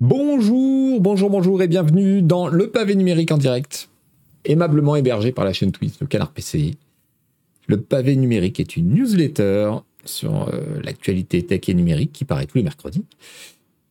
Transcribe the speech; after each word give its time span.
Bonjour, 0.00 1.00
bonjour, 1.00 1.30
bonjour 1.30 1.62
et 1.62 1.68
bienvenue 1.68 2.20
dans 2.20 2.48
le 2.48 2.68
pavé 2.68 2.94
numérique 2.96 3.32
en 3.32 3.38
direct, 3.38 3.88
aimablement 4.44 4.94
hébergé 4.94 5.32
par 5.32 5.46
la 5.46 5.54
chaîne 5.54 5.72
Twitch, 5.72 5.94
le 6.02 6.06
Canard 6.06 6.32
PCI. 6.32 6.76
Le 7.66 7.80
pavé 7.80 8.14
numérique 8.14 8.60
est 8.60 8.76
une 8.76 8.92
newsletter 8.92 9.72
sur 10.04 10.50
euh, 10.50 10.82
l'actualité 10.84 11.46
tech 11.46 11.62
et 11.68 11.72
numérique 11.72 12.12
qui 12.12 12.26
paraît 12.26 12.44
tous 12.44 12.58
les 12.58 12.62
mercredis 12.62 13.06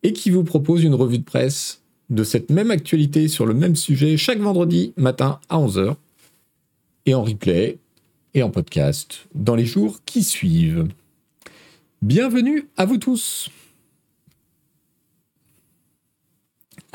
et 0.04 0.14
qui 0.14 0.30
vous 0.30 0.44
propose 0.44 0.84
une 0.84 0.94
revue 0.94 1.18
de 1.18 1.24
presse 1.24 1.82
de 2.12 2.24
cette 2.24 2.52
même 2.52 2.70
actualité 2.70 3.28
sur 3.28 3.48
le 3.48 3.56
même 3.56 3.76
sujet 3.76 4.16
chaque 4.16 4.38
vendredi 4.38 4.94
matin 4.98 5.40
à 5.50 5.58
11h 5.58 5.96
et 7.08 7.16
en 7.16 7.24
replay 7.24 7.80
et 8.36 8.44
en 8.44 8.52
podcast 8.52 9.26
dans 9.34 9.56
les 9.56 9.66
jours 9.66 10.02
qui 10.06 10.22
suivent. 10.22 10.88
Bienvenue 12.04 12.68
à 12.78 12.86
vous 12.86 13.00
tous. 13.00 13.50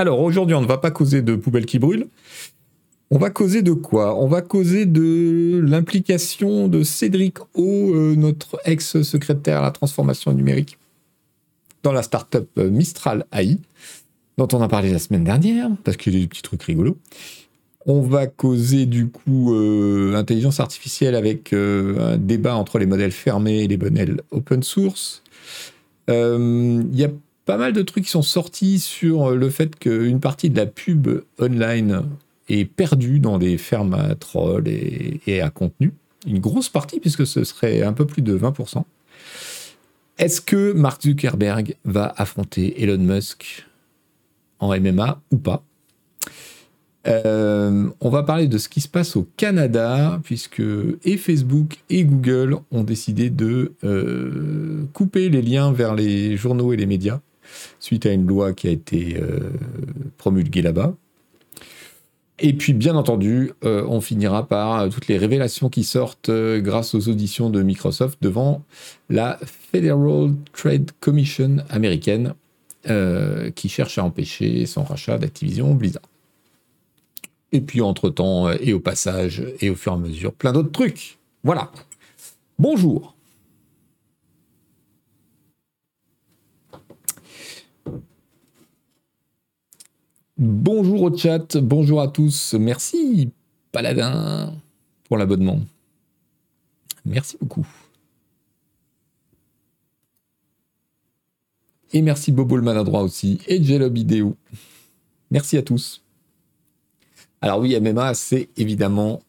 Alors 0.01 0.21
aujourd'hui, 0.21 0.55
on 0.55 0.63
ne 0.63 0.67
va 0.67 0.79
pas 0.79 0.91
causer 0.91 1.21
de 1.21 1.37
poubelles 1.37 1.67
qui 1.67 1.79
brûlent. 1.79 2.07
On 3.11 3.19
va 3.19 3.29
causer 3.29 3.61
de 3.61 3.73
quoi? 3.73 4.17
On 4.17 4.29
va 4.29 4.41
causer 4.41 4.87
de 4.87 5.61
l'implication 5.63 6.69
de 6.69 6.83
Cédric 6.83 7.39
O, 7.53 7.65
euh, 7.93 8.15
notre 8.17 8.59
ex-secrétaire 8.65 9.59
à 9.59 9.61
la 9.61 9.71
transformation 9.73 10.33
numérique, 10.33 10.79
dans 11.83 11.93
la 11.93 12.03
startup 12.03 12.49
euh, 12.57 12.71
Mistral 12.71 13.27
AI, 13.31 13.59
dont 14.39 14.49
on 14.55 14.63
a 14.63 14.69
parlé 14.69 14.91
la 14.91 14.99
semaine 14.99 15.25
dernière, 15.25 15.69
parce 15.85 15.99
qu'il 15.99 16.15
y 16.15 16.17
a 16.17 16.21
des 16.21 16.29
petits 16.29 16.41
trucs 16.41 16.63
rigolos. 16.63 16.97
On 17.85 18.01
va 18.01 18.27
causer 18.27 18.87
du 18.87 19.09
coup 19.09 19.53
euh, 19.53 20.15
intelligence 20.15 20.61
artificielle 20.61 21.15
avec 21.15 21.53
un 21.53 22.17
débat 22.17 22.55
entre 22.55 22.79
les 22.79 22.87
modèles 22.87 23.13
fermés 23.13 23.65
et 23.65 23.69
les 23.69 23.77
modèles 23.77 24.23
open 24.31 24.63
source. 24.63 25.23
Il 26.09 26.89
y 26.95 27.05
a 27.05 27.11
pas 27.51 27.57
mal 27.57 27.73
de 27.73 27.83
trucs 27.83 28.05
qui 28.05 28.11
sont 28.11 28.23
sortis 28.23 28.79
sur 28.79 29.33
le 29.33 29.51
fait 29.51 29.77
qu'une 29.77 30.21
partie 30.21 30.51
de 30.51 30.57
la 30.57 30.67
pub 30.67 31.09
online 31.41 32.05
est 32.49 32.65
perdu 32.65 33.19
dans 33.19 33.39
des 33.39 33.59
fermes 33.59 33.95
à 33.95 34.15
trolls 34.15 34.69
et, 34.69 35.41
à 35.41 35.51
contenu. 35.51 35.93
Une 36.29 36.39
grosse 36.39 36.69
partie, 36.69 37.01
puisque 37.01 37.27
ce 37.27 37.43
serait 37.43 37.83
un 37.83 37.93
peu 37.93 38.07
plus 38.07 38.23
de 38.23 38.39
20%. 38.39 38.85
Est-ce 40.19 40.41
que 40.41 40.71
Mark 40.75 41.03
Zuckerberg 41.03 41.75
va 41.85 42.15
affronter 42.17 42.85
Elon 42.85 42.99
Musk 42.99 43.67
en 44.61 44.69
MMA 44.79 45.21
ou 45.33 45.37
pas? 45.37 45.65
Euh, 47.09 47.89
on 48.01 48.11
va 48.11 48.23
parler 48.23 48.47
de 48.47 48.59
ce 48.59 48.69
qui 48.69 48.81
se 48.81 48.89
passe 48.89 49.17
au 49.17 49.27
Canada, 49.37 50.21
puisque 50.23 50.63
Facebook 51.19 51.79
et 51.91 52.05
Google 52.05 52.59
ont 52.71 52.85
décidé 52.85 53.29
de 53.29 53.73
euh, 53.83 54.85
couper 54.93 55.31
les 55.31 55.43
liens 55.43 55.73
vers 55.73 55.97
les 55.97 56.37
journaux 56.37 56.73
et 56.73 56.77
les 56.77 56.87
médias, 56.87 57.21
suite 57.79 58.07
à 58.07 58.13
une 58.13 58.27
loi 58.27 58.53
qui 58.53 58.69
a 58.69 58.71
été 58.71 59.17
euh, 59.17 59.51
promulguée 60.19 60.63
là-bas. 60.63 60.95
Et 62.43 62.55
puis, 62.55 62.73
bien 62.73 62.97
entendu, 62.97 63.53
euh, 63.65 63.85
on 63.87 64.01
finira 64.01 64.49
par 64.49 64.89
toutes 64.89 65.09
les 65.09 65.19
révélations 65.19 65.69
qui 65.69 65.85
sortent 65.85 66.31
euh, 66.31 66.61
grâce 66.61 66.95
aux 66.95 67.09
auditions 67.11 67.51
de 67.51 67.63
Microsoft 67.63 68.19
devant 68.23 68.65
la 69.11 69.39
Federal 69.45 70.33
Trade 70.55 70.91
Commission 71.01 71.59
américaine, 71.69 72.33
euh, 72.89 73.51
qui 73.51 73.69
cherche 73.69 73.99
à 73.99 74.05
empêcher 74.05 74.65
son 74.65 74.85
rachat 74.85 75.19
d'Activision 75.19 75.75
Blizzard. 75.75 76.03
Et 77.53 77.61
puis, 77.61 77.83
entre-temps, 77.83 78.51
et 78.53 78.73
au 78.73 78.81
passage, 78.81 79.45
et 79.61 79.69
au 79.69 79.75
fur 79.75 79.93
et 79.93 79.97
à 79.97 79.99
mesure, 79.99 80.33
plein 80.33 80.53
d'autres 80.53 80.73
trucs. 80.73 81.19
Voilà. 81.45 81.71
Bonjour. 82.59 83.15
Bonjour 90.43 91.03
au 91.03 91.15
chat, 91.15 91.59
bonjour 91.59 92.01
à 92.01 92.09
tous. 92.09 92.55
Merci 92.55 93.29
Paladin 93.73 94.55
pour 95.05 95.19
l'abonnement. 95.19 95.61
Merci 97.05 97.37
beaucoup. 97.39 97.69
Et 101.93 102.01
merci 102.01 102.33
Bobo 102.33 102.57
le 102.57 102.63
maladroit 102.63 103.03
aussi. 103.03 103.39
Et 103.49 103.63
Jelob 103.63 103.99
Ideo. 103.99 104.35
Merci 105.31 105.59
à 105.59 105.63
tous. 105.63 106.01
Alors 107.43 107.59
oui, 107.59 107.79
MMA, 107.79 108.15
c'est 108.15 108.49
évidemment 108.57 109.21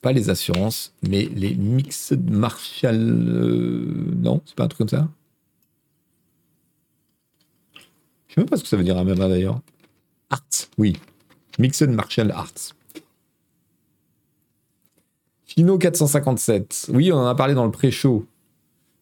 pas 0.00 0.12
les 0.12 0.30
assurances, 0.30 0.94
mais 1.06 1.28
les 1.34 1.54
Mixed 1.54 2.30
Martial... 2.30 2.96
Euh, 3.28 4.10
non, 4.16 4.40
c'est 4.46 4.54
pas 4.54 4.64
un 4.64 4.68
truc 4.68 4.78
comme 4.78 4.88
ça? 4.88 5.06
Je 7.74 8.34
sais 8.36 8.40
même 8.40 8.48
pas 8.48 8.56
ce 8.56 8.62
que 8.62 8.70
ça 8.70 8.78
veut 8.78 8.84
dire 8.84 8.96
MMA 9.04 9.28
d'ailleurs. 9.28 9.60
Oui. 10.78 10.96
Mixed 11.58 11.88
Martial 11.90 12.30
Arts. 12.30 12.74
Fino 15.46 15.78
457. 15.78 16.90
Oui, 16.92 17.12
on 17.12 17.16
en 17.16 17.26
a 17.26 17.34
parlé 17.34 17.54
dans 17.54 17.64
le 17.64 17.70
pré-show. 17.70 18.26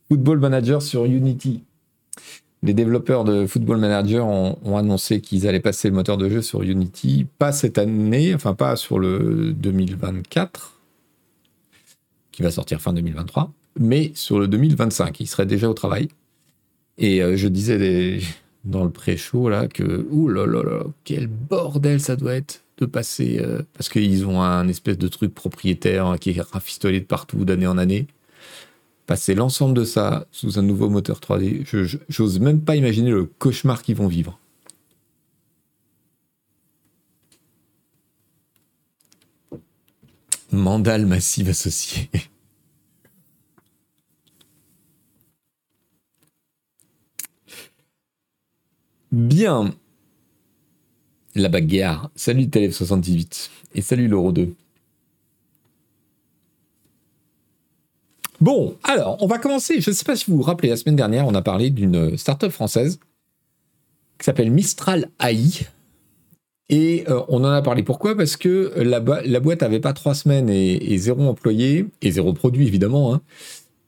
Football 0.08 0.38
Manager 0.38 0.82
sur 0.82 1.06
Unity. 1.06 1.62
Les 2.62 2.74
développeurs 2.74 3.24
de 3.24 3.46
Football 3.46 3.78
Manager 3.78 4.26
ont, 4.26 4.76
annoncé 4.76 5.20
qu'ils 5.20 5.48
allaient 5.48 5.60
passer 5.60 5.88
le 5.88 5.94
moteur 5.94 6.16
de 6.16 6.28
jeu 6.28 6.42
sur 6.42 6.62
Unity, 6.62 7.26
pas 7.38 7.50
cette 7.50 7.76
année, 7.76 8.34
enfin 8.34 8.54
pas 8.54 8.76
sur 8.76 9.00
le 9.00 9.52
2024, 9.52 10.78
qui 12.30 12.42
va 12.42 12.52
sortir 12.52 12.80
fin 12.80 12.92
2023, 12.92 13.50
mais 13.80 14.12
sur 14.14 14.38
le 14.38 14.46
2025. 14.46 15.18
Ils 15.18 15.26
seraient 15.26 15.46
déjà 15.46 15.68
au 15.68 15.74
travail. 15.74 16.08
Et 16.98 17.22
euh, 17.22 17.36
je 17.36 17.48
disais 17.48 17.78
des, 17.78 18.20
dans 18.64 18.84
le 18.84 18.90
pré-show 18.90 19.48
là 19.48 19.68
que 19.68 20.06
ouh 20.10 20.28
là 20.28 20.46
là 20.46 20.62
là 20.62 20.84
quel 21.04 21.26
bordel 21.26 22.00
ça 22.00 22.16
doit 22.16 22.34
être 22.34 22.62
de 22.78 22.86
passer 22.86 23.38
euh, 23.40 23.62
parce 23.74 23.88
qu'ils 23.88 24.26
ont 24.26 24.42
un 24.42 24.68
espèce 24.68 24.98
de 24.98 25.08
truc 25.08 25.34
propriétaire 25.34 26.16
qui 26.20 26.30
est 26.30 26.40
rafistolé 26.40 27.00
de 27.00 27.04
partout 27.04 27.44
d'année 27.44 27.66
en 27.66 27.78
année. 27.78 28.06
Passer 29.06 29.34
l'ensemble 29.34 29.74
de 29.74 29.84
ça 29.84 30.26
sous 30.30 30.58
un 30.58 30.62
nouveau 30.62 30.88
moteur 30.88 31.20
3D 31.20 31.64
je 31.64 31.98
j'ose 32.08 32.40
même 32.40 32.60
pas 32.60 32.76
imaginer 32.76 33.10
le 33.10 33.24
cauchemar 33.24 33.82
qu'ils 33.82 33.96
vont 33.96 34.08
vivre. 34.08 34.38
Mandal 40.52 41.06
massive 41.06 41.48
associé 41.48 42.10
Bien. 49.12 49.74
La 51.34 51.50
bagarre. 51.50 52.10
Salut 52.16 52.46
Télé78. 52.46 53.50
Et 53.74 53.82
salut 53.82 54.08
l'Euro 54.08 54.32
2. 54.32 54.54
Bon, 58.40 58.74
alors, 58.82 59.18
on 59.20 59.26
va 59.26 59.38
commencer. 59.38 59.80
Je 59.80 59.90
ne 59.90 59.94
sais 59.94 60.04
pas 60.04 60.16
si 60.16 60.30
vous 60.30 60.38
vous 60.38 60.42
rappelez, 60.42 60.70
la 60.70 60.76
semaine 60.76 60.96
dernière, 60.96 61.26
on 61.26 61.34
a 61.34 61.42
parlé 61.42 61.70
d'une 61.70 62.16
start-up 62.16 62.50
française 62.50 62.98
qui 64.18 64.24
s'appelle 64.24 64.50
Mistral 64.50 65.10
AI. 65.20 65.66
Et 66.68 67.04
euh, 67.08 67.20
on 67.28 67.44
en 67.44 67.50
a 67.50 67.60
parlé 67.60 67.82
pourquoi? 67.82 68.16
Parce 68.16 68.36
que 68.36 68.72
la, 68.76 69.00
boîte 69.00 69.60
n'avait 69.60 69.78
pas 69.78 69.92
trois 69.92 70.14
semaines 70.14 70.48
et, 70.48 70.96
zéro 70.96 71.28
employé, 71.28 71.86
et 72.00 72.10
zéro 72.10 72.32
produit 72.32 72.66
évidemment, 72.66 73.14
hein, 73.14 73.20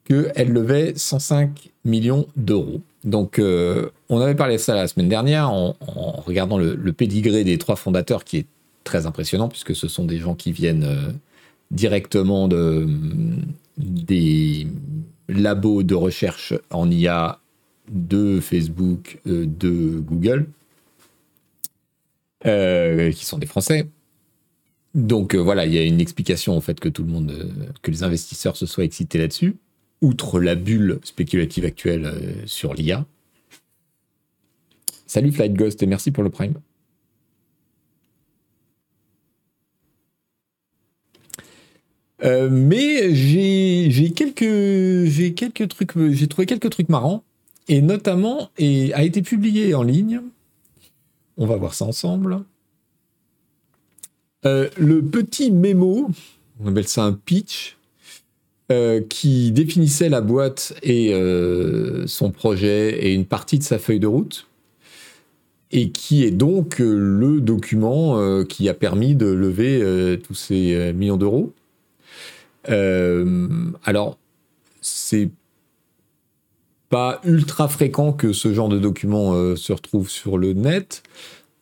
qu'elle 0.04 0.52
levait 0.52 0.92
105 0.94 1.70
millions 1.84 2.26
d'euros. 2.36 2.82
Donc, 3.04 3.38
euh, 3.38 3.91
on 4.09 4.20
avait 4.20 4.34
parlé 4.34 4.54
de 4.54 4.60
ça 4.60 4.75
la 4.75 4.88
semaine 4.88 5.09
dernière 5.09 5.50
en, 5.50 5.76
regardant 6.26 6.56
le, 6.56 6.75
le, 6.75 6.92
pédigré 6.92 7.44
des 7.44 7.59
trois 7.59 7.76
fondateurs 7.76 8.25
qui 8.25 8.38
est 8.38 8.47
très 8.82 9.04
impressionnant 9.06 9.48
puisque 9.48 9.76
ce 9.76 9.88
sont 9.88 10.04
des 10.04 10.19
gens 10.19 10.34
qui 10.34 10.53
viennent 10.53 10.84
euh, 10.84 11.10
directement 11.70 12.48
de, 12.48 12.88
des 13.76 14.66
labos 15.28 15.82
de 15.82 15.94
recherche 15.94 16.54
en 16.70 16.91
IA 16.91 17.40
de 17.90 18.40
Facebook, 18.40 19.19
euh, 19.26 19.44
de 19.46 20.00
Google, 20.00 20.46
qui 22.43 23.25
sont 23.25 23.38
des 23.38 23.46
Français. 23.46 23.87
Donc 24.94 25.34
voilà, 25.34 25.64
il 25.64 25.73
y 25.73 25.78
a 25.78 25.82
une 25.82 26.00
explication 26.00 26.56
au 26.56 26.61
fait 26.61 26.78
que 26.78 26.90
tout 26.90 27.02
le 27.02 27.11
monde, 27.11 27.50
que 27.82 27.90
les 27.90 28.02
investisseurs 28.02 28.56
se 28.56 28.67
soient 28.67 28.84
excités 28.84 29.19
là-dessus 29.19 29.56
outre 30.04 30.40
la 30.40 30.54
bulle 30.54 31.00
spéculative 31.02 31.64
actuelle 31.64 32.06
euh, 32.06 32.46
sur 32.46 32.74
l'IA. 32.74 33.06
Salut 35.06 35.32
Flight 35.32 35.54
Ghost 35.54 35.82
et 35.82 35.86
merci 35.86 36.10
pour 36.10 36.22
le 36.22 36.30
prime. 36.30 36.54
Euh, 42.22 42.48
mais 42.50 43.14
j'ai 43.14 44.12
quelques, 44.12 45.34
quelques 45.34 45.68
trucs, 45.68 45.92
j'ai 46.12 46.26
trouvé 46.26 46.46
quelques 46.46 46.70
trucs 46.70 46.88
marrants 46.88 47.22
et 47.68 47.82
notamment 47.82 48.50
et 48.56 48.94
a 48.94 49.02
été 49.02 49.20
publié 49.22 49.74
en 49.74 49.82
ligne. 49.82 50.20
On 51.36 51.46
va 51.46 51.56
voir 51.56 51.74
ça 51.74 51.84
ensemble. 51.84 52.44
Euh, 54.46 54.68
le 54.76 55.02
petit 55.02 55.50
mémo, 55.50 56.10
on 56.60 56.68
appelle 56.68 56.88
ça 56.88 57.04
un 57.04 57.12
pitch, 57.12 57.76
euh, 58.72 59.00
qui 59.08 59.52
définissait 59.52 60.08
la 60.08 60.20
boîte 60.20 60.75
et 60.82 61.12
euh, 61.12 62.06
son 62.06 62.31
projet 62.31 63.06
et 63.06 63.12
une 63.12 63.26
partie 63.26 63.58
de 63.58 63.62
sa 63.62 63.78
feuille 63.78 64.00
de 64.00 64.06
route. 64.06 64.46
et 65.70 65.90
qui 65.90 66.25
est 66.25 66.31
donc 66.31 66.76
le 66.78 67.40
document 67.40 68.44
qui 68.44 68.69
a 68.69 68.75
permis 68.75 69.16
de 69.16 69.26
lever 69.26 70.19
tous 70.22 70.34
ces 70.34 70.93
millions 70.93 71.16
d'euros. 71.16 71.52
alors, 72.64 74.19
c'est 74.81 75.31
pas 76.90 77.20
ultra 77.25 77.66
fréquent 77.66 78.12
que 78.12 78.32
ce 78.32 78.55
genre 78.55 78.69
de 78.69 78.78
document 78.78 79.56
se 79.56 79.72
retrouve 79.72 80.08
sur 80.08 80.38
le 80.38 80.52
net, 80.52 81.02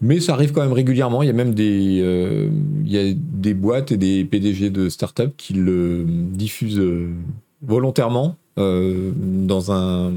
mais 0.02 0.19
ça 0.19 0.34
arrive 0.34 0.52
quand 0.52 0.62
même 0.62 0.72
régulièrement. 0.72 1.22
Il 1.22 1.26
y 1.26 1.31
a 1.31 1.32
même 1.32 1.54
des, 1.54 2.00
euh, 2.02 2.50
il 2.84 2.90
y 2.90 2.99
a 2.99 3.14
des 3.14 3.54
boîtes 3.54 3.93
et 3.93 3.96
des 3.96 4.25
PDG 4.25 4.69
de 4.69 4.88
start-up 4.88 5.32
qui 5.37 5.54
le 5.54 6.04
diffusent 6.06 6.81
euh, 6.81 7.14
volontairement 7.62 8.37
euh, 8.58 9.12
dans 9.16 9.70
un, 9.70 10.12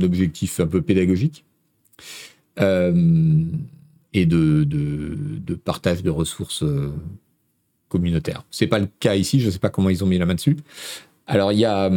objectif 0.00 0.60
un 0.60 0.66
peu 0.66 0.82
pédagogique 0.82 1.44
et 2.58 4.26
de, 4.26 4.64
de, 4.64 5.54
partage 5.54 6.02
de 6.02 6.10
ressources 6.10 6.64
communautaires. 7.88 8.44
C'est 8.50 8.66
pas 8.66 8.78
le 8.78 8.88
cas 9.00 9.14
ici. 9.14 9.40
Je 9.40 9.46
ne 9.46 9.50
sais 9.50 9.58
pas 9.58 9.70
comment 9.70 9.88
ils 9.88 10.04
ont 10.04 10.06
mis 10.06 10.18
la 10.18 10.26
main 10.26 10.34
dessus. 10.34 10.56
Alors 11.26 11.52
il 11.52 11.60
y 11.60 11.64
a, 11.64 11.90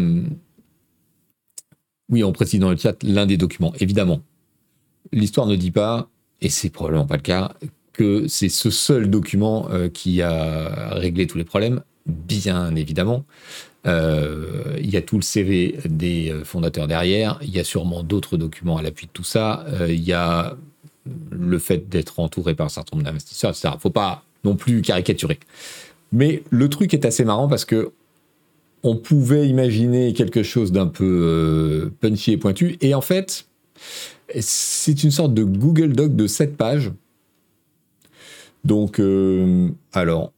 oui, 2.10 2.24
on 2.24 2.32
précise 2.32 2.60
dans 2.60 2.72
le 2.72 2.78
chat 2.78 3.02
l'un 3.04 3.26
des 3.26 3.38
documents. 3.38 3.74
Évidemment, 3.80 4.22
l'histoire 5.12 5.48
ne 5.48 5.56
dit 5.56 5.72
pas 5.72 6.10
et 6.42 6.50
c'est 6.50 6.70
probablement 6.70 7.06
pas 7.06 7.16
le 7.16 7.22
cas, 7.22 7.54
que 7.98 8.28
c'est 8.28 8.50
ce 8.50 8.70
seul 8.70 9.10
document 9.10 9.70
euh, 9.72 9.90
qui 9.90 10.22
a 10.22 10.94
réglé 10.94 11.28
tous 11.28 11.38
les 11.38 11.44
problèmes, 11.44 11.82
bien 12.06 12.76
évidemment. 12.76 13.26
Euh, 13.88 14.78
il 14.80 14.90
y 14.90 14.98
a 14.98 15.02
tout 15.02 15.16
le 15.16 15.24
CV 15.24 15.78
des 15.86 16.32
euh, 16.32 16.44
fondateurs 16.44 16.88
derrière, 16.88 17.40
il 17.42 17.50
y 17.50 17.60
a 17.60 17.64
sûrement 17.64 18.04
d'autres 18.04 18.38
documents 18.38 18.78
à 18.78 18.82
l'appui 18.82 19.08
de 19.08 19.12
tout 19.12 19.24
ça, 19.24 19.66
il 19.88 20.04
y 20.04 20.14
a 20.14 20.56
le 21.32 21.58
fait 21.58 21.90
d'être 21.90 22.20
entouré 22.20 22.54
par 22.54 22.68
un 22.68 22.70
certain 22.70 22.98
nombre 22.98 23.06
d'investisseurs, 23.06 23.52
etc. 23.52 23.74
Faut 23.80 23.90
pas 23.90 24.24
non 24.44 24.56
plus 24.56 24.82
caricaturer. 24.82 25.40
Mais 26.12 26.44
le 26.50 26.70
truc 26.70 26.94
est 26.94 27.06
assez 27.06 27.26
marrant 27.26 27.48
parce 27.48 27.66
que 27.66 27.92
on 28.84 28.96
pouvait 28.96 29.48
imaginer 29.48 30.14
quelque 30.14 30.44
chose 30.44 30.72
d'un 30.72 30.88
peu 30.88 31.92
punchy 32.00 32.34
et 32.34 32.38
pointu, 32.38 32.78
et 32.82 32.94
en 32.94 33.02
fait, 33.02 33.48
c'est 34.40 35.04
une 35.04 35.12
sorte 35.12 35.34
de 35.34 35.44
Google 35.44 35.94
Doc 35.94 36.16
de 36.16 36.28
7 36.28 36.58
pages. 36.58 36.92
Donc, 38.64 39.00
euh, 39.00 39.70
alors, 39.94 40.34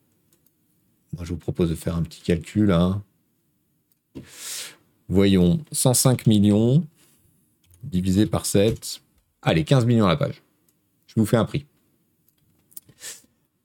moi 1.15 1.25
je 1.25 1.31
vous 1.31 1.39
propose 1.39 1.69
de 1.69 1.75
faire 1.75 1.95
un 1.95 2.03
petit 2.03 2.21
calcul. 2.21 2.71
Hein. 2.71 3.01
Voyons, 5.07 5.59
105 5.71 6.27
millions 6.27 6.83
divisé 7.83 8.25
par 8.25 8.45
7. 8.45 9.01
Allez, 9.41 9.63
15 9.63 9.86
millions 9.86 10.06
à 10.06 10.09
la 10.09 10.18
page. 10.18 10.42
Je 11.07 11.15
vous 11.15 11.25
fais 11.25 11.38
un 11.38 11.45
prix. 11.45 11.65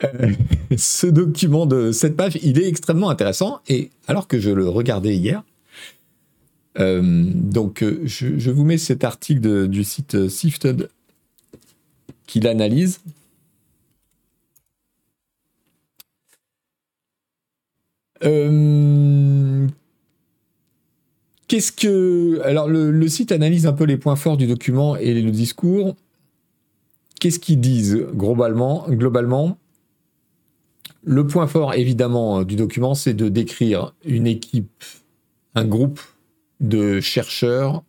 Euh, 0.05 0.33
ce 0.77 1.07
document 1.07 1.67
de 1.67 1.93
7 1.93 2.17
pages, 2.17 2.39
il 2.43 2.59
est 2.59 2.69
extrêmement 2.69 3.11
intéressant. 3.11 3.61
Et 3.69 3.91
alors 4.07 4.29
que 4.29 4.39
je 4.39 4.51
le 4.51 4.69
regardais 4.69 5.17
hier, 5.17 5.43
donc, 6.77 7.83
euh, 7.83 8.01
je, 8.05 8.51
vous 8.51 8.65
mets 8.65 8.79
cet 8.79 9.05
article 9.05 9.69
du 9.69 9.85
site 9.85 10.29
Sifted 10.29 10.89
qui 12.27 12.41
l'analyse. 12.41 13.01
Euh, 18.25 19.69
qu'est-ce 21.47 21.71
que. 21.73 22.41
Alors, 22.45 22.69
le, 22.69 23.09
site 23.09 23.31
analyse 23.31 23.67
un 23.67 23.73
peu 23.73 23.85
les 23.85 23.97
points 23.97 24.17
forts 24.17 24.37
du 24.37 24.47
document 24.47 24.97
et 24.97 25.21
le 25.21 25.31
discours. 25.31 25.95
Qu'est-ce 27.21 27.39
qu'ils 27.39 27.61
disent 27.61 28.07
globalement, 28.15 28.87
globalement? 28.89 29.59
Le 31.05 31.27
point 31.27 31.47
fort, 31.47 31.75
évidemment, 31.75 32.43
du 32.45 32.57
document, 32.57 32.95
c'est 32.95 33.15
de 33.15 33.29
décrire 33.29 33.95
une 34.05 34.27
équipe, 34.27 34.85
un 35.55 35.65
groupe 35.65 36.01
de 36.69 37.01
chercheurs 37.01 37.83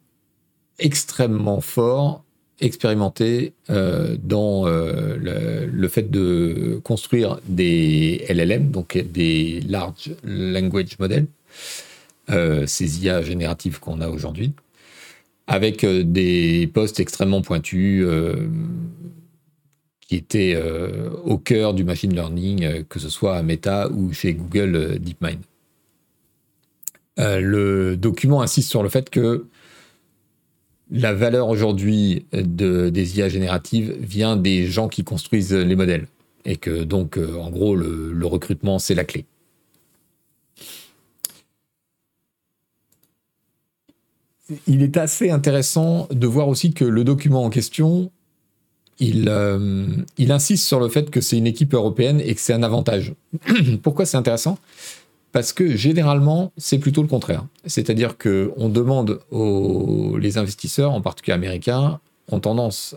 extrêmement 0.80 1.62
forts, 1.62 2.24
expérimentés 2.60 3.54
euh, 3.70 4.18
dans 4.22 4.68
euh, 4.68 5.68
le, 5.72 5.88
fait 5.88 6.10
de 6.10 6.80
construire 6.84 7.40
des 7.48 8.26
LLM, 8.30 8.72
donc 8.72 8.98
des 8.98 9.62
Large 9.68 10.12
Language 10.24 10.98
Models, 11.00 11.28
euh, 12.30 12.66
ces 12.66 13.04
IA 13.04 13.22
génératives 13.22 13.80
qu'on 13.80 14.02
a 14.02 14.10
aujourd'hui, 14.10 14.54
avec 15.48 15.86
des 15.86 16.70
postes 16.74 17.00
extrêmement 17.00 17.42
pointus 17.42 18.06
qui 20.02 20.16
étaient 20.16 20.60
au 21.24 21.38
cœur 21.38 21.76
du 21.76 21.84
machine 21.84 22.14
learning, 22.14 22.84
que 22.86 23.00
ce 23.00 23.10
soit 23.10 23.38
à 23.38 23.44
Meta 23.44 23.90
ou 23.90 24.12
chez 24.12 24.34
Google 24.34 24.98
DeepMind. 25.00 25.38
Euh, 27.18 27.40
le 27.40 27.96
document 27.98 28.42
insiste 28.42 28.70
sur 28.70 28.84
le 28.84 28.90
fait 28.90 29.10
que 29.10 29.46
la 30.92 31.14
valeur 31.14 31.50
aujourd'hui 31.50 32.26
de, 32.34 32.90
des 32.90 33.18
IA 33.18 33.30
génératives 33.30 33.96
vient 34.00 34.36
des 34.36 34.68
gens 34.68 34.88
qui 34.88 35.04
construisent 35.04 35.54
les 35.54 35.76
modèles. 35.76 36.08
Et 36.46 36.58
que 36.58 36.84
donc, 36.84 37.18
euh, 37.18 37.38
en 37.38 37.50
gros, 37.50 37.76
le, 37.76 38.26
recrutement, 38.26 38.78
c'est 38.78 38.94
la 38.94 39.04
clé. 39.04 39.26
Il 44.68 44.84
est 44.84 44.96
assez 44.98 45.32
intéressant 45.32 46.08
de 46.12 46.28
voir 46.28 46.48
aussi 46.48 46.72
que 46.72 46.86
le 46.86 47.04
document 47.04 47.44
en 47.44 47.50
question, 47.50 48.12
il, 49.00 49.28
euh, 49.28 49.88
il 50.20 50.32
insiste 50.32 50.66
sur 50.68 50.80
le 50.80 50.88
fait 50.88 51.10
que 51.10 51.20
c'est 51.20 51.38
une 51.38 51.48
équipe 51.48 51.74
européenne 51.74 52.22
et 52.24 52.36
que 52.36 52.42
c'est 52.42 52.54
un 52.54 52.62
avantage. 52.62 53.16
Pourquoi 53.82 54.06
c'est 54.06 54.18
intéressant? 54.18 54.60
Parce 55.36 55.52
que 55.52 55.76
généralement, 55.76 56.54
c'est 56.56 56.80
plutôt 56.80 57.02
le 57.02 57.10
contraire. 57.10 57.46
C'est-à-dire 57.66 58.18
qu'on 58.18 58.70
demande 58.70 59.20
aux 59.32 60.18
les 60.18 60.38
investisseurs, 60.38 60.94
en 60.94 61.02
particulier 61.02 61.34
américains, 61.34 62.00
ont 62.32 62.40
tendance 62.40 62.96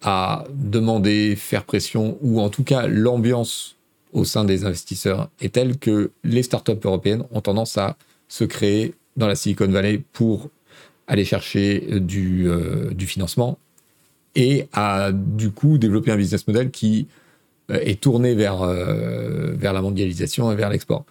à 0.00 0.44
demander, 0.54 1.36
faire 1.36 1.64
pression, 1.64 2.16
ou 2.22 2.40
en 2.40 2.48
tout 2.48 2.64
cas 2.64 2.86
l'ambiance 2.86 3.76
au 4.14 4.24
sein 4.24 4.46
des 4.46 4.64
investisseurs 4.64 5.28
est 5.42 5.52
telle 5.52 5.76
que 5.76 6.10
les 6.24 6.42
startups 6.42 6.72
européennes 6.82 7.24
ont 7.32 7.42
tendance 7.42 7.76
à 7.76 7.98
se 8.28 8.44
créer 8.44 8.94
dans 9.18 9.26
la 9.26 9.34
Silicon 9.34 9.68
Valley 9.68 10.00
pour 10.14 10.48
aller 11.06 11.26
chercher 11.26 12.00
du, 12.00 12.48
euh, 12.48 12.96
financement 12.96 13.58
et 14.34 14.68
à 14.72 15.12
du 15.12 15.50
coup 15.50 15.76
développer 15.76 16.12
un 16.12 16.16
business 16.16 16.46
model 16.46 16.70
qui 16.70 17.08
euh, 17.70 17.78
est 17.82 18.00
tourné 18.00 18.34
vers, 18.34 18.62
euh, 18.62 19.52
vers 19.52 19.74
la 19.74 19.82
mondialisation 19.82 20.50
et 20.50 20.56
vers 20.56 20.70
l'export. 20.70 21.04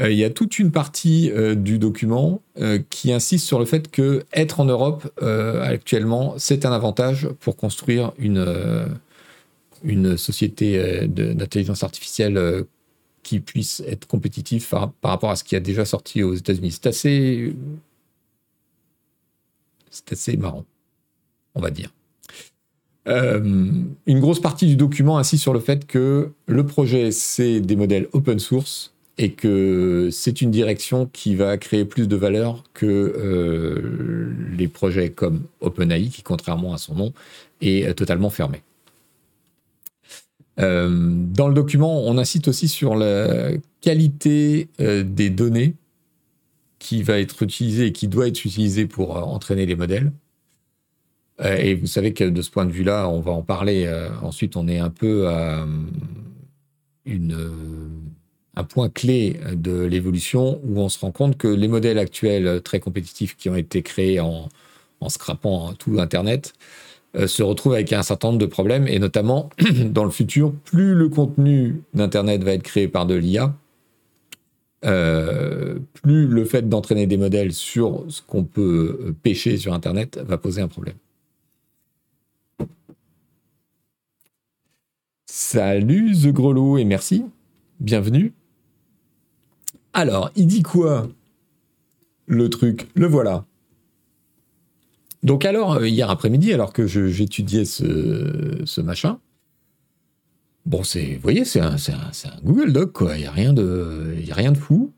Euh, 0.00 0.10
il 0.10 0.18
y 0.18 0.24
a 0.24 0.30
toute 0.30 0.58
une 0.58 0.70
partie 0.70 1.30
euh, 1.30 1.54
du 1.54 1.78
document 1.78 2.42
euh, 2.58 2.78
qui 2.90 3.12
insiste 3.12 3.46
sur 3.46 3.58
le 3.58 3.64
fait 3.64 3.90
que 3.90 4.24
être 4.32 4.60
en 4.60 4.66
Europe 4.66 5.08
actuellement, 5.20 6.34
c'est 6.38 6.66
un 6.66 6.72
avantage 6.72 7.28
pour 7.40 7.56
construire 7.56 8.12
une, 8.18 8.96
société 10.16 11.06
d'intelligence 11.06 11.82
artificielle 11.82 12.64
qui 13.22 13.40
puisse 13.40 13.82
être 13.86 14.06
compétitive 14.06 14.68
par, 14.68 14.92
rapport 15.02 15.30
à 15.30 15.36
ce 15.36 15.44
qui 15.44 15.56
a 15.56 15.60
déjà 15.60 15.84
sorti 15.84 16.22
aux 16.22 16.34
États-Unis. 16.34 16.72
C'est 16.72 16.86
assez, 16.86 17.56
c'est 19.90 20.12
assez 20.12 20.36
marrant, 20.36 20.64
on 21.54 21.60
va 21.60 21.70
dire. 21.70 21.92
une 23.06 24.20
grosse 24.20 24.40
partie 24.40 24.66
du 24.66 24.76
document 24.76 25.18
insiste 25.18 25.42
sur 25.42 25.52
le 25.52 25.60
fait 25.60 25.86
que 25.86 26.32
le 26.46 26.66
projet, 26.66 27.10
c'est 27.10 27.60
des 27.60 27.76
modèles 27.76 28.08
open 28.12 28.38
source 28.38 28.95
et 29.18 29.32
que 29.32 30.10
c'est 30.12 30.42
une 30.42 30.50
direction 30.50 31.06
qui 31.06 31.34
va 31.34 31.56
créer 31.56 31.84
plus 31.84 32.06
de 32.06 32.16
valeur 32.16 32.64
que 32.74 32.86
euh, 32.86 34.32
les 34.56 34.68
projets 34.68 35.10
comme 35.10 35.44
OpenAI, 35.60 36.08
qui, 36.08 36.22
contrairement 36.22 36.74
à 36.74 36.78
son 36.78 36.94
nom, 36.94 37.12
est 37.62 37.94
totalement 37.96 38.30
fermé. 38.30 38.62
Euh, 40.58 40.88
dans 40.90 41.48
le 41.48 41.54
document, 41.54 42.02
on 42.04 42.18
incite 42.18 42.48
aussi 42.48 42.68
sur 42.68 42.94
la 42.94 43.50
qualité 43.80 44.68
euh, 44.80 45.02
des 45.02 45.30
données 45.30 45.74
qui 46.78 47.02
va 47.02 47.18
être 47.18 47.42
utilisée 47.42 47.86
et 47.86 47.92
qui 47.92 48.08
doit 48.08 48.28
être 48.28 48.44
utilisée 48.44 48.86
pour 48.86 49.16
entraîner 49.16 49.66
les 49.66 49.74
modèles. 49.74 50.12
et 51.42 51.74
vous 51.74 51.86
savez 51.86 52.12
que 52.12 52.24
de 52.24 52.42
ce 52.42 52.50
point 52.50 52.66
de 52.66 52.70
vue-là, 52.70 53.08
on 53.08 53.20
va 53.20 53.32
en 53.32 53.42
parler. 53.42 53.90
ensuite, 54.22 54.56
on 54.56 54.68
est 54.68 54.78
un 54.78 54.90
peu 54.90 55.28
à 55.28 55.66
une 57.06 57.36
un 58.56 58.64
point 58.64 58.88
clé 58.88 59.38
de 59.54 59.82
l'évolution 59.82 60.60
où 60.64 60.80
on 60.80 60.88
se 60.88 60.98
rend 60.98 61.12
compte 61.12 61.36
que 61.36 61.48
les 61.48 61.68
modèles 61.68 61.98
actuels 61.98 62.62
très 62.62 62.80
compétitifs 62.80 63.36
qui 63.36 63.48
ont 63.50 63.56
été 63.56 63.82
créés 63.82 64.18
en, 64.20 64.48
en 65.00 65.08
scrapant 65.08 65.74
tout 65.74 66.00
Internet 66.00 66.54
euh, 67.16 67.26
se 67.26 67.42
retrouvent 67.42 67.74
avec 67.74 67.92
un 67.92 68.02
certain 68.02 68.28
nombre 68.28 68.40
de 68.40 68.46
problèmes, 68.46 68.86
et 68.86 68.98
notamment 68.98 69.50
dans 69.90 70.04
le 70.04 70.10
futur, 70.10 70.52
plus 70.64 70.94
le 70.94 71.08
contenu 71.08 71.82
d'Internet 71.94 72.42
va 72.44 72.52
être 72.52 72.62
créé 72.62 72.88
par 72.88 73.06
de 73.06 73.14
l'IA, 73.14 73.54
euh, 74.84 75.78
plus 76.02 76.26
le 76.26 76.44
fait 76.44 76.68
d'entraîner 76.68 77.06
des 77.06 77.16
modèles 77.16 77.52
sur 77.52 78.04
ce 78.08 78.20
qu'on 78.20 78.44
peut 78.44 79.14
pêcher 79.22 79.56
sur 79.56 79.72
Internet 79.72 80.20
va 80.26 80.36
poser 80.36 80.60
un 80.60 80.68
problème. 80.68 80.96
Salut 85.24 86.12
The 86.12 86.28
Grelot 86.28 86.78
et 86.78 86.84
merci. 86.84 87.24
Bienvenue. 87.80 88.32
Alors, 89.96 90.30
il 90.36 90.46
dit 90.46 90.62
quoi 90.62 91.08
Le 92.26 92.50
truc, 92.50 92.86
le 92.94 93.06
voilà. 93.06 93.46
Donc 95.22 95.46
alors, 95.46 95.76
euh, 95.76 95.88
hier 95.88 96.10
après-midi, 96.10 96.52
alors 96.52 96.74
que 96.74 96.86
j'étudiais 96.86 97.64
ce, 97.64 98.80
machin, 98.82 99.18
bon, 100.66 100.84
c'est, 100.84 101.14
vous 101.14 101.22
voyez, 101.22 101.46
c'est 101.46 101.60
un, 101.60 101.76
un, 101.76 102.42
Google 102.44 102.74
Doc, 102.74 102.92
quoi. 102.92 103.16
Il 103.16 103.20
n'y 103.20 103.26
a, 103.26 103.30
rien 103.30 103.54
de, 103.54 104.14
a 104.30 104.34
rien 104.34 104.52
de 104.52 104.58
fou. 104.58 104.92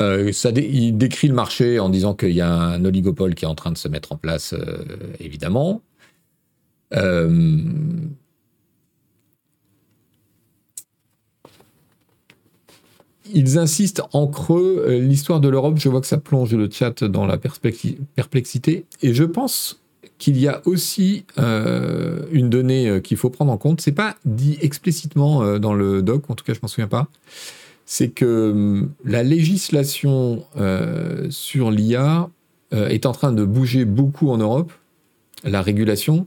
Euh, 0.00 0.32
ça 0.32 0.50
il 0.50 0.98
décrit 0.98 1.28
le 1.28 1.34
marché 1.34 1.78
en 1.78 1.88
disant 1.88 2.14
qu'il 2.14 2.32
y 2.32 2.40
a 2.40 2.52
un 2.52 2.84
oligopole 2.84 3.36
qui 3.36 3.44
est 3.44 3.48
en 3.48 3.54
train 3.54 3.70
de 3.70 3.78
se 3.78 3.86
mettre 3.86 4.10
en 4.10 4.16
place, 4.16 4.54
euh, 4.54 4.84
évidemment. 5.20 5.82
Ils 13.32 13.58
insistent 13.58 14.02
en 14.12 14.26
creux 14.26 14.84
euh, 14.86 15.00
l'histoire 15.00 15.40
de 15.40 15.48
l'Europe. 15.48 15.78
Je 15.78 15.88
vois 15.88 16.00
que 16.00 16.06
ça 16.06 16.18
plonge 16.18 16.54
le 16.54 16.68
chat 16.70 17.04
dans 17.04 17.26
la 17.26 17.38
perplexité. 17.38 18.84
Et 19.02 19.14
je 19.14 19.24
pense 19.24 19.80
qu'il 20.18 20.38
y 20.38 20.48
a 20.48 20.60
aussi 20.66 21.24
euh, 21.38 22.26
une 22.32 22.50
donnée 22.50 22.88
euh, 22.88 23.00
qu'il 23.00 23.16
faut 23.16 23.30
prendre 23.30 23.52
en 23.52 23.56
compte. 23.56 23.80
C'est 23.80 23.92
pas 23.92 24.16
dit 24.24 24.58
explicitement 24.60 25.58
dans 25.58 25.74
le 25.74 26.02
doc, 26.02 26.28
en 26.28 26.34
tout 26.34 26.44
cas 26.44 26.54
je 26.54 26.60
m'en 26.62 26.68
souviens 26.68 26.88
pas. 26.88 27.08
C'est 27.86 28.10
que 28.10 28.50
hum, 28.50 28.90
la 29.04 29.22
législation 29.22 30.44
sur 31.30 31.70
l'IA 31.70 32.28
est 32.72 33.04
en 33.04 33.12
train 33.12 33.32
de 33.32 33.44
bouger 33.44 33.84
beaucoup 33.84 34.30
en 34.30 34.36
Europe, 34.38 34.72
la 35.42 35.60
régulation, 35.60 36.26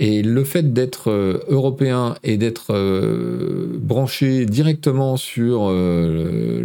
et 0.00 0.22
le 0.22 0.44
fait 0.44 0.72
d'être 0.72 1.10
euh, 1.10 1.44
européen 1.48 2.16
et 2.24 2.38
d'être 2.38 2.72
euh, 2.74 3.66
branché 3.76 4.46
directement 4.46 5.18
sur 5.18 5.68
euh, 5.68 6.64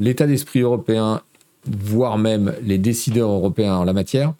l'état 0.00 0.26
d'esprit 0.26 0.60
européen, 0.60 1.20
voire 1.66 2.16
même 2.16 2.54
les 2.64 2.78
décideurs 2.78 3.28
européens 3.30 3.76
en 3.76 3.84
la 3.84 3.92
matière, 3.92 4.34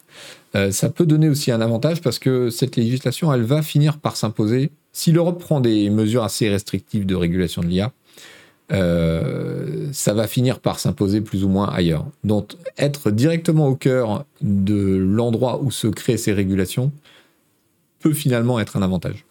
ça 0.71 0.87
peut 0.87 1.05
donner 1.05 1.27
aussi 1.27 1.51
un 1.51 1.59
avantage 1.59 1.99
parce 2.01 2.17
que 2.17 2.49
cette 2.49 2.77
législation, 2.77 3.33
elle 3.33 3.41
va 3.41 3.61
finir 3.61 3.97
par 3.97 4.15
s'imposer. 4.15 4.71
Si 4.93 5.11
l'Europe 5.11 5.37
prend 5.37 5.59
des 5.59 5.89
mesures 5.89 6.23
assez 6.23 6.47
restrictives 6.47 7.05
de 7.05 7.13
régulation 7.13 7.61
de 7.61 7.67
l'IA, 7.67 7.91
ça 8.69 10.13
va 10.13 10.27
finir 10.27 10.61
par 10.61 10.79
s'imposer 10.79 11.19
plus 11.19 11.43
ou 11.43 11.49
moins 11.49 11.67
ailleurs. 11.67 12.05
Donc 12.23 12.53
être 12.77 13.11
directement 13.11 13.67
au 13.67 13.75
cœur 13.75 14.23
de 14.39 14.95
l'endroit 14.95 15.61
où 15.61 15.71
se 15.71 15.87
créent 15.87 16.15
ces 16.15 16.31
régulations, 16.31 16.93
finalement 18.13 18.59
être 18.59 18.77
un 18.77 18.81
avantage. 18.81 19.25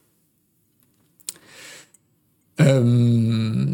Euh, 2.60 3.64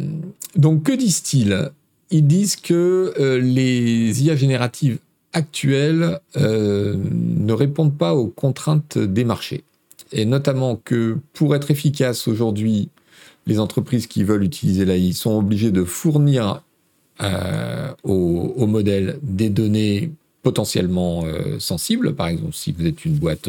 donc 0.56 0.84
que 0.84 0.92
disent-ils? 0.92 1.70
Ils 2.10 2.26
disent 2.26 2.56
que 2.56 3.14
euh, 3.18 3.38
les 3.38 4.22
IA 4.24 4.34
génératives 4.36 4.98
actuelles 5.32 6.18
euh, 6.36 6.96
ne 7.12 7.52
répondent 7.52 7.96
pas 7.96 8.14
aux 8.14 8.26
contraintes 8.26 8.98
des 8.98 9.24
marchés. 9.24 9.64
Et 10.12 10.24
notamment 10.24 10.76
que 10.76 11.18
pour 11.34 11.54
être 11.54 11.70
efficaces 11.70 12.26
aujourd'hui, 12.26 12.88
les 13.46 13.60
entreprises 13.60 14.08
qui 14.08 14.24
veulent 14.24 14.42
utiliser 14.42 14.84
l'AI 14.84 15.12
sont 15.12 15.38
obligées 15.38 15.70
de 15.70 15.84
fournir 15.84 16.62
au, 18.02 18.54
au, 18.56 18.66
modèle 18.66 19.18
des 19.22 19.50
données 19.50 20.10
potentiellement 20.42 21.24
sensibles. 21.58 22.14
Par 22.14 22.28
exemple, 22.28 22.54
si 22.54 22.72
vous 22.72 22.86
êtes 22.86 23.04
une 23.04 23.18
boîte 23.18 23.48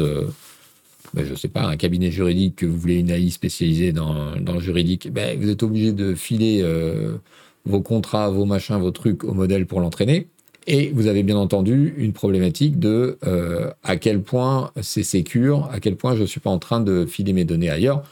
ben, 1.14 1.24
je 1.24 1.32
ne 1.32 1.36
sais 1.36 1.48
pas, 1.48 1.64
un 1.64 1.76
cabinet 1.76 2.10
juridique, 2.10 2.56
que 2.56 2.66
vous 2.66 2.76
voulez 2.76 2.98
une 2.98 3.10
AI 3.10 3.30
spécialisée 3.30 3.92
dans, 3.92 4.36
dans 4.36 4.54
le 4.54 4.60
juridique, 4.60 5.12
ben, 5.12 5.38
vous 5.38 5.50
êtes 5.50 5.62
obligé 5.62 5.92
de 5.92 6.14
filer 6.14 6.60
euh, 6.62 7.16
vos 7.64 7.80
contrats, 7.80 8.30
vos 8.30 8.44
machins, 8.44 8.76
vos 8.76 8.90
trucs 8.90 9.24
au 9.24 9.34
modèle 9.34 9.66
pour 9.66 9.80
l'entraîner. 9.80 10.28
Et 10.66 10.90
vous 10.90 11.08
avez 11.08 11.22
bien 11.22 11.36
entendu 11.36 11.94
une 11.96 12.12
problématique 12.12 12.78
de 12.78 13.18
euh, 13.26 13.70
à 13.82 13.96
quel 13.96 14.22
point 14.22 14.70
c'est 14.80 15.02
sécure, 15.02 15.68
à 15.72 15.80
quel 15.80 15.96
point 15.96 16.14
je 16.14 16.22
ne 16.22 16.26
suis 16.26 16.40
pas 16.40 16.50
en 16.50 16.58
train 16.58 16.80
de 16.80 17.04
filer 17.04 17.32
mes 17.32 17.44
données 17.44 17.68
ailleurs. 17.68 18.04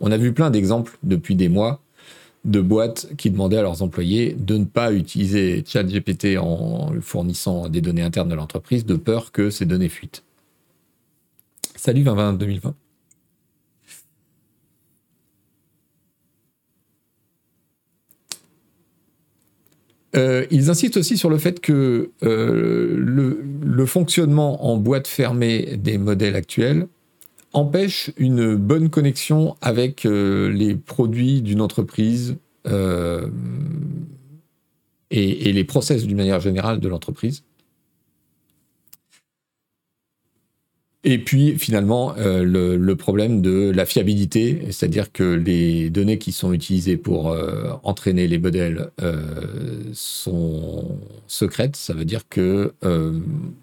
On 0.00 0.10
a 0.10 0.16
vu 0.16 0.32
plein 0.32 0.50
d'exemples 0.50 0.96
depuis 1.02 1.34
des 1.34 1.48
mois 1.48 1.82
de 2.44 2.60
boîtes 2.60 3.08
qui 3.18 3.30
demandaient 3.30 3.58
à 3.58 3.62
leurs 3.62 3.82
employés 3.82 4.34
de 4.38 4.56
ne 4.56 4.64
pas 4.64 4.92
utiliser 4.92 5.62
ChatGPT 5.66 6.38
en 6.38 6.92
fournissant 7.02 7.68
des 7.68 7.80
données 7.82 8.02
internes 8.02 8.28
de 8.28 8.34
l'entreprise 8.34 8.86
de 8.86 8.96
peur 8.96 9.32
que 9.32 9.50
ces 9.50 9.66
données 9.66 9.88
fuitent. 9.88 10.22
Salut 11.78 12.02
2020 12.02 12.32
2020. 12.34 12.74
Euh, 20.16 20.46
ils 20.50 20.70
insistent 20.70 20.96
aussi 20.96 21.16
sur 21.16 21.30
le 21.30 21.38
fait 21.38 21.60
que 21.60 22.10
euh, 22.24 22.96
le, 22.98 23.86
fonctionnement 23.86 24.66
en 24.66 24.76
boîte 24.76 25.06
fermée 25.06 25.76
des 25.76 25.98
modèles 25.98 26.34
actuels 26.34 26.88
empêche 27.52 28.10
une 28.16 28.56
bonne 28.56 28.90
connexion 28.90 29.56
avec 29.60 30.04
euh, 30.04 30.50
les 30.50 30.74
produits 30.74 31.42
d'une 31.42 31.60
entreprise 31.60 32.36
et, 35.10 35.10
et, 35.10 35.52
les 35.52 35.64
process 35.64 36.04
d'une 36.04 36.16
manière 36.16 36.40
générale 36.40 36.80
de 36.80 36.88
l'entreprise. 36.88 37.44
Et 41.04 41.18
puis 41.18 41.56
finalement, 41.58 42.14
euh, 42.16 42.42
le, 42.44 42.96
problème 42.96 43.40
de 43.40 43.70
la 43.70 43.86
fiabilité, 43.86 44.66
c'est-à-dire 44.72 45.12
que 45.12 45.22
les 45.22 45.90
données 45.90 46.18
qui 46.18 46.32
sont 46.32 46.52
utilisées 46.52 46.96
pour 46.96 47.30
euh, 47.30 47.72
entraîner 47.84 48.26
les 48.26 48.38
modèles 48.38 48.90
euh, 49.00 49.84
sont 49.92 50.98
secrètes. 51.28 51.76
Ça 51.76 51.94
veut 51.94 52.04
dire 52.04 52.28
que 52.28 52.74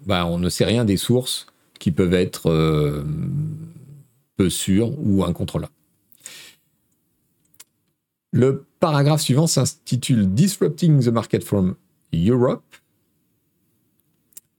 bah, 0.06 0.26
on 0.26 0.38
ne 0.38 0.48
sait 0.48 0.64
rien 0.64 0.84
des 0.84 0.96
sources 0.96 1.46
qui 1.78 1.90
peuvent 1.90 2.14
être 2.14 3.04
peu 4.36 4.50
sûres 4.50 4.92
ou 4.98 5.24
incontrôlables. 5.24 5.72
Le 8.32 8.64
paragraphe 8.80 9.20
suivant 9.20 9.46
s'intitule 9.46 10.32
Disrupting 10.32 11.04
the 11.04 11.08
Market 11.08 11.44
from 11.44 11.74
Europe. 12.14 12.64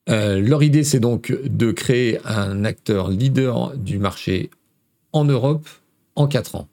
Euh, 0.09 0.39
leur 0.39 0.63
idée, 0.63 0.83
c'est 0.83 0.99
donc 0.99 1.31
de 1.31 1.71
créer 1.71 2.19
un 2.25 2.63
acteur 2.63 3.09
leader 3.09 3.75
du 3.75 3.97
marché 3.99 4.49
en 5.11 5.25
Europe 5.25 5.67
en 6.15 6.27
4 6.27 6.55
ans. 6.55 6.67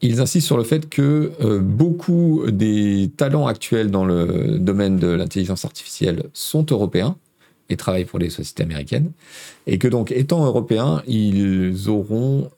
Ils 0.00 0.20
insistent 0.20 0.46
sur 0.46 0.58
le 0.58 0.64
fait 0.64 0.90
que 0.90 1.32
euh, 1.40 1.60
beaucoup 1.60 2.44
des 2.50 3.10
talents 3.16 3.46
actuels 3.46 3.90
dans 3.90 4.04
le 4.04 4.58
domaine 4.58 4.98
de 4.98 5.06
l'intelligence 5.06 5.64
artificielle 5.64 6.24
sont 6.34 6.66
européens 6.70 7.16
et 7.70 7.76
travaillent 7.78 8.04
pour 8.04 8.18
les 8.18 8.28
sociétés 8.28 8.64
américaines, 8.64 9.12
et 9.66 9.78
que 9.78 9.88
donc 9.88 10.12
étant 10.12 10.44
européens, 10.44 11.02
ils 11.06 11.88
auront 11.88 12.50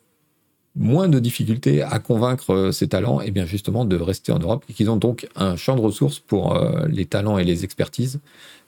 moins 0.76 1.08
de 1.08 1.18
difficultés 1.18 1.82
à 1.82 1.98
convaincre 1.98 2.52
euh, 2.52 2.72
ces 2.72 2.88
talents 2.88 3.20
et 3.20 3.30
bien 3.30 3.46
justement 3.46 3.84
de 3.84 3.96
rester 3.96 4.32
en 4.32 4.38
Europe 4.38 4.64
et 4.68 4.74
qu'ils 4.74 4.90
ont 4.90 4.96
donc 4.96 5.26
un 5.34 5.56
champ 5.56 5.74
de 5.74 5.80
ressources 5.80 6.18
pour 6.18 6.54
euh, 6.54 6.86
les 6.88 7.06
talents 7.06 7.38
et 7.38 7.44
les 7.44 7.64
expertises 7.64 8.20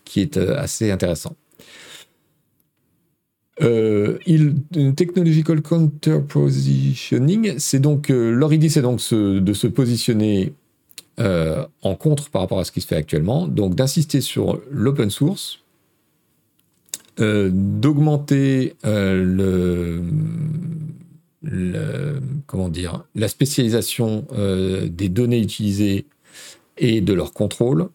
qui 0.04 0.20
est 0.20 0.36
euh, 0.36 0.58
assez 0.58 0.90
intéressant. 0.90 1.36
il, 3.60 4.54
technological 4.96 5.60
counterpositioning, 5.62 7.58
c'est 7.58 7.80
donc 7.80 8.08
leur 8.08 8.52
idée, 8.52 8.68
c'est 8.68 8.82
donc 8.82 9.00
de 9.12 9.52
se 9.52 9.66
positionner 9.66 10.52
en 11.18 11.96
contre 11.96 12.30
par 12.30 12.42
rapport 12.42 12.60
à 12.60 12.64
ce 12.64 12.70
qui 12.70 12.80
se 12.80 12.86
fait 12.86 12.94
actuellement, 12.94 13.48
donc 13.48 13.74
d'insister 13.74 14.20
sur 14.20 14.60
l'open 14.70 15.10
source, 15.10 15.64
d'augmenter 17.18 18.76
le 18.84 20.04
comment 22.46 22.68
dire, 22.68 23.04
la 23.14 23.28
spécialisation 23.28 24.26
euh, 24.32 24.88
des 24.88 25.08
données 25.08 25.40
utilisées 25.40 26.06
et 26.76 27.00
de 27.00 27.12
leur 27.12 27.32
contrôle, 27.32 27.88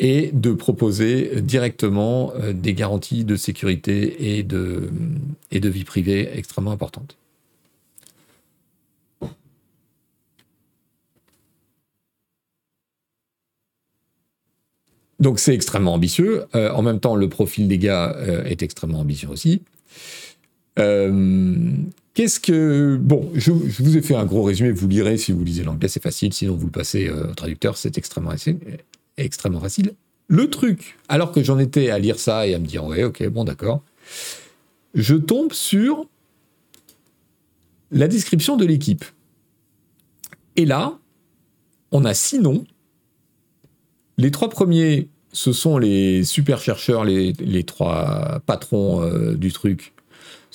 et 0.00 0.30
de 0.32 0.52
proposer 0.52 1.40
directement 1.40 2.32
euh, 2.34 2.52
des 2.52 2.74
garanties 2.74 3.24
de 3.24 3.36
sécurité 3.36 4.36
et 4.36 4.42
de, 4.42 4.90
et 5.52 5.60
de 5.60 5.68
vie 5.68 5.84
privée 5.84 6.28
extrêmement 6.36 6.72
importantes. 6.72 7.16
Donc 15.20 15.38
c'est 15.38 15.54
extrêmement 15.54 15.94
ambitieux. 15.94 16.44
Euh, 16.54 16.70
en 16.72 16.82
même 16.82 16.98
temps, 17.00 17.14
le 17.14 17.28
profil 17.28 17.68
des 17.68 17.78
gars 17.78 18.16
est 18.44 18.62
extrêmement 18.62 19.00
ambitieux 19.00 19.28
aussi. 19.28 19.62
Qu'est-ce 22.14 22.38
que... 22.38 22.96
Bon, 23.00 23.30
je, 23.34 23.50
vous 23.50 23.96
ai 23.96 24.02
fait 24.02 24.14
un 24.14 24.24
gros 24.24 24.44
résumé, 24.44 24.70
vous 24.70 24.86
lirez 24.86 25.18
si 25.18 25.32
vous 25.32 25.42
lisez 25.42 25.64
l'anglais, 25.64 25.88
c'est 25.88 26.02
facile, 26.02 26.32
sinon 26.32 26.54
vous 26.54 26.66
le 26.66 26.72
passez 26.72 27.08
euh, 27.08 27.30
au 27.30 27.34
traducteur, 27.34 27.76
c'est 27.76 27.98
extrêmement, 27.98 28.32
extrêmement 29.16 29.60
facile. 29.60 29.94
le 30.28 30.48
truc, 30.48 30.96
alors 31.08 31.32
que 31.32 31.42
j'en 31.42 31.58
étais 31.58 31.90
à 31.90 31.98
lire 31.98 32.20
ça 32.20 32.46
et 32.46 32.54
à 32.54 32.60
me 32.60 32.66
dire, 32.66 32.84
ouais, 32.84 33.02
ok, 33.02 33.26
bon, 33.28 33.44
d'accord, 33.44 33.82
je 34.94 35.16
tombe 35.16 35.52
sur 35.52 36.06
la 37.90 38.06
description 38.06 38.56
de 38.56 38.64
l'équipe. 38.64 39.04
Et 40.56 40.66
là, 40.66 40.98
on 41.90 42.04
a 42.04 42.14
six 42.14 42.38
noms. 42.38 42.64
Les 44.18 44.30
trois 44.30 44.48
premiers, 44.48 45.08
ce 45.32 45.52
sont 45.52 45.78
les 45.78 46.22
super 46.22 46.60
chercheurs, 46.60 47.04
les, 47.04 47.64
trois 47.64 48.40
patrons 48.46 49.02
euh, 49.02 49.34
du 49.34 49.52
truc. 49.52 49.93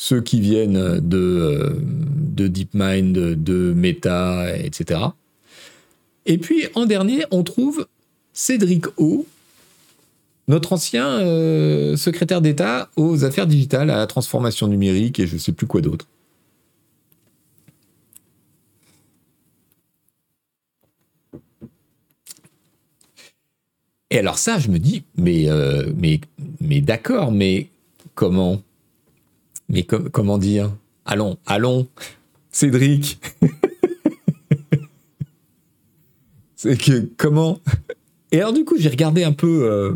Ceux 0.02 0.22
qui 0.22 0.40
viennent 0.40 1.02
de, 1.02 1.18
euh, 1.18 1.74
de 1.78 2.48
DeepMind, 2.48 3.12
de 3.12 3.74
Meta, 3.74 4.56
etc. 4.58 5.02
Et 6.26 6.38
puis 6.38 6.68
en 6.74 6.86
dernier, 6.86 7.26
on 7.32 7.44
trouve 7.44 7.86
Cédric 8.32 8.86
O, 8.98 9.26
notre 10.48 10.72
ancien 10.72 11.06
euh, 11.06 11.98
secrétaire 11.98 12.40
d'État 12.40 12.90
aux 12.96 13.26
affaires 13.26 13.46
digitales, 13.46 13.90
à 13.90 13.98
la 13.98 14.08
transformation 14.08 14.70
numérique 14.70 15.20
et 15.20 15.28
je 15.28 15.34
ne 15.34 15.38
sais 15.38 15.52
plus 15.52 15.68
quoi 15.68 15.82
d'autre. 15.82 16.08
Et 24.12 24.20
alors 24.20 24.38
ça, 24.38 24.60
je 24.60 24.70
me 24.70 24.80
dis, 24.80 25.04
mais, 25.18 25.50
euh, 25.50 25.92
d'accord, 26.62 27.34
mais 27.34 27.68
comment? 28.16 28.62
Mais 29.70 29.84
comment 29.84 30.38
dire? 30.38 30.72
Allons, 31.06 31.38
allons, 31.46 31.88
Cédric. 32.52 33.20
C'est 36.56 36.76
que 36.78 37.10
comment? 37.16 37.62
Et 38.32 38.42
alors 38.42 38.54
du 38.54 38.66
coup, 38.66 38.76
j'ai 38.78 38.90
regardé 38.90 39.24
un 39.24 39.32
peu. 39.32 39.64
Euh, 39.64 39.94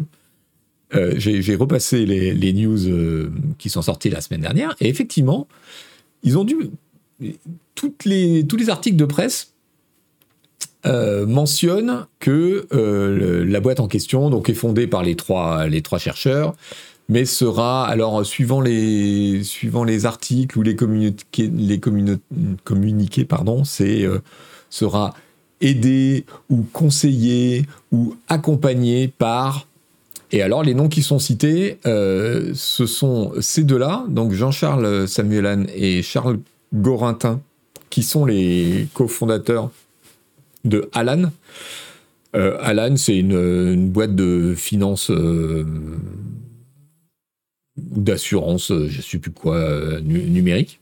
euh, 0.96 1.14
j'ai 1.18 1.56
repassé 1.56 2.06
les, 2.06 2.54
news 2.54 2.88
euh, 2.88 3.32
qui 3.58 3.70
sont 3.70 3.82
sorties 3.82 4.10
la 4.10 4.22
semaine 4.22 4.42
dernière, 4.42 4.76
et 4.80 4.90
effectivement, 4.90 5.48
ils 6.24 6.38
ont 6.38 6.44
dû. 6.44 6.56
Toutes 7.76 8.06
les, 8.06 8.46
tous 8.46 8.58
les 8.58 8.70
articles 8.70 8.98
de 8.98 9.06
presse 9.06 9.54
euh, 10.86 11.26
mentionnent 11.26 12.06
que 12.20 12.68
la 13.46 13.60
boîte 13.60 13.80
en 13.80 13.88
question 13.88 14.30
donc, 14.30 14.50
est 14.50 14.54
fondée 14.54 14.88
par 14.88 15.04
les 15.04 15.16
trois, 15.16 15.68
les 15.68 15.82
trois 15.82 16.00
chercheurs, 16.00 16.56
mais 17.10 17.26
sera, 17.26 17.88
alors, 17.88 18.26
suivant 18.26 18.62
les, 18.62 19.44
articles 20.06 20.58
ou 20.58 20.62
les 20.62 20.76
communiqués, 20.76 21.52
les 21.54 21.82
c'est, 23.66 24.08
sera 24.70 25.14
aidé 25.62 26.26
ou 26.50 26.64
conseillé 26.72 27.66
ou 27.92 28.16
accompagné 28.28 29.08
par 29.08 29.68
et 30.34 30.42
alors, 30.42 30.64
les 30.64 30.74
noms 30.74 30.90
qui 30.90 31.04
sont 31.04 31.20
cités, 31.20 31.78
euh, 31.86 32.54
ce 32.56 32.88
sont 32.88 33.34
ces 33.40 33.64
deux-là, 33.64 34.04
donc 34.10 34.32
Jean-Charles 34.32 35.08
Samuelan 35.08 35.66
et 35.76 36.02
Charles 36.02 36.40
Gorintin, 36.74 37.40
qui 37.92 38.02
sont 38.02 38.26
les 38.26 38.88
cofondateurs 38.96 39.70
de 40.66 40.90
Alan. 40.92 41.32
Euh, 42.36 42.58
Alan, 42.62 42.98
c'est 42.98 43.16
une, 43.16 43.90
boîte 43.90 44.16
de 44.16 44.56
finance 44.58 45.12
euh, 45.12 45.66
ou 47.78 48.02
d'assurance, 48.02 48.68
je 48.70 48.98
ne 48.98 49.02
sais 49.02 49.18
plus 49.18 49.32
quoi, 49.32 50.00
numérique. 50.02 50.80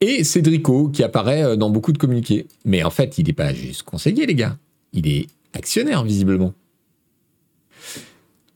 Et 0.00 0.24
Cédrico, 0.24 0.88
qui 0.88 1.02
apparaît 1.02 1.56
dans 1.56 1.70
beaucoup 1.70 1.92
de 1.92 1.98
communiqués. 1.98 2.46
Mais 2.64 2.82
en 2.82 2.90
fait, 2.90 3.18
il 3.18 3.26
n'est 3.26 3.32
pas 3.32 3.54
juste 3.54 3.82
conseiller, 3.84 4.26
les 4.26 4.34
gars. 4.34 4.58
Il 4.92 5.08
est 5.08 5.26
actionnaire, 5.54 6.04
visiblement. 6.04 6.52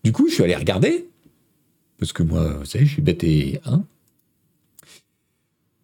Du 0.05 0.12
coup, 0.12 0.29
je 0.29 0.35
suis 0.35 0.42
allé 0.42 0.57
regarder, 0.57 1.07
parce 1.99 2.12
que 2.12 2.22
moi, 2.22 2.55
vous 2.55 2.64
savez, 2.64 2.87
je 2.87 2.92
suis 2.92 3.03
bête 3.03 3.25
et 3.25 3.61
hein. 3.64 3.85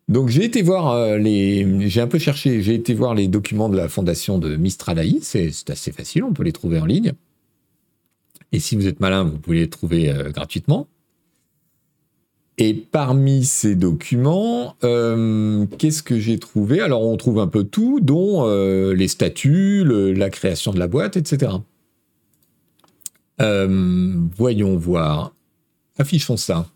Donc 0.08 0.28
j'ai 0.28 0.44
été 0.44 0.60
voir 0.60 0.90
euh, 0.90 1.16
les, 1.16 1.88
j'ai 1.88 2.00
un 2.02 2.06
peu 2.06 2.18
cherché, 2.18 2.60
j'ai 2.60 2.74
été 2.74 2.92
voir 2.92 3.14
les 3.14 3.26
documents 3.26 3.70
de 3.70 3.76
la 3.76 3.88
fondation 3.88 4.38
de 4.38 4.56
Mistral 4.56 4.98
AI. 4.98 5.18
C'est 5.22 5.70
assez 5.70 5.92
facile, 5.92 6.24
on 6.24 6.34
peut 6.34 6.42
les 6.42 6.52
trouver 6.52 6.78
en 6.78 6.84
ligne. 6.84 7.12
Et 8.54 8.60
si 8.60 8.76
vous 8.76 8.86
êtes 8.86 9.00
malin, 9.00 9.24
vous 9.24 9.36
pouvez 9.36 9.58
les 9.58 9.68
trouver 9.68 10.10
euh, 10.10 10.30
gratuitement. 10.30 10.86
Et 12.56 12.72
parmi 12.72 13.44
ces 13.44 13.74
documents, 13.74 14.76
euh, 14.84 15.66
qu'est-ce 15.76 16.04
que 16.04 16.20
j'ai 16.20 16.38
trouvé? 16.38 16.80
Alors 16.80 17.02
on 17.02 17.16
trouve 17.16 17.40
un 17.40 17.48
peu 17.48 17.64
tout, 17.64 17.98
dont 17.98 18.46
les 18.92 19.08
statuts, 19.08 19.82
la 19.84 20.30
création 20.30 20.72
de 20.72 20.78
la 20.78 20.86
boîte, 20.86 21.16
etc. 21.16 21.50
Euh, 23.40 24.14
voyons 24.36 24.76
voir. 24.76 25.34
Affichons 25.98 26.36
ça. 26.36 26.68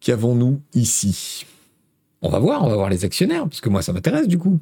Qu'avons-nous 0.00 0.60
ici? 0.74 1.46
On 2.22 2.28
va 2.28 2.40
voir, 2.40 2.64
on 2.64 2.70
va 2.70 2.74
voir 2.74 2.90
les 2.90 3.04
actionnaires, 3.04 3.44
parce 3.44 3.60
que 3.60 3.68
moi 3.68 3.82
ça 3.82 3.92
m'intéresse 3.92 4.26
du 4.26 4.36
coup. 4.36 4.58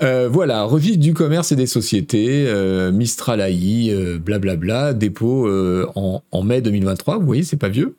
Euh, 0.00 0.28
voilà, 0.28 0.62
registre 0.62 1.00
du 1.00 1.12
commerce 1.12 1.52
et 1.52 1.56
des 1.56 1.66
sociétés, 1.66 2.46
euh, 2.46 2.90
Mistral 2.92 3.40
AI, 3.40 4.18
blablabla, 4.18 4.94
dépôt 4.94 5.46
en, 5.94 6.42
mai 6.42 6.62
2023, 6.62 7.18
vous 7.18 7.26
voyez, 7.26 7.42
c'est 7.42 7.58
pas 7.58 7.68
vieux. 7.68 7.96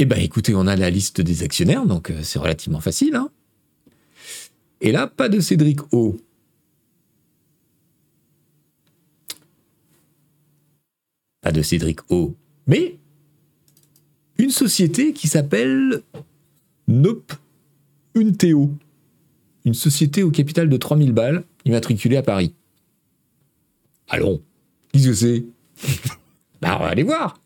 Eh 0.00 0.04
bien, 0.04 0.18
écoutez, 0.18 0.54
on 0.54 0.68
a 0.68 0.76
la 0.76 0.90
liste 0.90 1.20
des 1.20 1.42
actionnaires, 1.42 1.84
donc 1.84 2.10
euh, 2.10 2.20
c'est 2.22 2.38
relativement 2.38 2.78
facile. 2.78 3.16
Hein. 3.16 3.30
Et 4.80 4.92
là, 4.92 5.08
pas 5.08 5.28
de 5.28 5.40
Cédric 5.40 5.80
O. 5.92 6.16
Pas 11.40 11.50
de 11.50 11.62
Cédric 11.62 11.98
O. 12.10 12.36
Mais 12.68 12.96
une 14.38 14.50
société 14.50 15.12
qui 15.12 15.26
s'appelle 15.26 16.02
Nope 16.86 17.32
Unteo. 18.14 18.70
Une 19.64 19.74
société 19.74 20.22
au 20.22 20.30
capital 20.30 20.68
de 20.68 20.76
3000 20.76 21.12
balles, 21.12 21.44
immatriculée 21.64 22.16
à 22.16 22.22
Paris. 22.22 22.54
Allons, 24.08 24.42
qu'est-ce 24.92 25.08
que 25.08 25.14
c'est? 25.14 25.44
Bah, 26.60 26.76
on 26.80 26.82
va 26.82 26.88
aller 26.88 27.04
voir. 27.04 27.40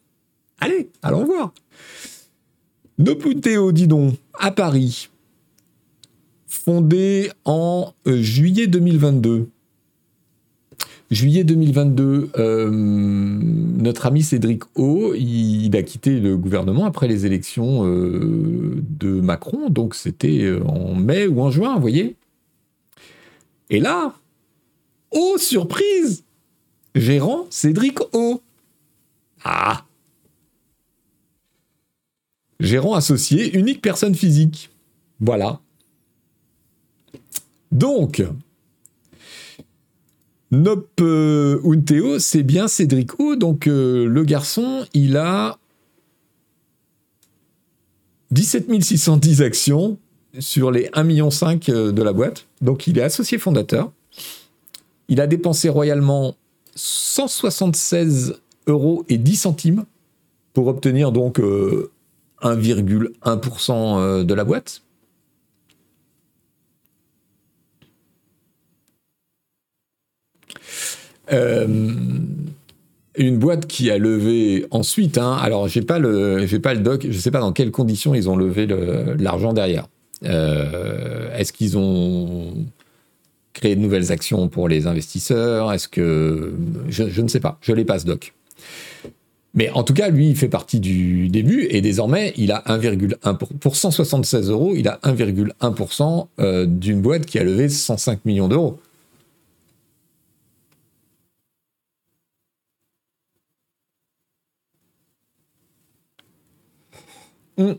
Allez, 0.59 0.91
allons 1.03 1.27
voir. 1.27 1.53
Nopunteo, 2.97 3.73
dis 3.73 3.87
donc, 3.87 4.15
à 4.39 4.51
Paris, 4.51 5.11
fondé 6.47 7.31
en 7.45 7.93
euh, 8.07 8.23
juillet 8.23 8.69
2022. 8.69 9.51
Juillet 11.13 11.45
2022, 11.45 12.31
euh, 12.39 12.71
notre 12.71 14.07
ami 14.07 14.23
Cédric 14.23 14.63
O, 14.77 15.13
il, 15.13 15.77
a 15.77 15.83
quitté 15.83 16.19
le 16.19 16.39
gouvernement 16.39 16.87
après 16.87 17.07
les 17.07 17.27
élections 17.27 17.87
euh, 17.87 18.83
de 18.89 19.21
Macron, 19.21 19.69
donc 19.69 19.95
c'était 19.95 20.51
en 20.65 20.95
mai 20.95 21.27
ou 21.27 21.43
en 21.43 21.51
juin, 21.51 21.75
vous 21.75 21.83
voyez. 21.83 22.17
Et 23.69 23.79
là, 23.79 24.15
oh 25.11 25.37
surprise, 25.37 26.25
gérant 26.95 27.45
Cédric 27.51 27.99
O. 28.15 28.41
Ah, 29.45 29.85
Gérant 32.59 32.95
associé, 32.95 33.55
unique 33.59 33.83
personne 33.83 34.15
physique. 34.15 34.71
Voilà. 35.21 35.61
Donc, 37.71 38.23
Nop 40.53 41.01
euh, 41.01 41.59
Unteo, 41.65 42.19
c'est 42.19 42.43
bien 42.43 42.69
Cédric 42.69 43.19
O. 43.19 43.37
Donc, 43.37 43.67
euh, 43.67 44.07
le 44.07 44.23
garçon, 44.23 44.85
il 44.93 45.17
a 45.17 45.59
17 48.33 48.83
610 48.83 49.41
actions 49.43 49.99
sur 50.39 50.71
les 50.71 50.89
1,5 50.91 51.05
million 51.05 51.31
euh, 51.71 51.91
de 51.91 52.03
la 52.03 52.13
boîte. 52.13 52.47
Donc, 52.61 52.87
il 52.87 52.99
est 52.99 53.03
associé 53.03 53.39
fondateur. 53.39 53.91
Il 55.09 55.23
a 55.23 55.27
dépensé 55.27 55.71
royalement 55.71 56.37
176 56.75 58.41
euros 58.67 59.05
et 59.09 59.17
10 59.17 59.37
centimes 59.37 59.85
pour 60.53 60.67
obtenir 60.67 61.13
donc 61.13 61.41
1,1% 62.43 63.73
euh, 63.73 64.25
de 64.25 64.35
la 64.35 64.45
boîte. 64.45 64.83
Euh, 71.33 71.67
une 73.17 73.39
boîte 73.39 73.67
qui 73.67 73.91
a 73.91 73.99
levé 73.99 74.67
ensuite, 74.71 75.19
hein, 75.19 75.37
alors 75.41 75.69
j'ai 75.69 75.83
pas 75.83 75.99
le, 75.99 76.47
pas 76.63 76.75
le 76.75 76.81
doc, 76.81 77.07
je 77.09 77.19
sais 77.19 77.31
pas 77.31 77.41
dans 77.41 77.53
quelles 77.53 77.71
conditions 77.71 78.15
ils 78.15 78.29
ont 78.31 78.37
levé 78.37 78.67
l'argent 79.19 79.53
derrière. 79.53 79.87
Euh, 80.25 81.37
est-ce 81.37 81.53
qu'ils 81.53 81.77
ont 81.77 82.55
créé 83.53 83.77
de 83.77 83.81
nouvelles 83.81 84.13
actions 84.13 84.49
pour 84.49 84.69
les 84.69 84.87
investisseurs? 84.87 85.73
Est-ce 85.73 85.89
que 85.89 86.55
je, 86.89 87.21
ne 87.21 87.29
sais 87.29 87.41
pas, 87.41 87.59
je 87.61 87.73
l'ai 87.73 87.85
pas 87.85 87.99
ce 87.99 88.07
doc. 88.07 88.33
Mais 89.55 89.69
en 89.71 89.83
tout 89.83 89.93
cas, 89.93 90.09
lui, 90.09 90.29
il 90.31 90.37
fait 90.37 90.49
partie 90.49 90.81
du 90.81 91.29
début 91.29 91.67
et 91.69 91.83
désormais, 91.83 92.33
il 92.39 92.53
a 92.53 92.63
1,1 92.67 93.37
pour 93.37 93.77
176 93.77 94.49
euros, 94.49 94.73
il 94.75 94.89
a 94.89 94.99
1,1% 95.03 96.27
euh, 96.39 96.65
d'une 96.65 97.03
boîte 97.03 97.27
qui 97.27 97.39
a 97.39 97.45
levé 97.45 97.69
105 97.69 98.25
millions 98.25 98.49
d'euros. 98.49 98.79
Hmm. 107.57 107.73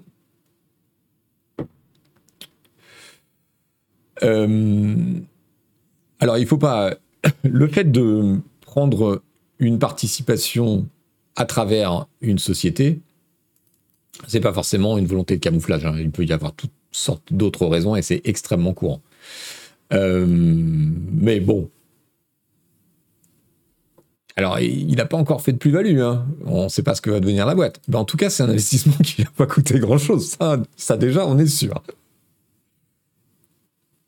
Euh, 4.24 4.96
alors, 6.20 6.38
il 6.38 6.48
faut 6.48 6.58
pas. 6.58 6.96
Le 7.44 7.68
fait 7.68 7.92
de 7.92 8.40
prendre 8.62 9.22
une 9.60 9.80
participation 9.80 10.88
à 11.36 11.46
travers 11.46 12.06
une 12.22 12.40
société, 12.40 13.00
c'est 14.28 14.40
pas 14.40 14.54
forcément 14.54 14.98
une 14.98 15.06
volonté 15.06 15.36
de 15.36 15.42
camouflage. 15.42 15.86
Hein. 15.86 15.96
Il 15.98 16.12
peut 16.12 16.26
y 16.26 16.34
avoir 16.34 16.54
toutes 16.54 16.72
sortes 16.92 17.34
d'autres 17.34 17.66
raisons 17.66 17.96
et 17.96 18.02
c'est 18.02 18.22
extrêmement 18.26 18.74
courant. 18.74 19.02
Euh, 19.94 20.26
mais 20.28 21.40
bon. 21.40 21.70
Alors, 24.36 24.60
il 24.60 24.96
n'a 24.96 25.06
pas 25.06 25.18
encore 25.18 25.42
fait 25.42 25.54
de 25.54 25.58
plus-value. 25.58 26.00
Hein. 26.00 26.26
On 26.46 26.64
ne 26.64 26.70
sait 26.70 26.82
pas 26.82 26.96
ce 26.96 27.02
que 27.02 27.12
va 27.12 27.20
devenir 27.20 27.46
la 27.46 27.54
boîte. 27.54 27.80
Mais 27.88 27.98
en 27.98 28.06
tout 28.06 28.18
cas, 28.18 28.30
c'est 28.30 28.42
un 28.44 28.50
investissement 28.50 28.96
qui 29.04 29.22
n'a 29.22 29.30
pas 29.36 29.46
coûté 29.46 29.80
grand-chose. 29.80 30.32
Ça, 30.32 30.58
ça, 30.76 30.98
déjà, 30.98 31.28
on 31.28 31.38
est 31.38 31.46
sûr. 31.46 31.84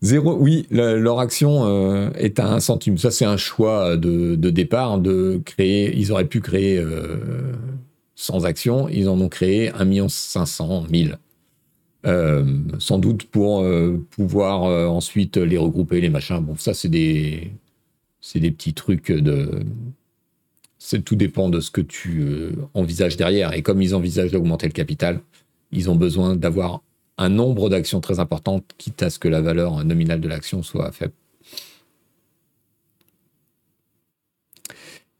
Zéro, 0.00 0.38
oui, 0.38 0.66
leur 0.70 1.20
action 1.20 1.66
euh, 1.66 2.10
est 2.14 2.40
à 2.40 2.50
un 2.50 2.60
centime. 2.60 2.96
Ça, 2.96 3.10
c'est 3.10 3.26
un 3.26 3.36
choix 3.36 3.98
de, 3.98 4.36
départ 4.36 4.98
de 4.98 5.42
créer. 5.44 5.94
Ils 5.94 6.10
auraient 6.10 6.24
pu 6.24 6.40
créer 6.40 6.78
euh, 6.78 7.52
sans 8.14 8.46
action. 8.46 8.88
Ils 8.88 9.10
en 9.10 9.20
ont 9.20 9.28
créé 9.28 9.70
1 9.70 10.08
500 10.08 10.86
000. 10.90 11.10
Euh, 12.06 12.44
sans 12.78 12.98
doute 12.98 13.24
pour 13.24 13.66
pouvoir 14.10 14.62
ensuite 14.90 15.36
les 15.36 15.58
regrouper, 15.58 16.00
les 16.00 16.08
machins. 16.08 16.38
Bon, 16.38 16.56
ça, 16.56 16.72
c'est 16.72 16.88
des, 16.88 17.50
c'est 18.30 18.40
des 18.40 18.50
petits 18.50 18.74
trucs 18.74 19.10
de. 19.10 19.64
tout 21.02 21.16
dépend 21.16 21.48
de 21.48 21.60
ce 21.60 21.70
que 21.70 21.80
tu 21.80 22.50
envisages 22.74 23.16
derrière. 23.16 23.54
Et 23.54 23.62
comme 23.62 23.80
ils 23.80 23.94
envisagent 23.94 24.32
d'augmenter 24.32 24.66
le 24.66 24.74
capital, 24.74 25.20
ils 25.72 25.88
ont 25.88 25.96
besoin 25.96 26.36
d'avoir 26.36 26.82
un 27.16 27.30
nombre 27.30 27.70
d'actions 27.70 28.02
très 28.02 28.20
importantes, 28.20 28.64
quitte 28.76 29.02
à 29.02 29.08
ce 29.08 29.18
que 29.18 29.28
la 29.28 29.40
valeur 29.40 29.82
nominale 29.82 30.20
de 30.20 30.28
l'action 30.28 30.62
soit 30.62 30.92
faible. 30.92 31.14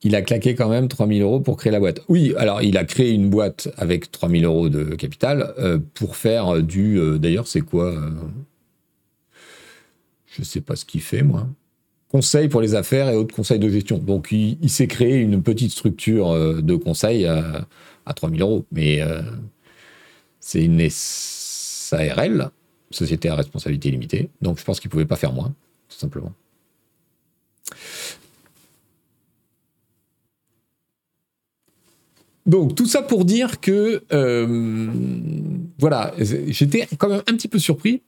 Il 0.03 0.15
a 0.15 0.21
claqué 0.21 0.55
quand 0.55 0.69
même 0.69 0.87
3000 0.87 1.23
euros 1.23 1.41
pour 1.41 1.57
créer 1.57 1.73
la 1.73 1.81
boîte. 1.81 2.03
Oui, 2.09 2.35
alors 2.37 2.61
il 2.61 2.77
a 2.77 2.85
créé 2.85 3.13
une 3.13 3.31
boîte 3.31 3.71
avec 3.79 4.13
3000 4.13 4.45
euros 4.45 4.69
de 4.69 4.95
capital 4.95 5.55
euh, 5.59 5.79
pour 5.95 6.15
faire 6.15 6.63
du. 6.63 6.99
Euh, 6.99 7.19
d'ailleurs, 7.19 7.49
c'est 7.49 7.63
quoi 7.63 7.87
euh, 7.87 8.11
Je 10.27 10.43
ne 10.43 10.45
sais 10.45 10.61
pas 10.61 10.77
ce 10.77 10.85
qu'il 10.85 11.01
fait, 11.01 11.23
moi. 11.23 11.49
Conseil 12.11 12.49
pour 12.49 12.61
les 12.61 12.75
affaires 12.75 13.09
et 13.11 13.17
autres 13.17 13.35
conseils 13.35 13.59
de 13.59 13.69
gestion. 13.69 13.99
Donc, 13.99 14.33
il, 14.33 14.71
s'est 14.71 14.87
créé 14.87 15.17
une 15.17 15.43
petite 15.43 15.73
structure 15.73 16.63
de 16.63 16.75
conseil 16.77 17.27
à, 17.27 17.67
à 18.07 18.15
3000 18.15 18.41
euros. 18.41 18.65
Mais 18.73 19.03
c'est 20.41 20.65
une 20.65 20.89
SARL, 20.89 22.51
Société 22.91 23.29
à 23.29 23.35
responsabilité 23.35 23.91
limitée. 23.91 24.31
Donc 24.41 24.59
je 24.59 24.65
pense 24.65 24.81
qu'il 24.81 24.89
ne 24.89 24.93
pouvait 24.93 25.05
pas 25.05 25.17
faire 25.17 25.33
moins, 25.33 25.55
tout 25.91 25.99
simplement. 25.99 26.33
Donc 32.47 32.75
tout 32.75 32.87
ça 32.87 33.03
pour 33.03 33.27
dire 33.27 33.61
que 33.61 34.03
euh, 34.11 34.89
voilà, 35.79 36.15
j'étais 36.19 36.89
quand 36.97 37.11
même 37.11 37.23
un 37.27 37.35
petit 37.35 37.49
peu 37.49 37.59
surpris 37.59 38.01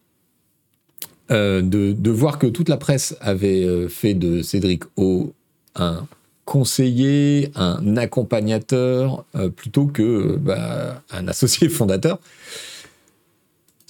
euh, 1.30 1.62
de, 1.62 2.10
voir 2.10 2.38
que 2.38 2.46
toute 2.46 2.68
la 2.68 2.76
presse 2.76 3.16
avait 3.20 3.64
euh, 3.64 3.88
fait 3.88 4.14
de 4.14 4.42
Cédric 4.42 4.84
O 4.96 5.32
un 5.76 6.06
conseiller, 6.44 7.52
un 7.54 7.96
accompagnateur, 7.96 9.24
plutôt 9.54 9.86
que 9.86 10.36
bah, 10.36 11.00
un 11.12 11.28
associé 11.28 11.68
fondateur 11.70 12.18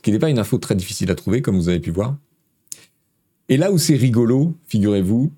ce 0.01 0.03
qui 0.03 0.13
n'est 0.13 0.19
pas 0.19 0.31
une 0.31 0.39
info 0.39 0.57
très 0.57 0.75
difficile 0.75 1.11
à 1.11 1.15
trouver, 1.15 1.43
comme 1.43 1.57
vous 1.57 1.69
avez 1.69 1.79
pu 1.79 1.91
voir. 1.91 2.17
Et 3.51 3.59
là 3.59 3.71
où 3.71 3.77
c'est 3.77 3.97
rigolo, 3.97 4.55
figurez-vous, 4.67 5.31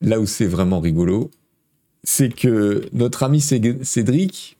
là 0.00 0.20
où 0.20 0.26
c'est 0.26 0.46
vraiment 0.46 0.78
rigolo, 0.78 1.32
c'est 2.04 2.32
que 2.32 2.88
notre 2.92 3.24
ami 3.24 3.40
Cédric, 3.40 4.56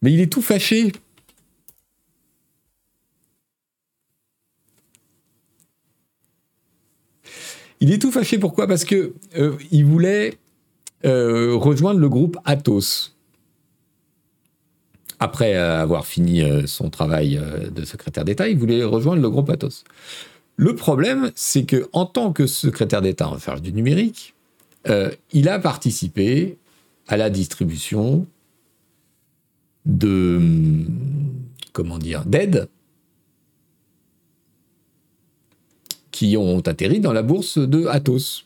mais 0.00 0.10
il 0.10 0.20
est 0.20 0.32
tout 0.32 0.40
fâché. 0.40 0.92
Il 7.82 7.90
est 7.90 7.98
tout 7.98 8.12
fâché. 8.12 8.38
Pourquoi? 8.38 8.68
Parce 8.68 8.84
que 8.84 9.12
euh, 9.36 9.56
il 9.72 9.84
voulait 9.84 10.38
euh, 11.04 11.56
rejoindre 11.56 11.98
le 11.98 12.08
groupe 12.08 12.38
Athos 12.44 13.10
après 15.18 15.54
avoir 15.54 16.06
fini 16.06 16.42
euh, 16.42 16.66
son 16.66 16.90
travail 16.90 17.40
de 17.74 17.84
secrétaire 17.84 18.24
d'État, 18.24 18.48
il 18.48 18.56
voulait 18.56 18.84
rejoindre 18.84 19.20
le 19.20 19.28
groupe 19.28 19.50
Athos. 19.50 19.82
Le 20.56 20.76
problème, 20.76 21.32
c'est 21.34 21.64
que 21.64 21.88
en 21.92 22.06
tant 22.06 22.32
que 22.32 22.46
secrétaire 22.46 23.02
d'État 23.02 23.28
en 23.28 23.38
charge 23.38 23.62
du 23.62 23.72
numérique, 23.72 24.34
il 25.32 25.48
a 25.48 25.58
participé 25.58 26.58
à 27.08 27.16
la 27.16 27.30
distribution 27.30 28.26
de 29.86 30.40
comment 31.72 31.98
dire 31.98 32.24
d'aides 32.26 32.68
qui 36.12 36.36
ont 36.36 36.60
atterri 36.60 37.00
dans 37.00 37.12
la 37.12 37.22
bourse 37.22 37.58
de 37.58 37.86
Athos. 37.86 38.44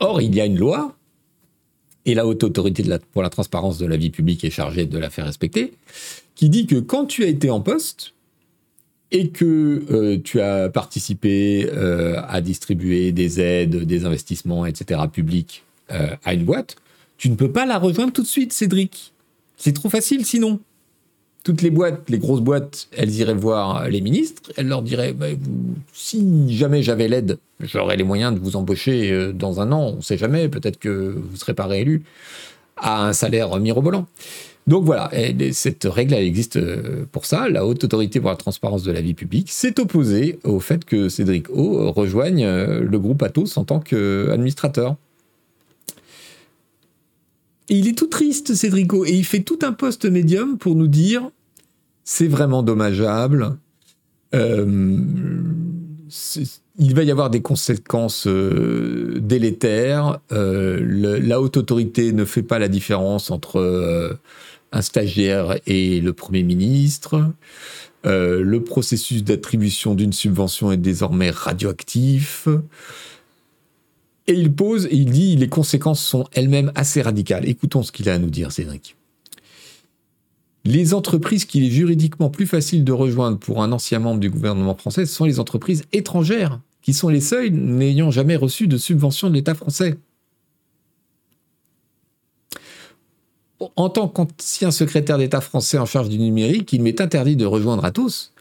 Or, 0.00 0.20
il 0.20 0.34
y 0.34 0.40
a 0.40 0.46
une 0.46 0.58
loi 0.58 0.96
et 2.04 2.14
la 2.14 2.26
haute 2.26 2.42
autorité 2.42 2.84
pour 3.12 3.22
la 3.22 3.30
transparence 3.30 3.78
de 3.78 3.86
la 3.86 3.96
vie 3.96 4.10
publique 4.10 4.42
est 4.44 4.50
chargée 4.50 4.86
de 4.86 4.98
la 4.98 5.10
faire 5.10 5.26
respecter, 5.26 5.74
qui 6.34 6.48
dit 6.48 6.66
que 6.66 6.76
quand 6.76 7.06
tu 7.06 7.22
as 7.22 7.28
été 7.28 7.50
en 7.50 7.60
poste 7.60 8.14
et 9.12 9.28
que 9.28 9.84
euh, 9.90 10.18
tu 10.22 10.40
as 10.40 10.68
participé 10.70 11.68
euh, 11.70 12.20
à 12.26 12.40
distribuer 12.40 13.12
des 13.12 13.40
aides, 13.40 13.84
des 13.84 14.04
investissements, 14.04 14.66
etc., 14.66 15.02
publics 15.12 15.62
euh, 15.92 16.16
à 16.24 16.34
une 16.34 16.44
boîte, 16.44 16.76
tu 17.18 17.30
ne 17.30 17.36
peux 17.36 17.52
pas 17.52 17.66
la 17.66 17.78
rejoindre 17.78 18.12
tout 18.12 18.22
de 18.22 18.26
suite, 18.26 18.52
Cédric. 18.52 19.12
C'est 19.56 19.74
trop 19.74 19.90
facile 19.90 20.24
sinon 20.24 20.58
toutes 21.44 21.62
les 21.62 21.70
boîtes, 21.70 22.08
les 22.08 22.18
grosses 22.18 22.40
boîtes, 22.40 22.88
elles 22.96 23.14
iraient 23.14 23.34
voir 23.34 23.88
les 23.88 24.00
ministres, 24.00 24.52
elles 24.56 24.68
leur 24.68 24.82
diraient 24.82 25.12
bah, 25.12 25.26
si 25.92 26.56
jamais 26.56 26.82
j'avais 26.82 27.08
l'aide, 27.08 27.38
j'aurais 27.60 27.96
les 27.96 28.04
moyens 28.04 28.34
de 28.34 28.38
vous 28.38 28.56
embaucher 28.56 29.10
euh, 29.10 29.32
dans 29.32 29.60
un 29.60 29.72
an, 29.72 29.92
on 29.94 29.96
ne 29.96 30.02
sait 30.02 30.18
jamais, 30.18 30.48
peut-être 30.48 30.78
que 30.78 31.14
vous 31.16 31.32
ne 31.32 31.36
serez 31.36 31.54
pas 31.54 31.66
réélu 31.66 32.02
à 32.76 33.06
un 33.06 33.12
salaire 33.12 33.58
mirobolant. 33.58 34.06
Donc 34.66 34.84
voilà, 34.84 35.10
cette 35.52 35.84
règle, 35.84 36.14
existe 36.14 36.56
euh, 36.56 37.04
pour 37.10 37.26
ça. 37.26 37.48
La 37.48 37.66
haute 37.66 37.82
autorité 37.82 38.20
pour 38.20 38.30
la 38.30 38.36
transparence 38.36 38.84
de 38.84 38.92
la 38.92 39.00
vie 39.00 39.14
publique 39.14 39.50
s'est 39.50 39.80
opposée 39.80 40.38
au 40.44 40.60
fait 40.60 40.84
que 40.84 41.08
Cédric 41.08 41.50
O 41.50 41.90
rejoigne 41.90 42.44
euh, 42.44 42.80
le 42.80 42.98
groupe 42.98 43.22
Atos 43.22 43.56
en 43.56 43.64
tant 43.64 43.80
qu'administrateur. 43.80 44.96
Il 47.68 47.88
est 47.88 47.96
tout 47.96 48.08
triste, 48.08 48.54
Cédrico, 48.54 49.04
et 49.04 49.12
il 49.12 49.24
fait 49.24 49.42
tout 49.42 49.58
un 49.62 49.72
post 49.72 50.04
médium 50.04 50.58
pour 50.58 50.74
nous 50.74 50.88
dire 50.88 51.30
c'est 52.04 52.26
vraiment 52.26 52.62
dommageable. 52.62 53.56
Euh, 54.34 54.98
il 56.78 56.94
va 56.94 57.02
y 57.04 57.10
avoir 57.10 57.30
des 57.30 57.42
conséquences 57.42 58.26
euh, 58.26 59.18
délétères. 59.20 60.18
Euh, 60.32 61.20
la 61.20 61.40
haute 61.40 61.56
autorité 61.56 62.12
ne 62.12 62.24
fait 62.24 62.42
pas 62.42 62.58
la 62.58 62.68
différence 62.68 63.30
entre 63.30 64.18
un 64.72 64.82
stagiaire 64.82 65.56
et 65.66 66.00
le 66.00 66.12
Premier 66.12 66.42
ministre. 66.42 67.32
le 68.04 68.58
processus 68.58 69.22
d'attribution 69.22 69.94
d'une 69.94 70.12
subvention 70.12 70.72
est 70.72 70.76
désormais 70.76 71.30
radioactif. 71.30 72.48
Et 74.26 74.34
il 74.34 74.52
pose, 74.52 74.86
et 74.86 74.94
il 74.94 75.10
dit, 75.10 75.36
les 75.36 75.48
conséquences 75.48 76.02
sont 76.02 76.24
elles-mêmes 76.32 76.70
assez 76.74 77.02
radicales. 77.02 77.48
Écoutons 77.48 77.82
ce 77.82 77.90
qu'il 77.90 78.08
a 78.08 78.14
à 78.14 78.18
nous 78.18 78.30
dire, 78.30 78.52
Cédric. 78.52 78.96
Les 80.64 80.94
entreprises 80.94 81.44
qu'il 81.44 81.64
est 81.64 81.70
juridiquement 81.70 82.30
plus 82.30 82.46
facile 82.46 82.84
de 82.84 82.92
rejoindre 82.92 83.38
pour 83.38 83.62
un 83.64 83.72
ancien 83.72 83.98
membre 83.98 84.20
du 84.20 84.30
gouvernement 84.30 84.76
français 84.76 85.06
sont 85.06 85.24
les 85.24 85.40
entreprises 85.40 85.84
étrangères, 85.92 86.60
qui 86.82 86.92
sont 86.92 87.08
les 87.08 87.20
seules 87.20 87.50
n'ayant 87.50 88.12
jamais 88.12 88.36
reçu 88.36 88.68
de 88.68 88.76
subvention 88.76 89.28
de 89.28 89.34
l'État 89.34 89.56
français. 89.56 89.96
En 93.76 93.90
tant 93.90 94.08
qu'ancien 94.08 94.70
secrétaire 94.70 95.18
d'État 95.18 95.40
français 95.40 95.78
en 95.78 95.86
charge 95.86 96.08
du 96.08 96.18
numérique, 96.18 96.72
il 96.72 96.82
m'est 96.82 97.00
interdit 97.00 97.36
de 97.36 97.46
rejoindre 97.46 97.84
Atos, 97.84 98.32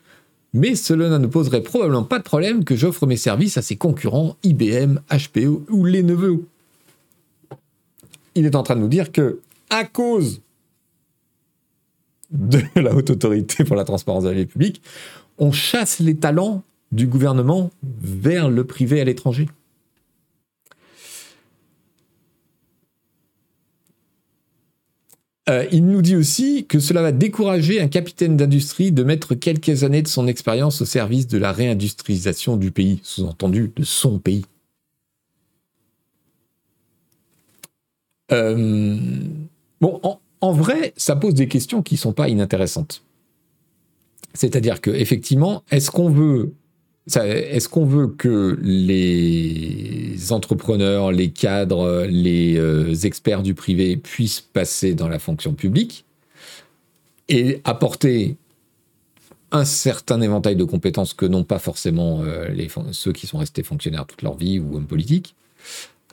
mais 0.53 0.75
cela 0.75 1.17
ne 1.17 1.27
poserait 1.27 1.61
probablement 1.61 2.03
pas 2.03 2.19
de 2.19 2.23
problème 2.23 2.63
que 2.63 2.75
j'offre 2.75 3.07
mes 3.07 3.17
services 3.17 3.57
à 3.57 3.61
ses 3.61 3.77
concurrents 3.77 4.35
IBM, 4.43 4.99
HPE 5.09 5.69
ou 5.69 5.85
les 5.85 6.03
neveux. 6.03 6.43
Il 8.35 8.45
est 8.45 8.55
en 8.55 8.63
train 8.63 8.75
de 8.75 8.81
nous 8.81 8.87
dire 8.87 9.11
que, 9.11 9.39
à 9.69 9.85
cause 9.85 10.41
de 12.31 12.61
la 12.75 12.93
haute 12.93 13.09
autorité 13.09 13.63
pour 13.63 13.75
la 13.75 13.83
transparence 13.83 14.23
de 14.23 14.29
la 14.29 14.35
vie 14.35 14.45
publique, 14.45 14.81
on 15.37 15.51
chasse 15.51 15.99
les 15.99 16.15
talents 16.15 16.63
du 16.91 17.07
gouvernement 17.07 17.71
vers 17.83 18.49
le 18.49 18.65
privé 18.65 18.99
à 18.99 19.05
l'étranger. 19.05 19.47
Euh, 25.51 25.65
il 25.71 25.85
nous 25.85 26.01
dit 26.01 26.15
aussi 26.15 26.65
que 26.65 26.79
cela 26.79 27.01
va 27.01 27.11
décourager 27.11 27.81
un 27.81 27.89
capitaine 27.89 28.37
d'industrie 28.37 28.93
de 28.93 29.03
mettre 29.03 29.35
quelques 29.35 29.83
années 29.83 30.01
de 30.01 30.07
son 30.07 30.27
expérience 30.27 30.81
au 30.81 30.85
service 30.85 31.27
de 31.27 31.37
la 31.37 31.51
réindustrialisation 31.51 32.55
du 32.55 32.71
pays, 32.71 33.01
sous-entendu 33.03 33.69
de 33.75 33.83
son 33.83 34.17
pays. 34.17 34.45
Euh, 38.31 38.97
bon, 39.81 39.99
en, 40.39 40.51
vrai, 40.53 40.93
ça 40.95 41.17
pose 41.17 41.33
des 41.33 41.49
questions 41.49 41.81
qui 41.81 41.95
ne 41.95 41.99
sont 41.99 42.13
pas 42.13 42.29
inintéressantes. 42.29 43.03
C'est-à-dire 44.33 44.79
que 44.79 44.91
effectivement, 44.91 45.63
est-ce 45.69 45.91
qu'on 45.91 46.09
veut 46.09 46.53
est-ce 47.07 47.67
qu'on 47.67 47.85
veut 47.85 48.07
que 48.07 48.59
les 48.61 50.31
entrepreneurs, 50.31 51.11
les 51.11 51.31
cadres, 51.31 52.05
les 52.07 52.57
euh, 52.57 52.93
experts 52.93 53.41
du 53.41 53.53
privé 53.53 53.97
puissent 53.97 54.41
passer 54.41 54.93
dans 54.93 55.07
la 55.07 55.17
fonction 55.17 55.53
publique 55.53 56.05
et 57.27 57.59
apporter 57.63 58.35
un 59.51 59.65
certain 59.65 60.21
éventail 60.21 60.55
de 60.55 60.63
compétences 60.63 61.13
que 61.13 61.25
n'ont 61.25 61.43
pas 61.43 61.59
forcément 61.59 62.21
euh, 62.23 62.47
ceux 62.91 63.11
qui 63.11 63.27
sont 63.27 63.39
restés 63.39 63.63
fonctionnaires 63.63 64.05
toute 64.05 64.21
leur 64.21 64.37
vie 64.37 64.59
ou 64.59 64.75
hommes 64.75 64.87
politiques 64.87 65.35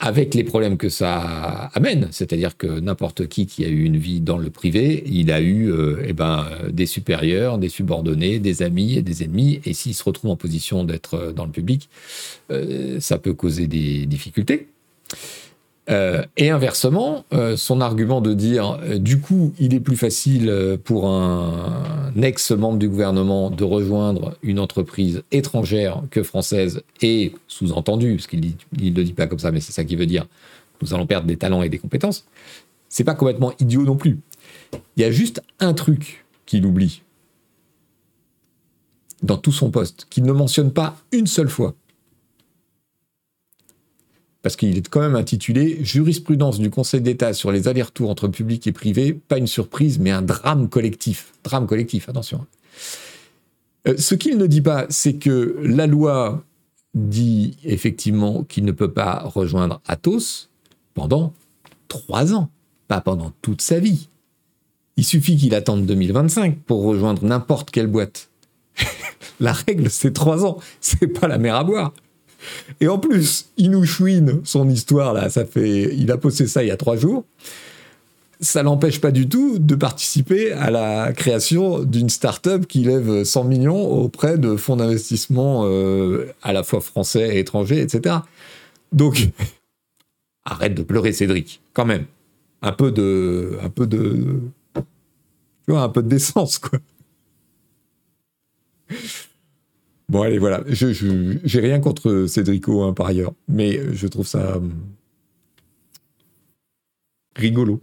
avec 0.00 0.34
les 0.34 0.44
problèmes 0.44 0.76
que 0.76 0.88
ça 0.88 1.70
amène, 1.74 2.08
c'est-à-dire 2.10 2.56
que 2.56 2.66
n'importe 2.66 3.26
qui 3.26 3.46
qui 3.46 3.64
a 3.64 3.68
eu 3.68 3.84
une 3.84 3.96
vie 3.96 4.20
dans 4.20 4.38
le 4.38 4.50
privé, 4.50 5.02
il 5.06 5.32
a 5.32 5.40
eu 5.40 5.70
euh, 5.70 6.02
eh 6.06 6.12
ben, 6.12 6.46
des 6.70 6.86
supérieurs, 6.86 7.58
des 7.58 7.68
subordonnés, 7.68 8.38
des 8.38 8.62
amis 8.62 8.96
et 8.96 9.02
des 9.02 9.24
ennemis, 9.24 9.60
et 9.64 9.72
s'il 9.72 9.94
se 9.94 10.04
retrouve 10.04 10.30
en 10.30 10.36
position 10.36 10.84
d'être 10.84 11.14
euh, 11.14 11.32
dans 11.32 11.44
le 11.44 11.50
public, 11.50 11.88
euh, 12.50 13.00
ça 13.00 13.18
peut 13.18 13.34
causer 13.34 13.66
des 13.66 14.06
difficultés. 14.06 14.68
Euh, 15.90 16.22
et 16.36 16.50
inversement, 16.50 17.24
euh, 17.32 17.56
son 17.56 17.80
argument 17.80 18.20
de 18.20 18.34
dire 18.34 18.78
euh, 18.82 18.98
du 18.98 19.20
coup, 19.20 19.54
il 19.58 19.72
est 19.72 19.80
plus 19.80 19.96
facile 19.96 20.78
pour 20.84 21.08
un, 21.08 22.12
ex-membre 22.20 22.78
du 22.78 22.88
gouvernement 22.88 23.50
de 23.50 23.64
rejoindre 23.64 24.36
une 24.42 24.58
entreprise 24.58 25.22
étrangère 25.30 26.02
que 26.10 26.22
française, 26.22 26.82
et 27.00 27.32
sous-entendu, 27.46 28.16
parce 28.16 28.26
qu'il 28.26 28.40
ne 28.40 28.90
le 28.90 29.04
dit 29.04 29.12
pas 29.12 29.26
comme 29.26 29.38
ça, 29.38 29.50
mais 29.52 29.60
c'est 29.60 29.72
ça 29.72 29.84
qu'il 29.84 29.98
veut 29.98 30.06
dire, 30.06 30.26
nous 30.82 30.92
allons 30.94 31.06
perdre 31.06 31.26
des 31.26 31.36
talents 31.36 31.62
et 31.62 31.68
des 31.68 31.78
compétences, 31.78 32.26
c'est 32.88 33.04
pas 33.04 33.14
complètement 33.14 33.52
idiot 33.60 33.82
non 33.82 33.96
plus. 33.96 34.18
Il 34.96 35.02
y 35.02 35.04
a 35.04 35.10
juste 35.10 35.42
un 35.60 35.74
truc 35.74 36.26
qu'il 36.44 36.66
oublie 36.66 37.02
dans 39.22 39.36
tout 39.36 39.52
son 39.52 39.70
poste, 39.70 40.06
qu'il 40.10 40.24
ne 40.24 40.32
mentionne 40.32 40.72
pas 40.72 40.96
une 41.12 41.26
seule 41.26 41.48
fois 41.48 41.74
parce 44.48 44.56
qu'il 44.56 44.78
est 44.78 44.88
quand 44.88 45.02
même 45.02 45.14
intitulé 45.14 45.76
Jurisprudence 45.84 46.58
du 46.58 46.70
Conseil 46.70 47.02
d'État 47.02 47.34
sur 47.34 47.52
les 47.52 47.68
allers-retours 47.68 48.08
entre 48.08 48.28
public 48.28 48.66
et 48.66 48.72
privé, 48.72 49.12
pas 49.12 49.36
une 49.36 49.46
surprise, 49.46 49.98
mais 49.98 50.10
un 50.10 50.22
drame 50.22 50.70
collectif. 50.70 51.34
Drame 51.44 51.66
collectif, 51.66 52.08
attention. 52.08 52.46
Euh, 53.86 53.98
ce 53.98 54.14
qu'il 54.14 54.38
ne 54.38 54.46
dit 54.46 54.62
pas, 54.62 54.86
c'est 54.88 55.16
que 55.16 55.58
la 55.62 55.86
loi 55.86 56.42
dit 56.94 57.58
effectivement 57.62 58.42
qu'il 58.42 58.64
ne 58.64 58.72
peut 58.72 58.90
pas 58.90 59.18
rejoindre 59.22 59.82
Athos 59.86 60.48
pendant 60.94 61.34
trois 61.88 62.32
ans, 62.32 62.48
pas 62.86 63.02
pendant 63.02 63.34
toute 63.42 63.60
sa 63.60 63.78
vie. 63.80 64.08
Il 64.96 65.04
suffit 65.04 65.36
qu'il 65.36 65.54
attende 65.54 65.84
2025 65.84 66.60
pour 66.60 66.84
rejoindre 66.84 67.22
n'importe 67.22 67.70
quelle 67.70 67.86
boîte. 67.86 68.30
la 69.40 69.52
règle, 69.52 69.90
c'est 69.90 70.14
trois 70.14 70.46
ans. 70.46 70.56
C'est 70.80 71.06
pas 71.06 71.28
la 71.28 71.36
mer 71.36 71.54
à 71.54 71.64
boire. 71.64 71.92
Et 72.80 72.88
en 72.88 72.98
plus, 72.98 73.46
il 73.56 73.70
nous 73.70 73.84
son 74.44 74.68
histoire 74.68 75.12
là. 75.12 75.30
Ça 75.30 75.44
fait, 75.44 75.94
il 75.94 76.10
a 76.10 76.16
posté 76.16 76.46
ça 76.46 76.62
il 76.62 76.68
y 76.68 76.70
a 76.70 76.76
trois 76.76 76.96
jours. 76.96 77.24
Ça 78.40 78.62
l'empêche 78.62 79.00
pas 79.00 79.10
du 79.10 79.28
tout 79.28 79.58
de 79.58 79.74
participer 79.74 80.52
à 80.52 80.70
la 80.70 81.12
création 81.12 81.80
d'une 81.80 82.08
start-up 82.08 82.66
qui 82.66 82.84
lève 82.84 83.24
100 83.24 83.44
millions 83.44 83.90
auprès 83.90 84.38
de 84.38 84.54
fonds 84.54 84.76
d'investissement 84.76 85.62
euh, 85.64 86.32
à 86.42 86.52
la 86.52 86.62
fois 86.62 86.80
français 86.80 87.36
et 87.36 87.40
étrangers, 87.40 87.80
etc. 87.80 88.16
Donc, 88.92 89.30
arrête 90.44 90.74
de 90.74 90.82
pleurer, 90.82 91.12
Cédric, 91.12 91.60
quand 91.72 91.84
même. 91.84 92.04
Un 92.62 92.72
peu 92.72 92.92
de, 92.92 93.58
un 93.62 93.70
peu 93.70 93.88
de, 93.88 94.40
tu 94.76 94.82
vois, 95.72 95.82
un 95.82 95.88
peu 95.88 96.02
de 96.02 96.08
décence, 96.08 96.58
quoi. 96.58 96.78
Bon, 100.08 100.22
allez, 100.22 100.38
voilà. 100.38 100.62
Je 100.66 100.92
j'ai 101.44 101.60
rien 101.60 101.80
contre 101.80 102.26
Cédrico 102.26 102.82
hein, 102.82 102.94
par 102.94 103.06
ailleurs, 103.06 103.34
mais 103.46 103.94
je 103.94 104.06
trouve 104.06 104.26
ça 104.26 104.56
hum, 104.56 104.72
rigolo. 107.36 107.80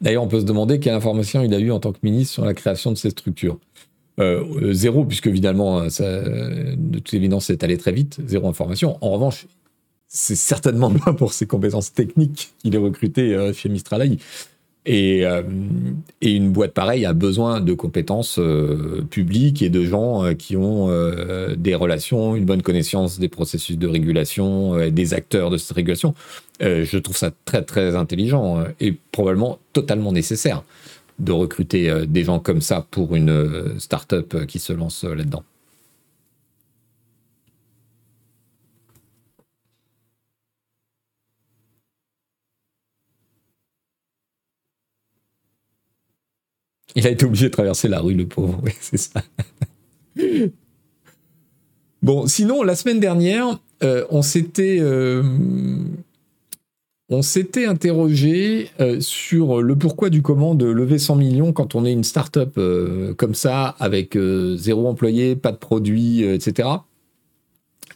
D'ailleurs, 0.00 0.22
on 0.22 0.28
peut 0.28 0.40
se 0.40 0.44
demander 0.44 0.78
quelle 0.80 0.94
information 0.94 1.42
il 1.42 1.52
a 1.54 1.58
eu 1.58 1.70
en 1.70 1.80
tant 1.80 1.92
que 1.92 1.98
ministre 2.02 2.34
sur 2.34 2.44
la 2.44 2.54
création 2.54 2.92
de 2.92 2.96
ces 2.96 3.10
structures. 3.10 3.58
Euh, 4.18 4.72
zéro, 4.72 5.04
puisque 5.04 5.26
évidemment, 5.26 5.90
ça, 5.90 6.22
de 6.22 6.98
toute 6.98 7.14
évidence, 7.14 7.46
c'est 7.46 7.62
allé 7.62 7.76
très 7.76 7.92
vite, 7.92 8.18
zéro 8.26 8.48
information. 8.48 8.96
En 9.00 9.10
revanche, 9.10 9.46
c'est 10.08 10.36
certainement 10.36 10.90
pas 11.04 11.12
pour 11.12 11.32
ses 11.32 11.46
compétences 11.46 11.92
techniques 11.92 12.54
qu'il 12.58 12.74
est 12.74 12.78
recruté 12.78 13.34
euh, 13.34 13.52
chez 13.52 13.68
Mistral 13.68 14.02
AI. 14.02 14.18
Et, 14.88 15.26
euh, 15.26 15.42
et, 16.20 16.30
une 16.32 16.52
boîte 16.52 16.72
pareille 16.72 17.04
a 17.06 17.12
besoin 17.12 17.60
de 17.60 17.74
compétences 17.74 18.38
publiques 19.10 19.60
et 19.60 19.68
de 19.68 19.84
gens 19.84 20.32
qui 20.34 20.56
ont 20.56 20.88
des 21.56 21.74
relations, 21.74 22.36
une 22.36 22.44
bonne 22.44 22.62
connaissance 22.62 23.18
des 23.18 23.28
processus 23.28 23.76
de 23.78 23.88
régulation, 23.88 24.88
des 24.90 25.12
acteurs 25.12 25.50
de 25.50 25.56
cette 25.56 25.74
régulation. 25.74 26.14
je 26.60 26.98
trouve 26.98 27.16
ça 27.16 27.32
très 27.46 27.62
très 27.62 27.96
intelligent 27.96 28.62
et 28.78 28.94
probablement 29.10 29.58
totalement 29.72 30.12
nécessaire 30.12 30.62
de 31.18 31.32
recruter 31.32 31.90
euh, 31.90 32.06
des 32.06 32.24
gens 32.24 32.38
comme 32.38 32.60
ça 32.60 32.86
pour 32.90 33.16
une 33.16 33.30
euh, 33.30 33.78
start-up 33.78 34.34
euh, 34.34 34.46
qui 34.46 34.58
se 34.58 34.72
lance 34.72 35.04
là-dedans. 35.04 35.44
Il 46.94 47.06
a 47.06 47.10
été 47.10 47.26
obligé 47.26 47.46
de 47.46 47.52
traverser 47.52 47.88
la 47.88 48.00
rue, 48.00 48.14
le 48.14 48.26
pauvre. 48.26 48.60
Oui, 48.64 48.72
c'est 48.80 48.96
ça. 48.96 49.22
bon, 52.02 52.26
sinon, 52.26 52.62
la 52.62 52.74
semaine 52.74 53.00
dernière, 53.00 53.60
on 53.82 54.22
s'était 54.22 54.80
on 57.08 57.22
s'était 57.22 57.66
interrogé 57.66 58.70
euh, 58.80 59.00
sur 59.00 59.62
le 59.62 59.76
pourquoi 59.76 60.10
du 60.10 60.22
comment 60.22 60.54
de 60.54 60.66
lever 60.66 60.98
100 60.98 61.16
millions 61.16 61.52
quand 61.52 61.74
on 61.76 61.84
est 61.84 61.92
une 61.92 62.02
start-up 62.02 62.54
euh, 62.58 63.14
comme 63.14 63.34
ça, 63.34 63.76
avec 63.78 64.16
euh, 64.16 64.56
zéro 64.56 64.88
employé, 64.88 65.36
pas 65.36 65.52
de 65.52 65.56
produit, 65.56 66.22
etc. 66.24 66.68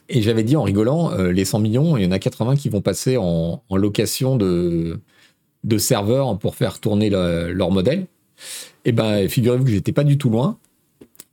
Et 0.07 0.21
j'avais 0.21 0.43
dit 0.43 0.55
en 0.55 0.63
rigolant, 0.63 1.15
les 1.15 1.45
100 1.45 1.59
millions, 1.59 1.95
il 1.95 2.03
y 2.03 2.07
en 2.07 2.11
a 2.11 2.19
80 2.19 2.57
qui 2.57 2.67
vont 2.67 2.81
passer 2.81 3.15
en, 3.17 3.61
location 3.71 4.35
de, 4.35 4.99
serveurs 5.77 6.37
pour 6.37 6.55
faire 6.55 6.79
tourner 6.79 7.09
leur 7.09 7.71
modèle. 7.71 7.99
Et 8.83 8.89
eh 8.89 8.91
ben, 8.91 9.29
figurez-vous 9.29 9.63
que 9.63 9.69
j'étais 9.69 9.93
pas 9.93 10.03
du 10.03 10.17
tout 10.17 10.29
loin, 10.29 10.57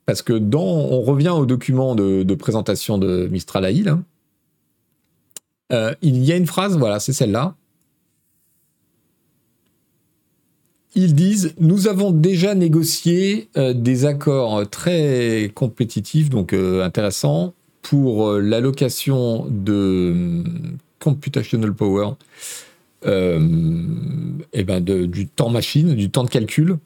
parce 0.06 0.22
que 0.22 0.32
dans, 0.32 0.62
on 0.62 1.00
revient 1.00 1.30
au 1.30 1.44
document 1.44 1.96
de, 1.96 2.34
présentation 2.34 2.98
de 2.98 3.26
Mistral 3.32 3.64
AI, 3.64 3.84
il 6.00 6.24
y 6.24 6.32
a 6.32 6.36
une 6.36 6.46
phrase, 6.46 6.78
voilà, 6.78 7.00
c'est 7.00 7.12
celle-là. 7.12 7.56
Ils 10.94 11.14
disent 11.14 11.54
nous 11.58 11.88
avons 11.88 12.10
déjà 12.10 12.54
négocié 12.54 13.48
euh, 13.56 13.72
des 13.72 14.04
accords 14.04 14.68
très 14.68 15.50
compétitifs, 15.54 16.30
donc 16.30 16.52
euh, 16.52 16.84
intéressants, 16.84 17.54
pour 17.82 18.28
euh, 18.28 18.40
l'allocation 18.40 19.46
de 19.48 20.42
computational 20.98 21.74
power, 21.74 22.10
et 23.04 24.64
ben 24.64 24.80
du 24.80 25.28
temps 25.28 25.50
machine, 25.50 25.94
du 25.94 26.10
temps 26.10 26.24
de 26.24 26.30
calcul, 26.30 26.78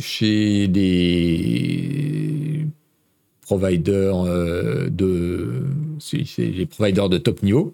chez 0.00 0.66
des 0.66 2.66
providers 3.42 4.24
de, 4.90 5.62
les 6.38 6.66
providers 6.66 7.08
de 7.08 7.18
top 7.18 7.44
niveau. 7.44 7.72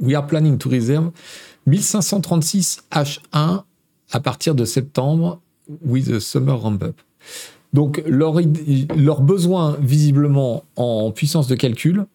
We 0.00 0.16
are 0.16 0.26
planning 0.26 0.58
to 0.58 0.68
reserve 0.68 1.12
1536 1.66 2.84
H1 2.90 3.64
à 4.12 4.20
partir 4.20 4.54
de 4.54 4.64
septembre 4.64 5.40
with 5.84 6.08
a 6.10 6.20
summer 6.20 6.58
ramp-up. 6.58 7.00
Donc, 7.72 8.02
leur, 8.06 8.40
leur, 8.96 9.20
besoin, 9.20 9.76
visiblement, 9.80 10.64
en 10.76 11.10
puissance 11.10 11.48
de 11.48 11.56
calcul, 11.56 12.06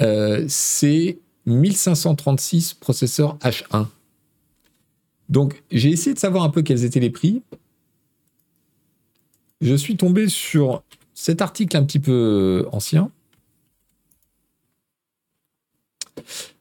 euh, 0.00 0.44
c'est 0.48 1.18
1536 1.46 2.74
processeurs 2.74 3.38
H1. 3.38 3.86
Donc, 5.28 5.62
j'ai 5.70 5.90
essayé 5.90 6.12
de 6.12 6.18
savoir 6.18 6.44
un 6.44 6.50
peu 6.50 6.62
quels 6.62 6.84
étaient 6.84 7.00
les 7.00 7.10
prix. 7.10 7.42
Je 9.60 9.74
suis 9.74 9.96
tombé 9.96 10.28
sur 10.28 10.82
cet 11.14 11.40
article 11.40 11.76
un 11.76 11.84
petit 11.84 12.00
peu 12.00 12.66
ancien 12.72 13.10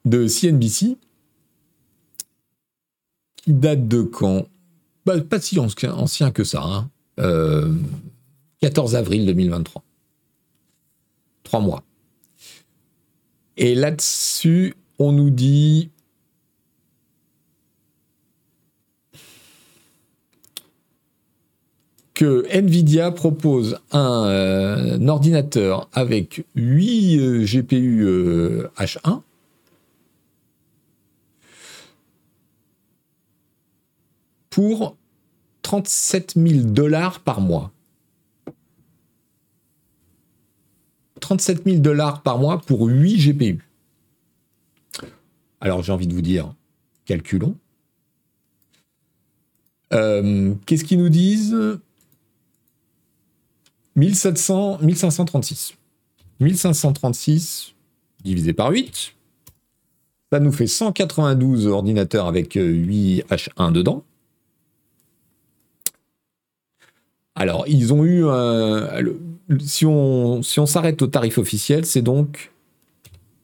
de 0.05 0.27
CNBC 0.27 0.97
qui 3.41 3.53
date 3.53 3.87
de 3.87 4.01
quand? 4.03 4.47
Bah, 5.05 5.19
Pas 5.21 5.39
si 5.39 5.59
ancien 5.59 6.31
que 6.31 6.43
ça. 6.43 6.63
Hein. 6.63 6.89
14 8.61 8.95
euh, 8.95 8.97
avril 8.97 9.25
2023. 9.25 9.83
Trois 11.43 11.59
mois. 11.59 11.83
Et 13.57 13.75
là-dessus, 13.75 14.75
on 14.99 15.11
nous 15.11 15.29
dit 15.29 15.89
que 22.13 22.45
Nvidia 22.49 23.11
propose 23.11 23.79
un, 23.91 24.25
euh, 24.25 25.07
ordinateur 25.07 25.89
avec 25.93 26.45
8 26.55 27.45
GPU 27.45 28.05
H1 28.77 29.21
pour 34.51 34.95
37 35.63 36.33
000 36.35 36.67
dollars 36.67 37.21
par 37.21 37.41
mois. 37.41 37.71
37 41.21 41.63
000 41.65 41.77
dollars 41.77 42.21
par 42.21 42.37
mois 42.37 42.59
pour 42.59 42.87
8 42.87 43.17
GPU. 43.17 43.63
Alors 45.61 45.81
j'ai 45.81 45.91
envie 45.91 46.07
de 46.07 46.13
vous 46.13 46.21
dire, 46.21 46.53
calculons. 47.05 47.55
Euh, 49.93 50.53
qu'est-ce 50.65 50.83
qu'ils 50.83 50.99
nous 50.99 51.09
disent? 51.09 51.55
1700, 53.95 54.79
1536. 54.81 55.75
1536 56.39 57.73
divisé 58.23 58.53
par 58.53 58.71
8. 58.71 59.13
Ça 60.31 60.39
nous 60.39 60.51
fait 60.51 60.67
192 60.67 61.67
ordinateurs 61.67 62.27
avec 62.27 62.53
8 62.55 63.23
H1 63.29 63.71
dedans. 63.71 64.03
Alors, 67.41 67.67
ils 67.67 67.91
ont 67.91 68.03
eu 68.03 68.23
un. 68.27 68.87
Si 69.61 69.87
on 69.87 70.43
s'arrête 70.43 71.01
au 71.01 71.07
tarif 71.07 71.39
officiel, 71.39 71.87
c'est 71.87 72.03
donc 72.03 72.53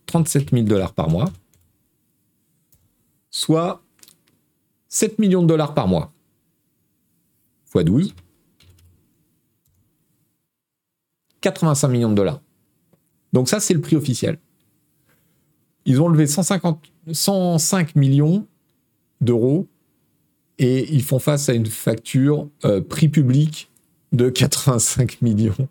37 0.05 0.51
000 0.51 0.65
dollars 0.67 0.93
par 0.93 1.09
mois, 1.09 1.31
soit 3.31 3.81
7 4.87 5.17
millions 5.17 5.41
de 5.41 5.47
dollars 5.47 5.73
par 5.73 5.87
mois, 5.87 6.13
fois 7.65 7.83
12, 7.83 8.13
85 11.41 11.87
millions 11.87 12.11
de 12.11 12.15
dollars. 12.15 12.41
Donc 13.33 13.49
ça, 13.49 13.59
c'est 13.59 13.73
le 13.73 13.81
prix 13.81 13.95
officiel. 13.95 14.37
Ils 15.85 15.99
ont 16.03 16.07
levé 16.07 16.27
150, 16.27 16.85
105 17.11 17.95
millions 17.95 18.45
d'euros 19.21 19.65
et 20.59 20.87
ils 20.93 21.01
font 21.01 21.17
face 21.17 21.49
à 21.49 21.53
une 21.53 21.65
facture 21.65 22.47
euh, 22.63 22.79
prix 22.79 23.09
public 23.09 23.71
de 24.11 24.29
85 24.29 25.21
millions. 25.21 25.67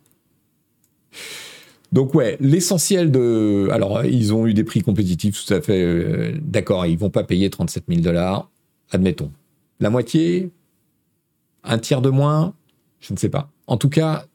Donc 1.93 2.15
ouais, 2.15 2.37
l'essentiel 2.41 3.11
de... 3.11 3.69
Alors, 3.73 4.05
ils 4.05 4.35
ont 4.35 4.47
eu 4.47 4.55
des 4.55 4.65
prix 4.65 4.83
compétitifs 4.83 5.45
tout 5.45 5.55
à 5.55 5.61
fait 5.61 5.83
euh, 5.83 6.37
d'accord, 6.43 6.87
ils 6.87 6.99
vont 6.99 7.11
pas 7.11 7.25
payer 7.25 7.49
37 7.49 7.85
000 7.89 8.01
dollars, 8.01 8.51
admettons. 8.91 9.31
La 9.81 9.91
moitié 9.91 10.51
Un 11.65 11.79
tiers 11.79 12.03
de 12.03 12.11
moins 12.11 12.55
Je 13.01 13.13
ne 13.13 13.19
sais 13.19 13.29
pas. 13.29 13.51
En 13.67 13.77
tout 13.77 13.89
cas, 13.89 14.27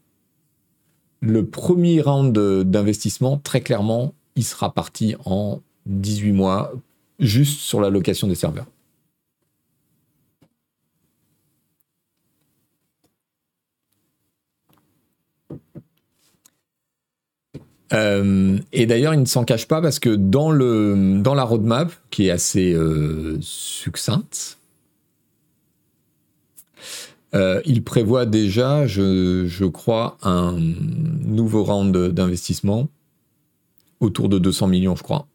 le 1.20 1.46
premier 1.46 2.02
round 2.02 2.38
d'investissement, 2.64 3.38
très 3.38 3.62
clairement, 3.62 4.14
il 4.36 4.44
sera 4.44 4.74
parti 4.74 5.16
en 5.26 5.62
18 5.86 6.32
mois, 6.32 6.74
juste 7.20 7.60
sur 7.60 7.82
la 7.82 7.90
location 7.90 8.28
des 8.28 8.36
serveurs. 8.36 8.68
Euh, 17.94 18.58
et 18.72 18.86
d'ailleurs, 18.86 19.14
il 19.14 19.20
ne 19.20 19.26
s'en 19.26 19.44
cache 19.44 19.68
pas 19.68 19.82
parce 19.82 20.00
que 20.00 20.10
dans, 20.10 20.52
le, 20.52 21.20
dans 21.22 21.34
la 21.34 21.44
roadmap, 21.44 21.92
qui 22.10 22.28
est 22.28 22.32
assez 22.32 22.74
euh, 22.74 23.38
succincte, 23.42 24.60
euh, 27.34 27.62
il 27.66 27.84
prévoit 27.84 28.26
déjà, 28.26 28.88
je, 28.88 29.46
je, 29.46 29.66
crois, 29.66 30.18
un 30.22 30.58
nouveau 30.60 31.64
round 31.64 31.96
d'investissement 32.10 32.90
autour 34.00 34.30
de 34.30 34.40
200 34.40 34.68
millions, 34.68 34.96
je 34.96 35.04
crois. 35.04 35.28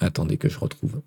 Attendez 0.00 0.36
que 0.36 0.48
je 0.48 0.58
retrouve. 0.58 1.00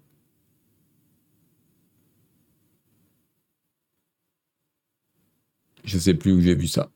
Je 5.83 5.95
ne 5.97 6.01
sais 6.01 6.13
plus 6.13 6.31
où 6.33 6.41
j'ai 6.41 6.55
vu 6.55 6.67
ça. 6.67 6.89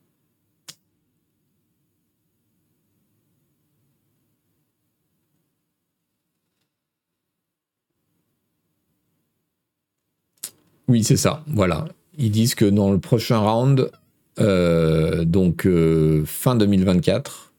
Oui, 10.89 11.03
c'est 11.03 11.17
ça. 11.17 11.43
Voilà. 11.47 11.87
Ils 12.17 12.31
disent 12.31 12.55
que 12.55 12.65
dans 12.65 12.91
le 12.91 12.99
prochain 12.99 13.37
round, 13.37 13.91
euh, 14.39 15.23
donc 15.23 15.67
euh, 15.67 16.25
fin 16.25 16.55
2024, 16.55 17.53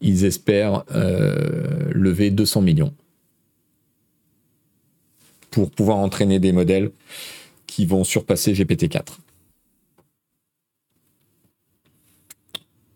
ils 0.00 0.24
espèrent 0.24 0.84
euh, 0.94 1.90
lever 1.92 2.30
200 2.30 2.62
millions 2.62 2.94
pour 5.50 5.72
pouvoir 5.72 5.96
entraîner 5.96 6.38
des 6.38 6.52
modèles 6.52 6.92
qui 7.66 7.84
vont 7.84 8.04
surpasser 8.04 8.52
GPT-4. 8.52 9.18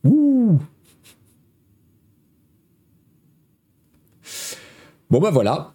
Ouh 0.05 0.61
Bon 5.11 5.19
ben 5.19 5.31
voilà, 5.31 5.75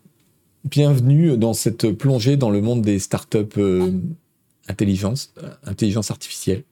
Bienvenue 0.66 1.38
dans 1.38 1.54
cette 1.54 1.92
plongée 1.92 2.38
dans 2.38 2.50
le 2.50 2.60
monde 2.60 2.82
des 2.82 2.98
startups 2.98 3.38
euh, 3.60 3.92
intelligence, 4.68 5.32
euh, 5.44 5.50
intelligence 5.64 6.10
artificielle. 6.10 6.64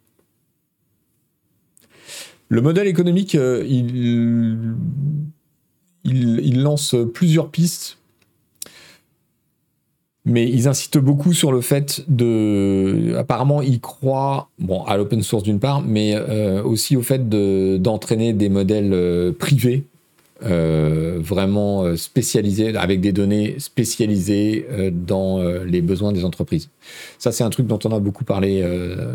Le 2.49 2.61
modèle 2.61 2.87
économique, 2.87 3.35
euh, 3.35 3.63
il, 3.67 4.73
lance 6.63 6.95
plusieurs 7.13 7.51
pistes, 7.51 7.99
mais 10.25 10.49
ils 10.49 10.67
insistent 10.67 10.97
beaucoup 10.97 11.33
sur 11.33 11.51
le 11.51 11.61
fait 11.61 12.03
de. 12.07 13.13
Apparemment, 13.15 13.61
ils 13.61 13.79
croient 13.79 14.49
à 14.87 14.97
l'open 14.97 15.21
source 15.21 15.43
d'une 15.43 15.59
part, 15.59 15.83
mais 15.83 16.17
aussi 16.61 16.97
au 16.97 17.03
fait 17.03 17.29
d'entraîner 17.29 18.33
des 18.33 18.49
modèles 18.49 19.33
privés 19.37 19.85
euh, 20.45 21.19
vraiment 21.21 21.83
euh, 21.83 21.95
spécialisé, 21.95 22.75
avec 22.75 22.99
des 22.99 23.13
données 23.13 23.55
spécialisées 23.59 24.65
euh, 24.69 24.91
dans 24.91 25.41
les 25.41 25.81
besoins 25.81 26.11
des 26.11 26.25
entreprises. 26.25 26.69
Ça, 27.17 27.31
c'est 27.31 27.43
un 27.43 27.49
truc 27.49 27.67
dont 27.67 27.79
on 27.85 27.91
a 27.91 27.99
beaucoup 27.99 28.25
parlé 28.25 28.63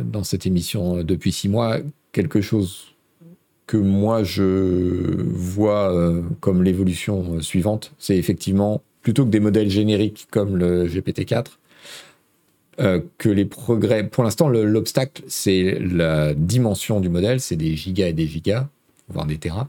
dans 0.04 0.24
cette 0.24 0.46
émission 0.46 1.02
depuis 1.02 1.32
six 1.32 1.48
mois. 1.48 1.78
Quelque 2.12 2.40
chose 2.40 2.94
que 3.66 3.76
moi, 3.76 4.24
je 4.24 5.22
vois 5.28 5.94
comme 6.40 6.62
l'évolution 6.62 7.40
suivante, 7.40 7.92
c'est 7.98 8.16
effectivement, 8.16 8.82
plutôt 9.02 9.24
que 9.24 9.30
des 9.30 9.40
modèles 9.40 9.70
génériques 9.70 10.26
comme 10.30 10.56
le 10.56 10.86
GPT-4, 10.86 11.46
que 13.18 13.28
les 13.28 13.44
progrès. 13.44 14.04
Pour 14.04 14.24
l'instant, 14.24 14.48
l'obstacle, 14.48 15.22
c'est 15.28 15.78
la 15.80 16.34
dimension 16.34 17.00
du 17.00 17.08
modèle, 17.08 17.40
c'est 17.40 17.56
des 17.56 17.76
gigas 17.76 18.08
et 18.08 18.12
des 18.12 18.26
gigas, 18.26 18.68
voire 19.08 19.26
des 19.26 19.38
terras 19.38 19.68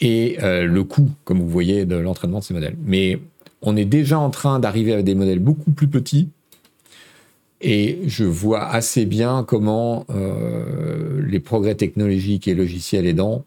et 0.00 0.38
euh, 0.42 0.66
le 0.66 0.84
coût, 0.84 1.10
comme 1.24 1.40
vous 1.40 1.48
voyez, 1.48 1.84
de 1.84 1.96
l'entraînement 1.96 2.40
de 2.40 2.44
ces 2.44 2.54
modèles. 2.54 2.76
Mais 2.84 3.18
on 3.62 3.76
est 3.76 3.84
déjà 3.84 4.18
en 4.18 4.30
train 4.30 4.58
d'arriver 4.60 4.92
à 4.92 5.02
des 5.02 5.14
modèles 5.14 5.38
beaucoup 5.38 5.70
plus 5.70 5.88
petits 5.88 6.28
Et 7.60 8.00
je 8.06 8.24
vois 8.24 8.66
assez 8.66 9.06
bien 9.06 9.44
comment 9.46 10.04
euh, 10.10 11.22
les 11.26 11.40
progrès 11.40 11.74
technologiques 11.74 12.46
et 12.48 12.54
logiciels 12.54 13.06
aidant, 13.06 13.44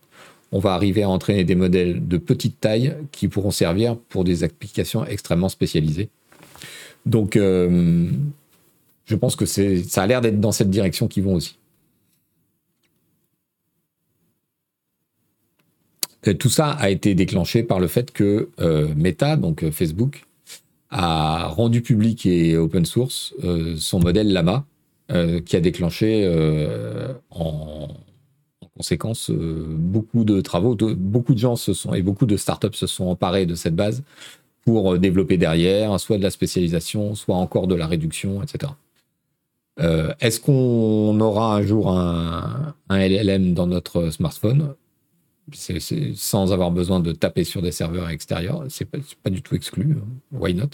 on 0.51 0.59
va 0.59 0.73
arriver 0.73 1.03
à 1.03 1.09
entraîner 1.09 1.43
des 1.43 1.53
modèles 1.53 2.07
de 2.07 2.17
petite 2.17 2.59
taille 2.59 2.95
qui 3.11 3.27
pourront 3.27 3.51
servir 3.51 3.95
pour 4.09 4.23
des 4.23 4.43
applications 4.43 5.05
extrêmement 5.05 5.49
spécialisées. 5.49 6.09
Donc, 7.05 7.35
euh, 7.35 8.09
je 9.05 9.15
pense 9.15 9.35
que 9.35 9.45
ça 9.45 10.03
a 10.03 10.07
l'air 10.07 10.21
d'être 10.21 10.39
dans 10.39 10.51
cette 10.51 10.71
direction 10.71 11.07
qu'ils 11.07 11.23
vont 11.23 11.35
aussi. 11.35 11.58
Tout 16.37 16.49
ça 16.49 16.71
a 16.71 16.89
été 16.89 17.15
déclenché 17.15 17.63
par 17.63 17.79
le 17.79 17.87
fait 17.87 18.11
que 18.11 18.49
euh, 18.59 18.93
Meta, 18.95 19.37
donc 19.37 19.69
Facebook, 19.71 20.25
a 20.89 21.47
rendu 21.47 21.81
public 21.81 22.25
et 22.25 22.57
open 22.57 22.85
source 22.85 23.33
euh, 23.43 23.75
son 23.77 23.99
modèle 23.99 24.31
Lama, 24.31 24.65
euh, 25.11 25.39
qui 25.41 25.55
a 25.55 25.59
déclenché 25.59 26.23
euh, 26.25 27.13
en, 27.29 27.87
conséquence 28.75 29.29
beaucoup 29.29 30.23
de 30.23 30.39
travaux. 30.39 30.73
beaucoup 30.73 31.33
de 31.33 31.39
gens 31.39 31.57
se 31.57 31.73
sont 31.73 31.93
et 31.93 32.01
beaucoup 32.01 32.25
de 32.25 32.37
startups 32.37 32.73
se 32.73 32.87
sont 32.87 33.07
emparés 33.07 33.45
de 33.45 33.53
cette 33.53 33.75
base 33.75 34.03
pour 34.63 34.97
développer 34.97 35.35
derrière, 35.35 35.99
soit 35.99 36.17
de 36.17 36.23
la 36.23 36.29
spécialisation, 36.29 37.13
soit 37.13 37.35
encore 37.35 37.67
de 37.67 37.75
la 37.75 37.87
réduction, 37.87 38.41
etc. 38.41 38.71
Est-ce 40.21 40.39
qu'on 40.39 41.19
aura 41.19 41.55
un 41.55 41.61
jour 41.61 41.91
un, 41.91 42.73
LLM 42.89 43.53
dans 43.53 43.67
notre 43.67 44.11
smartphone? 44.11 44.75
Sans 46.15 46.53
avoir 46.53 46.71
besoin 46.71 46.99
de 46.99 47.11
taper 47.11 47.43
sur 47.43 47.61
des 47.61 47.71
serveurs 47.71 48.09
extérieurs, 48.09 48.65
c'est 48.69 48.85
pas, 48.85 48.97
pas 49.23 49.29
du 49.29 49.41
tout 49.41 49.55
exclu. 49.55 49.97
Hein. 49.99 50.07
Why 50.31 50.53
not? 50.53 50.69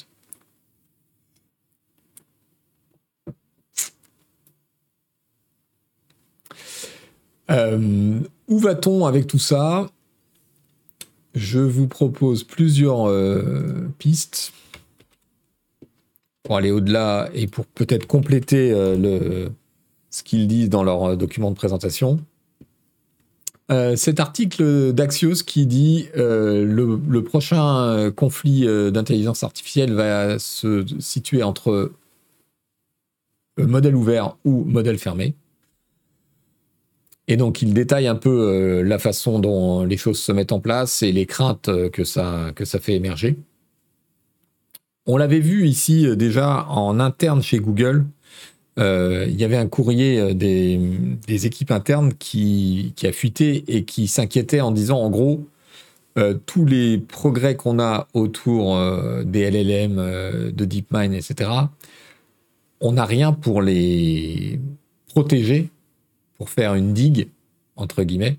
Euh, 7.52 8.20
Où 8.48 8.60
va-t-on 8.60 9.06
avec 9.06 9.28
tout 9.28 9.40
ça? 9.40 9.88
Je 11.36 11.60
vous 11.60 11.88
propose 11.88 12.44
plusieurs 12.44 13.08
euh, 13.08 13.88
pistes 14.00 14.54
pour 16.44 16.58
aller 16.58 16.72
au-delà 16.72 17.30
et 17.34 17.48
pour 17.48 17.66
peut-être 17.66 18.08
compléter 18.08 18.72
euh, 18.72 19.50
ce 20.10 20.24
qu'ils 20.24 20.48
disent 20.48 20.70
dans 20.70 20.84
leur 20.84 21.18
document 21.18 21.52
de 21.52 21.56
présentation. 21.56 22.20
Euh, 23.72 23.96
cet 23.96 24.20
article 24.20 24.94
d'Axios 24.94 25.44
qui 25.44 25.66
dit 25.66 26.08
euh, 26.16 26.64
le, 26.66 27.24
prochain 27.24 28.12
conflit 28.16 28.68
euh, 28.68 28.92
d'intelligence 28.92 29.44
artificielle 29.44 29.94
va 29.94 30.38
se 30.38 30.86
situer 31.00 31.42
entre 31.42 31.92
modèle 33.58 33.96
ouvert 33.96 34.38
ou 34.46 34.66
modèle 34.66 35.00
fermé. 35.00 35.34
Et 37.28 37.38
donc 37.38 37.64
il 37.64 37.74
détaille 37.74 38.06
un 38.06 38.16
peu 38.16 38.84
la 38.84 39.00
façon 39.00 39.40
dont 39.40 39.84
les 39.84 39.98
choses 39.98 40.20
se 40.20 40.32
mettent 40.32 40.52
en 40.52 40.60
place 40.60 41.02
et 41.02 41.12
les 41.12 41.26
craintes 41.26 41.72
que 41.90 42.04
ça 42.04 42.54
fait 42.54 42.94
émerger. 42.94 43.36
On 45.08 45.18
l'avait 45.18 45.40
vu 45.40 45.68
ici 45.68 46.16
déjà 46.16 46.68
en 46.68 47.00
interne 47.00 47.42
chez 47.42 47.60
Google 47.60 48.06
euh, 48.78 49.26
il 49.30 49.40
y 49.40 49.44
avait 49.44 49.58
un 49.58 49.68
courrier 49.68 50.20
euh, 50.20 50.34
des, 50.34 51.46
équipes 51.46 51.72
internes 51.72 52.14
qui, 52.14 52.94
a 53.04 53.12
fuité 53.12 53.64
et 53.68 53.86
qui 53.86 54.08
s'inquiétait 54.08 54.62
en 54.62 54.72
disant 54.72 55.00
en 55.00 55.10
gros 55.10 55.48
euh, 56.18 56.34
tous 56.46 56.66
les 56.66 56.98
progrès 56.98 57.56
qu'on 57.56 57.80
a 57.80 58.08
autour 58.14 58.78
des 59.24 59.50
LLM, 59.50 60.52
de 60.52 60.66
DeepMind, 60.66 61.14
etc. 61.14 61.50
On 62.82 62.94
n'a 62.94 63.06
rien 63.06 63.32
pour 63.32 63.62
les 63.62 64.60
protéger, 65.08 65.70
pour 66.38 66.50
faire 66.50 66.76
une 66.76 66.94
digue 66.94 67.30
entre 67.78 68.04
guillemets. 68.04 68.38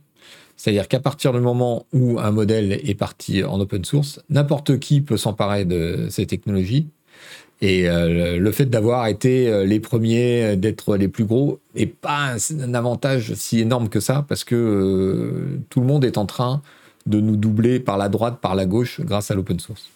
C'est-à-dire 0.59 0.89
qu'à 0.89 1.01
partir 1.01 1.33
du 1.35 1.41
moment 1.41 1.85
où 1.93 2.19
un 2.19 2.31
modèle 2.31 2.73
est 2.73 2.95
parti 2.95 3.45
en 3.45 3.61
open 3.61 3.85
source, 3.85 4.21
n'importe 4.31 4.79
qui 4.79 5.03
peut 5.03 5.19
s'emparer 5.19 5.67
de 5.67 6.07
ces 6.11 6.27
technologies 6.27 6.89
et 7.63 7.89
euh, 7.89 8.39
le 8.39 8.53
fait 8.53 8.67
d'avoir 8.67 9.07
été 9.07 9.49
euh, 9.49 9.65
les 9.65 9.81
premiers, 9.81 10.45
euh, 10.45 10.57
d'être 10.57 10.97
les 10.97 11.09
plus 11.09 11.25
gros, 11.25 11.59
n'est 11.75 11.87
pas 11.87 12.35
un, 12.51 12.75
avantage 12.75 13.33
si 13.35 13.61
énorme 13.61 13.89
que 13.89 14.01
ça, 14.01 14.25
parce 14.29 14.45
que 14.45 15.59
tout 15.71 15.81
le 15.81 15.87
monde 15.87 16.05
est 16.05 16.19
en 16.19 16.27
train 16.27 16.61
de 17.07 17.21
nous 17.21 17.37
doubler 17.37 17.81
par 17.81 17.97
la 17.97 18.09
droite, 18.09 18.41
par 18.41 18.55
la 18.55 18.67
gauche, 18.67 19.01
grâce 19.01 19.31
à 19.31 19.35
l'open 19.35 19.59
source. 19.59 19.89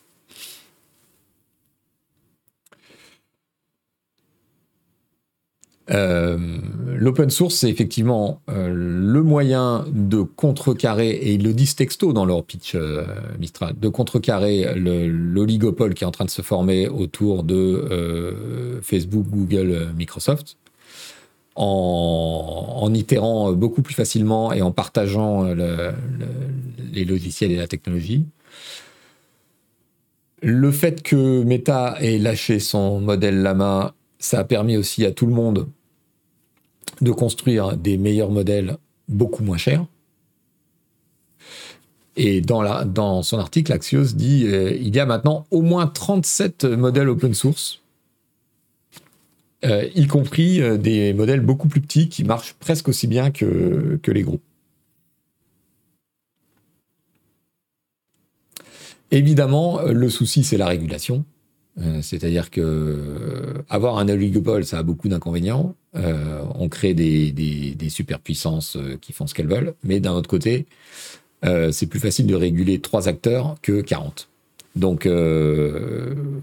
Euh, 5.92 6.38
l'open 6.96 7.30
source, 7.30 7.56
c'est 7.56 7.70
effectivement 7.70 8.40
euh, 8.48 8.68
le 8.72 9.22
moyen 9.22 9.84
de 9.92 10.22
contrecarrer, 10.22 11.10
et 11.10 11.32
ils 11.32 11.42
le 11.42 11.52
disent 11.52 11.74
texto 11.74 12.12
dans 12.12 12.24
leur 12.24 12.44
pitch 12.44 12.74
euh, 12.74 13.04
Mistral, 13.38 13.74
de 13.78 13.88
contrecarrer 13.88 14.72
l'oligopole 14.76 15.94
qui 15.94 16.04
est 16.04 16.06
en 16.06 16.12
train 16.12 16.24
de 16.24 16.30
se 16.30 16.42
former 16.42 16.88
autour 16.88 17.42
de 17.42 18.80
Facebook, 18.82 19.26
Google, 19.28 19.88
Microsoft, 19.96 20.56
en, 21.56 22.76
en, 22.76 22.94
itérant 22.94 23.52
beaucoup 23.52 23.82
plus 23.82 23.94
facilement 23.94 24.52
et 24.52 24.62
en 24.62 24.70
partageant 24.70 25.52
les 26.92 27.04
logiciels 27.04 27.50
et 27.50 27.56
la 27.56 27.66
technologie. 27.66 28.26
Le 30.42 30.70
fait 30.70 31.02
que 31.02 31.42
Meta 31.42 31.96
ait 32.00 32.18
lâché 32.18 32.60
son 32.60 33.00
modèle 33.00 33.42
Lama, 33.42 33.94
ça 34.18 34.38
a 34.38 34.44
permis 34.44 34.76
aussi 34.76 35.04
à 35.04 35.10
tout 35.10 35.26
le 35.26 35.34
monde 35.34 35.66
de 37.00 37.10
construire 37.10 37.76
des 37.76 37.96
meilleurs 37.96 38.30
modèles 38.30 38.76
beaucoup 39.08 39.42
moins 39.42 39.56
chers. 39.56 39.84
Et 42.16 42.40
dans, 42.40 43.22
son 43.22 43.38
article, 43.38 43.72
Axios 43.72 44.14
dit 44.14 44.46
euh, 44.46 44.76
il 44.78 44.94
y 44.94 45.00
a 45.00 45.06
maintenant 45.06 45.46
au 45.50 45.62
moins 45.62 45.86
37 45.86 46.64
modèles 46.64 47.08
open 47.08 47.34
source, 47.34 47.80
euh, 49.64 49.88
y 49.94 50.06
compris 50.06 50.60
euh, 50.60 50.76
des 50.76 51.12
modèles 51.14 51.40
beaucoup 51.40 51.68
plus 51.68 51.80
petits 51.80 52.08
qui 52.08 52.24
marchent 52.24 52.54
presque 52.54 52.88
aussi 52.88 53.06
bien 53.06 53.30
que, 53.30 54.00
les 54.06 54.22
gros. 54.22 54.40
Évidemment, 59.10 59.80
le 59.82 60.08
souci, 60.08 60.44
c'est 60.44 60.56
la 60.56 60.66
régulation. 60.66 61.24
C'est-à-dire 62.02 62.50
que 62.50 63.39
avoir 63.68 63.98
un 63.98 64.08
oligopole, 64.08 64.64
ça 64.64 64.78
a 64.78 64.82
beaucoup 64.82 65.08
d'inconvénients. 65.08 65.74
Euh, 65.96 66.42
on 66.54 66.68
crée 66.68 66.94
des, 66.94 67.76
superpuissances 67.88 68.78
qui 69.00 69.12
font 69.12 69.26
ce 69.26 69.34
qu'elles 69.34 69.48
veulent, 69.48 69.74
mais 69.84 70.00
d'un 70.00 70.12
autre 70.12 70.28
côté, 70.28 70.66
c'est 71.42 71.86
plus 71.86 72.00
facile 72.00 72.26
de 72.26 72.34
réguler 72.34 72.80
trois 72.80 73.08
acteurs 73.08 73.56
que 73.62 73.80
40. 73.80 74.28
Donc, 74.76 75.08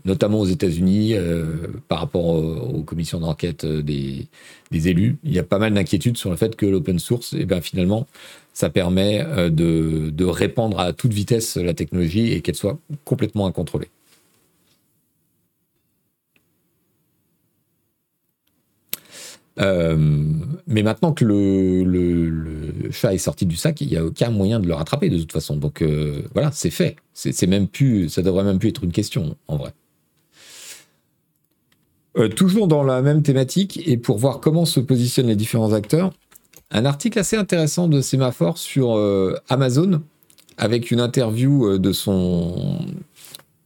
notamment 0.06 0.42
aux 0.42 0.46
États-Unis, 0.46 1.14
par 1.88 2.00
rapport 2.00 2.26
aux, 2.26 2.82
commissions 2.82 3.20
d'enquête 3.20 3.66
des, 3.66 4.28
élus, 4.72 5.18
il 5.24 5.34
y 5.34 5.40
a 5.40 5.44
pas 5.44 5.60
mal 5.60 5.74
d'inquiétudes 5.74 6.18
sur 6.18 6.30
le 6.32 6.36
fait 6.36 6.56
que 6.56 6.66
l'open 6.66 7.00
source, 7.00 7.36
eh 7.38 7.46
ben, 7.46 7.62
finalement, 7.62 8.08
ça 8.54 8.70
permet 8.70 9.24
de 9.50 10.26
répandre 10.26 10.80
à 10.80 10.94
toute 10.94 11.14
vitesse 11.14 11.58
la 11.58 11.74
technologie 11.74 12.34
et 12.34 12.42
qu'elle 12.42 12.56
soit 12.56 12.80
complètement 13.06 13.46
incontrôlée. 13.46 13.90
Mais 19.58 20.84
maintenant 20.84 21.14
que 21.14 21.26
le, 21.26 22.92
chat 22.92 23.14
est 23.14 23.18
sorti 23.18 23.46
du 23.46 23.56
sac, 23.56 23.82
il 23.82 23.88
n'y 23.88 23.98
a 23.98 24.06
aucun 24.06 24.30
moyen 24.30 24.60
de 24.60 24.68
le 24.68 24.74
rattraper 24.74 25.10
de 25.10 25.18
toute 25.18 25.32
façon. 25.32 25.58
Donc 25.58 25.82
euh, 25.82 26.22
voilà, 26.34 26.52
c'est 26.52 26.70
fait. 26.70 26.96
C'est 27.14 27.48
même 27.48 27.68
plus, 27.68 28.10
ça 28.10 28.22
devrait 28.22 28.44
même 28.44 28.60
plus 28.60 28.70
être 28.70 28.84
une 28.84 28.92
question 28.92 29.36
en 29.48 29.58
vrai. 29.58 29.74
Euh, 32.18 32.30
toujours 32.30 32.68
dans 32.68 32.84
la 32.84 33.02
même 33.02 33.24
thématique 33.24 33.82
et 33.88 33.98
pour 33.98 34.18
voir 34.18 34.40
comment 34.40 34.66
se 34.66 34.80
positionnent 34.80 35.28
les 35.28 35.36
différents 35.36 35.74
acteurs, 35.74 36.12
un 36.72 36.86
article 36.86 37.20
assez 37.20 37.38
intéressant 37.38 37.88
de 37.88 38.02
Sémaphore 38.02 38.58
sur 38.58 39.00
Amazon 39.48 40.02
avec 40.58 40.92
une 40.92 41.00
interview 41.00 41.78
de 41.78 41.92
son 41.94 42.80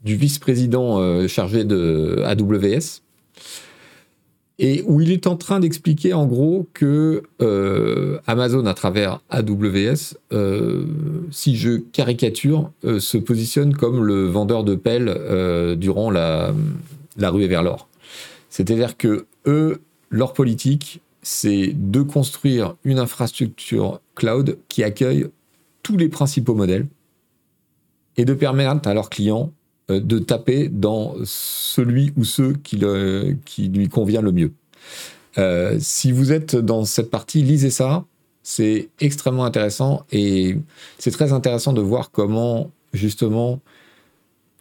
du 0.04 0.16
vice-président 0.16 1.28
chargé 1.28 1.64
de 1.64 2.22
AWS 2.26 3.02
et 4.64 4.84
où 4.86 5.02
il 5.02 5.12
est 5.12 5.26
en 5.26 5.36
train 5.36 5.60
d'expliquer 5.60 6.14
en 6.14 6.28
gros 6.28 6.68
que 6.76 7.24
euh, 7.42 8.20
Amazon, 8.28 8.68
à 8.68 8.76
travers 8.76 9.20
AWS, 9.32 10.16
euh, 10.34 10.86
si 11.32 11.58
je 11.58 11.78
caricature, 11.78 12.72
euh, 12.86 13.00
se 13.00 13.18
positionne 13.18 13.74
comme 13.76 14.04
le 14.04 14.28
vendeur 14.28 14.64
de 14.64 14.76
pelles 14.76 15.76
durant 15.78 16.12
la, 16.12 16.54
la 17.18 17.30
ruée 17.32 17.48
vers 17.48 17.64
l'or. 17.64 17.90
C'est-à-dire 18.50 18.98
que 18.98 19.26
eux, 19.48 19.82
leur 20.12 20.34
politique, 20.34 21.02
c'est 21.24 21.74
de 21.76 22.04
construire 22.04 22.76
une 22.84 23.00
infrastructure 23.00 24.00
cloud 24.14 24.60
qui 24.70 24.84
accueille 24.84 25.26
tous 25.82 25.98
les 25.98 26.08
principaux 26.08 26.54
modèles 26.54 26.86
et 28.16 28.26
de 28.26 28.34
permettre 28.36 28.88
à 28.88 28.94
leurs 28.94 29.10
clients 29.10 29.52
de 29.90 30.20
taper 30.20 30.70
dans 30.70 31.16
celui 31.26 32.14
ou 32.18 32.24
ceux 32.24 32.54
qui, 32.54 32.78
lui 32.78 33.90
convient 33.90 34.22
le 34.22 34.32
mieux. 34.32 34.52
si 35.80 36.12
vous 36.12 36.32
êtes 36.32 36.56
dans 36.56 36.86
cette 36.86 37.10
partie, 37.10 37.44
lisez 37.44 37.72
ça. 37.72 38.06
C'est 38.44 38.90
extrêmement 39.00 39.46
intéressant 39.46 40.04
et 40.12 40.58
c'est 40.98 41.12
très 41.12 41.32
intéressant 41.32 41.74
de 41.74 41.82
voir 41.82 42.10
comment 42.10 42.72
justement 42.94 43.60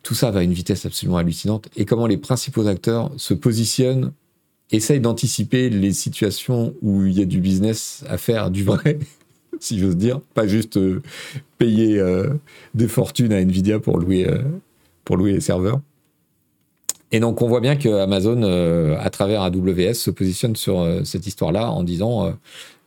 tout 0.03 0.15
ça 0.15 0.31
va 0.31 0.41
à 0.41 0.43
une 0.43 0.53
vitesse 0.53 0.87
absolument 0.87 1.19
hallucinante 1.19 1.69
et 1.77 1.85
comment 1.85 2.07
les 2.07 2.17
principaux 2.17 2.67
acteurs 2.67 3.11
se 3.17 3.35
positionnent, 3.35 4.13
essayent 4.71 5.01
d'anticiper 5.01 5.69
les 5.69 5.93
situations 5.93 6.75
où 6.83 7.05
il 7.05 7.19
y 7.19 7.23
a 7.23 7.25
du 7.25 7.41
business 7.41 8.05
à 8.09 8.17
faire, 8.17 8.51
du 8.51 8.65
vrai, 8.65 8.99
si 9.61 9.79
j'ose 9.79 9.97
dire, 9.97 10.21
pas 10.35 10.47
juste 10.47 10.77
euh, 10.77 11.03
payer 11.59 11.99
euh, 11.99 12.31
des 12.75 12.89
fortunes 12.89 13.33
à 13.33 13.41
Nvidia 13.41 13.79
pour 13.79 13.99
louer, 13.99 14.29
euh, 14.29 14.43
pour 15.11 15.17
louer 15.17 15.33
les 15.33 15.41
serveurs. 15.41 15.81
Et 17.11 17.19
donc 17.19 17.43
on 17.43 17.49
voit 17.49 17.59
bien 17.59 17.75
que 17.75 17.89
Amazon, 17.89 18.45
à 18.97 19.11
travers 19.11 19.43
AWS, 19.43 19.95
se 19.95 20.13
positionne 20.13 20.55
sur 20.55 21.01
cette 21.03 21.27
histoire-là 21.27 21.69
en 21.69 21.83
disant 21.83 22.33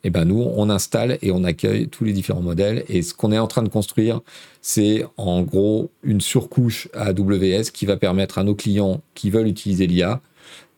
eh 0.06 0.10
ben 0.10 0.24
nous, 0.24 0.42
on 0.56 0.70
installe 0.70 1.18
et 1.22 1.32
on 1.32 1.44
accueille 1.44 1.90
tous 1.90 2.06
les 2.06 2.14
différents 2.14 2.42
modèles. 2.42 2.86
Et 2.88 3.02
ce 3.02 3.14
qu'on 3.14 3.34
est 3.34 3.40
en 3.40 3.48
train 3.48 3.62
de 3.62 3.68
construire, 3.68 4.22
c'est 4.62 5.04
en 5.18 5.42
gros 5.42 5.92
une 6.02 6.22
surcouche 6.22 6.88
AWS 6.94 7.72
qui 7.74 7.86
va 7.86 7.98
permettre 7.98 8.38
à 8.38 8.46
nos 8.46 8.56
clients 8.56 9.02
qui 9.16 9.30
veulent 9.30 9.48
utiliser 9.48 9.86
l'IA 9.86 10.22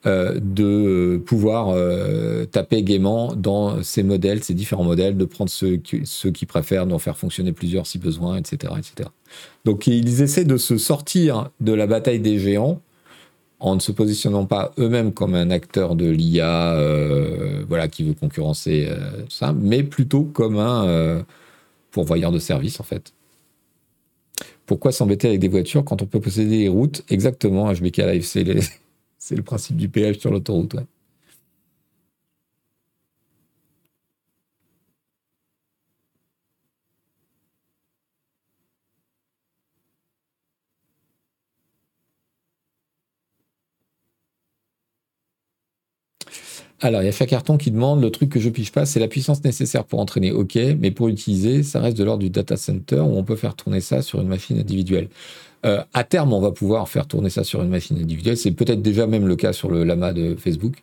euh, 0.05 0.39
de 0.39 1.21
pouvoir 1.25 1.69
euh, 1.69 2.45
taper 2.45 2.83
gaiement 2.83 3.33
dans 3.35 3.81
ces 3.83 4.03
modèles, 4.03 4.43
ces 4.43 4.53
différents 4.53 4.83
modèles, 4.83 5.17
de 5.17 5.25
prendre 5.25 5.49
ceux 5.49 5.77
qui, 5.77 6.45
préfèrent, 6.45 6.87
d'en 6.87 6.99
faire 6.99 7.17
fonctionner 7.17 7.51
plusieurs 7.51 7.87
si 7.87 7.97
besoin, 7.97 8.37
etc., 8.37 8.73
etc. 8.77 9.09
Donc 9.65 9.87
ils 9.87 10.21
essaient 10.21 10.45
de 10.45 10.57
se 10.57 10.77
sortir 10.77 11.49
de 11.59 11.73
la 11.73 11.87
bataille 11.87 12.19
des 12.19 12.39
géants 12.39 12.81
en 13.59 13.75
ne 13.75 13.79
se 13.79 13.91
positionnant 13.91 14.45
pas 14.45 14.73
eux-mêmes 14.77 15.13
comme 15.13 15.33
un 15.33 15.49
acteur 15.49 15.95
de 15.95 16.09
l'IA 16.09 16.73
euh, 16.73 17.63
voilà, 17.67 17.87
qui 17.87 18.03
veut 18.03 18.13
concurrencer 18.13 18.87
euh, 18.89 19.23
ça, 19.29 19.53
mais 19.53 19.83
plutôt 19.83 20.23
comme 20.23 20.59
un 20.59 20.85
euh, 20.87 21.23
pourvoyeur 21.91 22.31
de 22.31 22.39
services 22.39 22.79
en 22.79 22.83
fait. 22.83 23.13
Pourquoi 24.65 24.91
s'embêter 24.91 25.27
avec 25.27 25.39
des 25.39 25.47
voitures 25.47 25.85
quand 25.85 26.01
on 26.01 26.05
peut 26.05 26.19
posséder 26.19 26.59
des 26.59 26.67
routes 26.67 27.03
Exactement, 27.09 27.71
HBK 27.71 27.97
Live, 27.97 28.23
c'est 28.23 28.43
le 29.31 29.41
principe 29.41 29.77
du 29.77 29.89
péage 29.89 30.19
sur 30.19 30.29
l'autoroute. 30.29 30.75
Alors, 46.85 47.01
il 47.01 47.05
y 47.05 47.09
a 47.09 47.11
chaque 47.11 47.29
carton 47.29 47.57
qui 47.57 47.71
demande 47.71 47.99
le 47.99 48.11
truc 48.11 48.29
que 48.29 48.39
je 48.39 48.47
pige 48.47 48.71
pas, 48.71 48.85
c'est 48.85 48.99
la 48.99 49.07
puissance 49.07 49.43
nécessaire 49.43 49.85
pour 49.85 49.99
entraîner. 49.99 50.31
Ok, 50.31 50.55
mais 50.79 50.91
pour 50.91 51.07
l'utiliser, 51.07 51.63
ça 51.63 51.79
reste 51.79 51.97
de 51.97 52.03
l'ordre 52.03 52.21
du 52.21 52.29
data 52.29 52.57
center 52.57 52.99
où 52.99 53.17
on 53.17 53.23
peut 53.23 53.35
faire 53.35 53.55
tourner 53.55 53.81
ça 53.81 54.03
sur 54.03 54.21
une 54.21 54.27
machine 54.27 54.59
individuelle. 54.59 55.07
Euh, 55.65 55.83
à 55.95 56.03
terme, 56.03 56.31
on 56.31 56.39
va 56.39 56.51
pouvoir 56.51 56.87
faire 56.87 57.07
tourner 57.07 57.31
ça 57.31 57.43
sur 57.43 57.63
une 57.63 57.69
machine 57.69 57.97
individuelle. 57.97 58.37
C'est 58.37 58.51
peut-être 58.51 58.83
déjà 58.83 59.07
même 59.07 59.25
le 59.25 59.35
cas 59.35 59.51
sur 59.51 59.71
le 59.71 59.83
Lama 59.83 60.13
de 60.13 60.35
Facebook. 60.35 60.75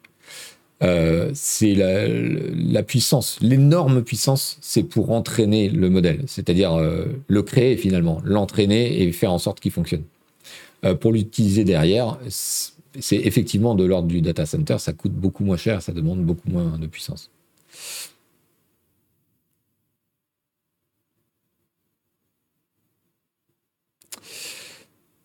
Euh, 0.83 1.31
c'est 1.35 1.77
la, 1.77 2.83
puissance, 2.83 3.39
l'énorme 3.41 4.03
puissance, 4.03 4.59
c'est 4.61 4.83
pour 4.83 5.13
entraîner 5.13 5.69
le 5.69 5.89
modèle, 5.89 6.23
c'est-à-dire 6.27 6.75
euh, 6.75 7.05
le 7.29 7.43
créer 7.45 7.77
finalement, 7.77 8.21
l'entraîner 8.25 9.03
et 9.03 9.13
faire 9.13 9.33
en 9.33 9.39
sorte 9.39 9.61
qu'il 9.61 9.71
fonctionne. 9.71 10.03
pour 10.99 11.13
l'utiliser 11.13 11.63
derrière, 11.63 12.19
c'est 13.01 13.17
effectivement 13.17 13.75
de 13.75 13.85
l'ordre 13.85 14.09
du 14.09 14.21
data 14.23 14.47
center, 14.47 14.79
ça 14.79 14.93
coûte 14.93 15.13
beaucoup 15.13 15.45
moins 15.45 15.57
cher, 15.57 15.83
ça 15.83 15.93
demande 15.93 16.25
beaucoup 16.25 16.51
moins 16.51 16.79
de 16.79 16.87
puissance. 16.87 17.31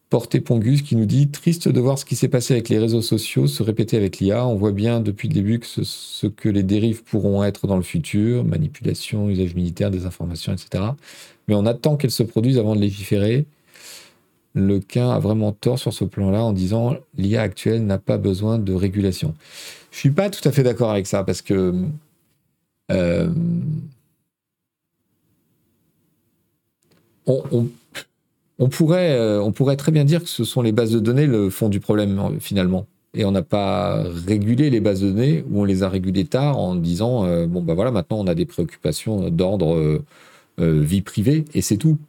Porté 0.10 0.40
Pongus 0.40 0.82
qui 0.84 0.96
nous 0.96 1.06
dit 1.06 1.28
Triste 1.28 1.68
de 1.68 1.80
voir 1.82 2.00
ce 2.00 2.06
qui 2.06 2.16
s'est 2.16 2.30
passé 2.30 2.54
avec 2.54 2.70
les 2.70 2.80
réseaux 2.80 3.02
sociaux 3.02 3.46
se 3.46 3.62
répéter 3.62 3.98
avec 3.98 4.20
l'IA. 4.20 4.48
On 4.48 4.56
voit 4.56 4.72
bien 4.72 5.02
depuis 5.02 5.28
le 5.28 5.34
début 5.34 5.60
que 5.60 5.66
ce, 5.66 6.28
que 6.28 6.48
les 6.48 6.64
dérives 6.64 7.04
pourront 7.04 7.44
être 7.44 7.68
dans 7.68 7.76
le 7.76 7.84
futur 7.84 8.46
manipulation, 8.46 9.30
usage 9.30 9.54
militaire, 9.54 9.92
désinformation, 9.92 10.54
etc. 10.54 10.86
Mais 11.50 11.56
on 11.56 11.66
attend 11.66 11.98
qu'elles 11.98 12.12
se 12.12 12.24
produisent 12.24 12.58
avant 12.58 12.74
de 12.74 12.80
légiférer 12.80 13.46
Lequin 14.58 15.12
a 15.12 15.20
vraiment 15.20 15.52
tort 15.52 15.78
sur 15.78 15.94
ce 15.94 16.04
plan-là 16.04 16.44
en 16.44 16.52
disant 16.52 16.96
l'IA 17.16 17.42
actuelle 17.42 17.86
n'a 17.86 18.00
pas 18.00 18.18
besoin 18.18 18.58
de 18.58 18.74
régulation. 18.74 19.36
Je 19.92 20.00
suis 20.00 20.10
pas 20.10 20.30
tout 20.30 20.46
à 20.48 20.52
fait 20.52 20.64
d'accord 20.64 20.90
avec 20.90 21.06
ça 21.06 21.24
parce 21.24 21.44
que 21.44 21.76
euh, 22.92 23.30
on, 27.28 28.70
pourrait, 28.70 29.12
euh, 29.12 29.42
on 29.42 29.52
pourrait 29.52 29.76
très 29.76 29.92
bien 29.92 30.06
dire 30.06 30.24
que 30.24 30.30
ce 30.30 30.44
sont 30.44 30.62
les 30.62 30.72
bases 30.72 30.92
de 30.92 31.00
données 31.00 31.28
le 31.28 31.50
fond 31.52 31.70
du 31.70 31.80
problème 31.80 32.40
finalement. 32.40 32.88
Et 33.14 33.26
on 33.26 33.32
n'a 33.32 33.44
pas 33.44 34.04
régulé 34.26 34.70
les 34.70 34.80
bases 34.80 35.02
de 35.02 35.10
données 35.12 35.44
ou 35.52 35.62
on 35.62 35.66
les 35.66 35.84
a 35.84 35.90
régulées 35.90 36.26
tard 36.26 36.58
en 36.58 36.76
disant 36.76 37.26
euh, 37.26 37.46
bon 37.46 37.62
ben 37.62 37.76
voilà 37.76 37.92
maintenant 37.92 38.18
on 38.20 38.28
a 38.28 38.36
des 38.36 38.46
préoccupations 38.46 39.30
d'ordre 39.30 40.02
vie 40.58 41.02
privée 41.02 41.46
et 41.54 41.62
c'est 41.62 41.78
tout 41.78 42.00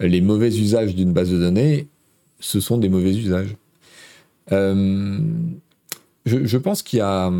les 0.00 0.20
mauvais 0.20 0.48
usages 0.48 0.94
d'une 0.94 1.12
base 1.12 1.30
de 1.30 1.38
données, 1.38 1.88
ce 2.40 2.60
sont 2.60 2.78
des 2.78 2.88
mauvais 2.88 3.14
usages. 3.14 3.56
Euh, 4.52 5.18
je, 6.24 6.58
pense 6.58 6.82
qu'il 6.82 6.98
y 6.98 7.02
a. 7.02 7.32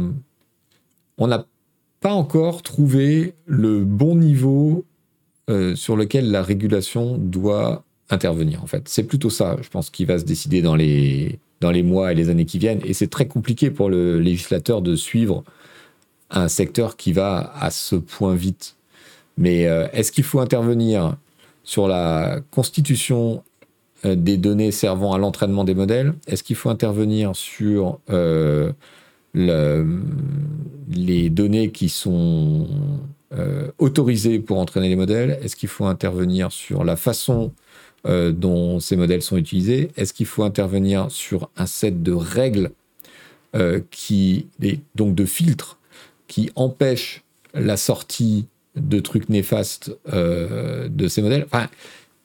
On 1.19 1.27
n'a 1.27 1.47
pas 2.01 2.13
encore 2.13 2.63
trouvé 2.63 3.35
le 3.47 3.85
bon 3.85 4.17
niveau 4.17 4.85
euh, 5.51 5.75
sur 5.75 5.97
lequel 5.97 6.31
la 6.31 6.43
régulation 6.43 7.19
doit 7.19 7.85
intervenir, 8.11 8.63
en 8.63 8.67
fait. 8.67 8.89
C'est 8.89 9.05
plutôt 9.05 9.31
ça, 9.31 9.57
je 9.63 9.69
pense, 9.69 9.91
qui 9.91 10.05
va 10.05 10.19
se 10.19 10.25
décider 10.25 10.63
dans 10.63 10.77
les, 10.77 11.39
dans 11.61 11.71
les 11.71 11.83
mois 11.83 12.13
et 12.13 12.15
les 12.15 12.29
années 12.29 12.45
qui 12.45 12.59
viennent. 12.59 12.81
Et 12.85 12.95
c'est 12.95 13.09
très 13.09 13.27
compliqué 13.27 13.71
pour 13.71 13.89
le 13.89 14.21
législateur 14.21 14.83
de 14.83 14.95
suivre 14.95 15.45
un 16.31 16.49
secteur 16.49 16.97
qui 16.97 17.13
va 17.13 17.53
à 17.59 17.71
ce 17.71 17.97
point 17.97 18.35
vite. 18.35 18.77
Mais 19.39 19.67
euh, 19.67 19.89
est-ce 19.93 20.13
qu'il 20.13 20.25
faut 20.25 20.41
intervenir 20.41 21.17
sur 21.67 21.89
la 21.89 22.39
constitution 22.53 23.43
euh, 24.07 24.15
des 24.15 24.39
données 24.39 24.71
servant 24.71 25.13
à 25.13 25.19
l'entraînement 25.19 25.65
des 25.65 25.75
modèles 25.75 26.15
Est-ce 26.27 26.43
qu'il 26.43 26.57
faut 26.57 26.71
intervenir 26.71 27.35
sur 27.35 27.99
euh, 28.09 28.73
les 29.35 31.29
données 31.29 31.71
qui 31.71 31.89
sont 31.89 32.69
euh, 33.35 33.69
autorisées 33.79 34.39
pour 34.39 34.59
entraîner 34.59 34.89
les 34.89 34.97
modèles? 34.97 35.39
Est-ce 35.43 35.57
qu'il 35.57 35.69
faut 35.69 35.87
intervenir 35.87 36.53
sur 36.53 36.85
la 36.85 36.97
façon 36.97 37.53
dont 38.05 38.79
ces 38.79 38.95
modèles 38.95 39.21
sont 39.21 39.37
utilisés? 39.37 39.91
Est-ce 39.97 40.13
qu'il 40.13 40.27
faut 40.27 40.45
intervenir 40.45 41.11
sur 41.11 41.51
un 41.57 41.67
set 41.67 42.05
de 42.05 42.13
règles 42.13 42.71
qui, 43.91 44.47
donc 44.95 45.17
de 45.17 45.25
filtres, 45.25 45.77
qui 46.29 46.53
empêchent 46.55 47.25
la 47.53 47.77
sortie 47.77 48.47
de 48.77 49.01
trucs 49.01 49.29
néfastes 49.29 49.97
euh, 50.13 50.89
de 50.89 51.09
ces 51.09 51.23
modèles. 51.23 51.45
Enfin, 51.47 51.69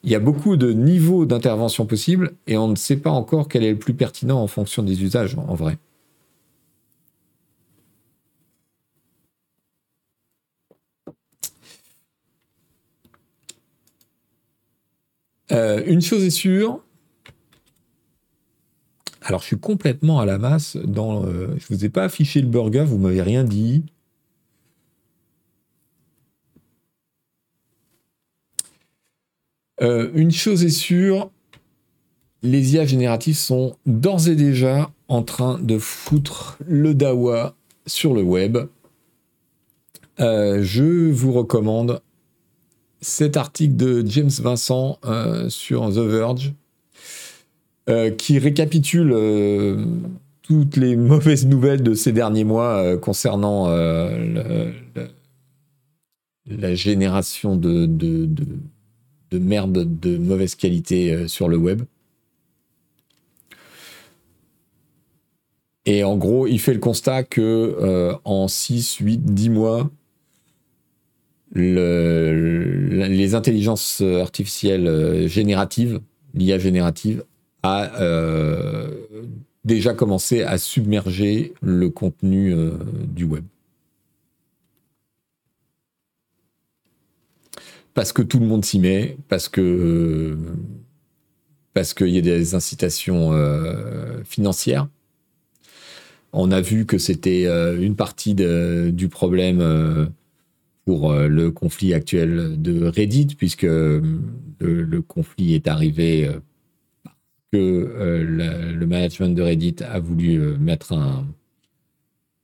il 0.03 0.11
y 0.11 0.15
a 0.15 0.19
beaucoup 0.19 0.57
de 0.57 0.71
niveaux 0.71 1.25
d'intervention 1.25 1.85
possibles 1.85 2.33
et 2.47 2.57
on 2.57 2.67
ne 2.67 2.75
sait 2.75 2.97
pas 2.97 3.11
encore 3.11 3.47
quel 3.47 3.63
est 3.63 3.71
le 3.71 3.79
plus 3.79 3.93
pertinent 3.93 4.41
en 4.41 4.47
fonction 4.47 4.83
des 4.83 5.03
usages, 5.03 5.35
en 5.37 5.55
vrai. 5.55 5.77
Euh, 15.51 15.83
une 15.85 16.01
chose 16.01 16.23
est 16.23 16.29
sûre, 16.29 16.81
alors 19.21 19.41
je 19.41 19.47
suis 19.47 19.59
complètement 19.59 20.19
à 20.19 20.25
la 20.25 20.37
masse 20.37 20.77
dans. 20.77 21.25
Euh, 21.25 21.55
je 21.57 21.73
vous 21.73 21.85
ai 21.85 21.89
pas 21.89 22.03
affiché 22.03 22.41
le 22.41 22.47
burger, 22.47 22.83
vous 22.85 22.97
m'avez 22.97 23.21
rien 23.21 23.43
dit. 23.43 23.83
Euh, 29.81 30.11
une 30.13 30.31
chose 30.31 30.63
est 30.63 30.69
sûre, 30.69 31.31
les 32.43 32.75
IA 32.75 32.85
génératives 32.85 33.37
sont 33.37 33.75
d'ores 33.85 34.27
et 34.27 34.35
déjà 34.35 34.91
en 35.07 35.23
train 35.23 35.59
de 35.59 35.77
foutre 35.79 36.57
le 36.67 36.93
dawa 36.93 37.55
sur 37.87 38.13
le 38.13 38.21
web. 38.21 38.57
Euh, 40.19 40.61
je 40.61 41.09
vous 41.11 41.31
recommande 41.31 42.01
cet 42.99 43.37
article 43.37 43.75
de 43.75 44.03
James 44.05 44.29
Vincent 44.29 44.99
euh, 45.05 45.49
sur 45.49 45.89
The 45.89 45.97
Verge 45.97 46.53
qui 48.17 48.39
récapitule 48.39 49.13
toutes 50.43 50.77
les 50.77 50.95
mauvaises 50.95 51.45
nouvelles 51.45 51.83
de 51.83 51.93
ces 51.93 52.13
derniers 52.13 52.45
mois 52.45 52.95
concernant 52.99 53.67
la 56.47 56.73
génération 56.73 57.57
de 57.57 57.85
merde 59.39 59.99
de 59.99 60.17
mauvaise 60.17 60.55
qualité 60.55 61.13
euh, 61.13 61.27
sur 61.27 61.47
le 61.47 61.57
web. 61.57 61.83
Et 65.85 66.03
en 66.03 66.15
gros, 66.15 66.47
il 66.47 66.59
fait 66.59 66.73
le 66.73 66.79
constat 66.79 67.23
que 67.23 68.13
en 68.23 68.47
6, 68.47 68.97
8, 68.97 69.25
10 69.25 69.49
mois, 69.49 69.89
les 71.53 73.33
intelligences 73.33 74.01
artificielles 74.01 75.27
génératives, 75.27 75.99
l'IA 76.35 76.59
générative, 76.59 77.23
a 77.63 77.89
déjà 79.65 79.95
commencé 79.95 80.43
à 80.43 80.59
submerger 80.59 81.55
le 81.63 81.89
contenu 81.89 82.55
du 83.07 83.23
web. 83.23 83.43
Parce 87.93 88.13
que 88.13 88.21
tout 88.21 88.39
le 88.39 88.45
monde 88.45 88.63
s'y 88.65 88.79
met, 88.79 89.17
parce 89.27 89.49
que 89.49 90.37
parce 91.73 91.93
qu'il 91.93 92.09
y 92.09 92.17
a 92.17 92.21
des 92.21 92.55
incitations 92.55 93.31
euh, 93.33 94.23
financières. 94.25 94.87
On 96.33 96.51
a 96.51 96.61
vu 96.61 96.85
que 96.85 96.97
c'était 96.97 97.45
euh, 97.45 97.79
une 97.81 97.95
partie 97.95 98.35
du 98.35 99.09
problème 99.09 99.59
euh, 99.61 100.05
pour 100.85 101.13
le 101.13 101.51
conflit 101.51 101.93
actuel 101.93 102.61
de 102.61 102.87
Reddit, 102.87 103.35
puisque 103.37 103.63
le, 103.63 104.99
conflit 105.01 105.53
est 105.53 105.67
arrivé 105.67 106.27
parce 107.03 107.15
que 107.53 108.25
le 108.27 108.85
management 108.87 109.35
de 109.35 109.41
Reddit 109.43 109.75
a 109.87 109.99
voulu 109.99 110.39
mettre 110.57 110.93
un, 110.93 111.27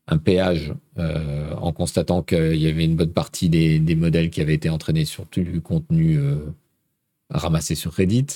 un 0.08 0.18
péage 0.18 0.74
euh, 0.98 1.54
en 1.56 1.72
constatant 1.72 2.24
qu'il 2.24 2.56
y 2.56 2.68
avait 2.68 2.86
une 2.86 2.96
bonne 2.96 3.12
partie 3.12 3.50
des, 3.50 3.96
modèles 3.96 4.30
qui 4.30 4.42
avaient 4.42 4.54
été 4.54 4.70
entraînés 4.70 5.06
sur 5.06 5.26
du 5.32 5.62
contenu 5.62 6.18
euh, 6.18 6.38
ramassé 7.30 7.76
sur 7.76 7.92
Reddit. 7.92 8.28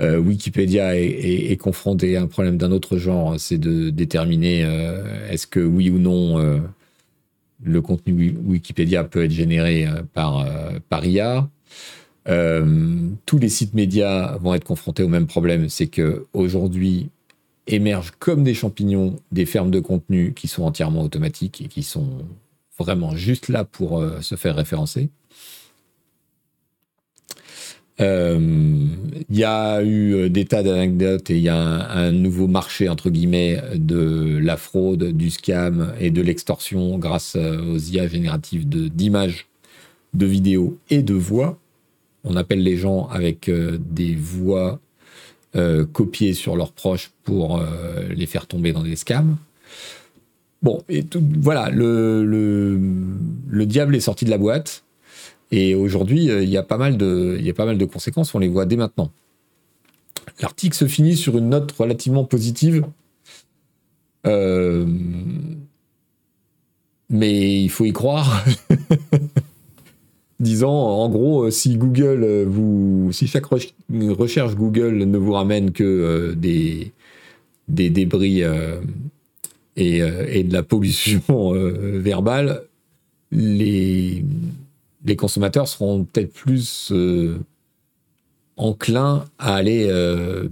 Euh, 0.00 0.18
Wikipédia 0.18 0.98
est, 0.98 1.56
confronté 1.60 2.16
à 2.16 2.22
un 2.22 2.26
problème 2.26 2.56
d'un 2.56 2.72
autre 2.72 2.96
genre, 2.96 3.38
c'est 3.38 3.58
de 3.58 3.90
déterminer 3.90 4.60
est-ce 5.30 5.46
que 5.46 5.60
oui 5.60 5.90
ou 5.90 5.98
non 5.98 6.62
le 7.62 7.80
contenu 7.80 8.34
Wikipédia 8.44 9.04
peut 9.04 9.24
être 9.24 9.30
généré 9.30 9.86
par, 10.12 10.46
par 10.88 11.06
IA. 11.06 11.48
tous 12.26 13.38
les 13.38 13.48
sites 13.48 13.74
médias 13.74 14.36
vont 14.38 14.54
être 14.54 14.64
confrontés 14.64 15.04
au 15.04 15.08
même 15.08 15.26
problème, 15.26 15.68
c'est 15.68 15.86
que 15.86 16.26
aujourd'hui 16.32 17.08
émergent 17.66 18.12
comme 18.18 18.44
des 18.44 18.54
champignons 18.54 19.16
des 19.32 19.46
fermes 19.46 19.70
de 19.70 19.80
contenu 19.80 20.34
qui 20.34 20.48
sont 20.48 20.64
entièrement 20.64 21.02
automatiques 21.02 21.62
et 21.62 21.68
qui 21.68 21.82
sont 21.82 22.24
vraiment 22.78 23.14
juste 23.14 23.48
là 23.48 23.64
pour 23.64 23.98
euh, 23.98 24.20
se 24.20 24.34
faire 24.34 24.56
référencer. 24.56 25.10
Euh, 28.00 28.38
il 29.30 29.38
y 29.38 29.44
a 29.44 29.80
eu 29.82 30.14
euh, 30.14 30.28
des 30.28 30.44
tas 30.46 30.64
d'anecdotes 30.64 31.30
et 31.30 31.36
il 31.36 31.42
y 31.42 31.48
a 31.48 31.56
un, 31.56 32.10
nouveau 32.10 32.48
marché, 32.48 32.88
entre 32.88 33.08
guillemets, 33.08 33.62
de 33.76 34.38
la 34.42 34.56
fraude, 34.56 35.16
du 35.16 35.30
scam 35.30 35.94
et 36.00 36.10
de 36.10 36.20
l'extorsion 36.20 36.98
grâce 36.98 37.36
aux 37.36 37.78
IA 37.78 38.08
génératives 38.08 38.68
d'images, 38.68 39.46
de, 40.12 40.26
vidéos 40.26 40.76
et 40.90 41.02
de 41.02 41.14
voix. 41.14 41.56
On 42.24 42.36
appelle 42.36 42.64
les 42.64 42.76
gens 42.76 43.06
avec 43.08 43.48
des 43.48 44.14
voix 44.16 44.80
euh, 45.56 45.86
copier 45.86 46.34
sur 46.34 46.56
leurs 46.56 46.72
proches 46.72 47.12
pour 47.22 47.58
euh, 47.58 48.08
les 48.10 48.26
faire 48.26 48.46
tomber 48.46 48.72
dans 48.72 48.82
des 48.82 48.96
scams. 48.96 49.36
Bon, 50.62 50.82
et 50.88 51.04
tout, 51.04 51.22
voilà, 51.40 51.70
le, 51.70 52.24
le, 52.24 53.66
diable 53.66 53.94
est 53.94 54.00
sorti 54.00 54.24
de 54.24 54.30
la 54.30 54.38
boîte. 54.38 54.82
Et 55.52 55.76
aujourd'hui, 55.76 56.30
euh, 56.30 56.42
il 56.42 56.48
y 56.48 56.56
a 56.56 56.62
pas 56.62 56.76
mal 56.76 56.96
de 56.96 57.84
conséquences, 57.84 58.34
on 58.34 58.40
les 58.40 58.48
voit 58.48 58.66
dès 58.66 58.76
maintenant. 58.76 59.12
L'article 60.40 60.74
se 60.74 60.86
finit 60.86 61.16
sur 61.16 61.38
une 61.38 61.50
note 61.50 61.70
relativement 61.72 62.24
positive. 62.24 62.84
mais 67.10 67.62
il 67.62 67.70
faut 67.70 67.84
y 67.84 67.92
croire. 67.92 68.44
disant 70.44 70.72
en 70.72 71.08
gros 71.08 71.44
euh, 71.44 71.50
si 71.50 71.76
Google 71.76 72.22
euh, 72.22 72.44
vous 72.46 73.10
si 73.12 73.26
chaque 73.26 73.46
recherche 73.46 74.54
Google 74.54 74.98
ne 74.98 75.18
vous 75.18 75.32
ramène 75.32 75.72
que 75.72 75.82
euh, 75.82 76.34
des 76.36 76.92
débris 77.90 78.42
et, 79.76 79.96
et, 79.96 80.44
de 80.44 80.52
la 80.52 80.62
pollution 80.62 81.52
verbale 81.98 82.62
les 83.32 84.24
les 85.04 85.16
consommateurs 85.16 85.66
seront 85.66 86.04
peut-être 86.04 86.32
plus 86.32 86.92
enclins 88.56 89.24
à 89.38 89.56
aller 89.56 89.90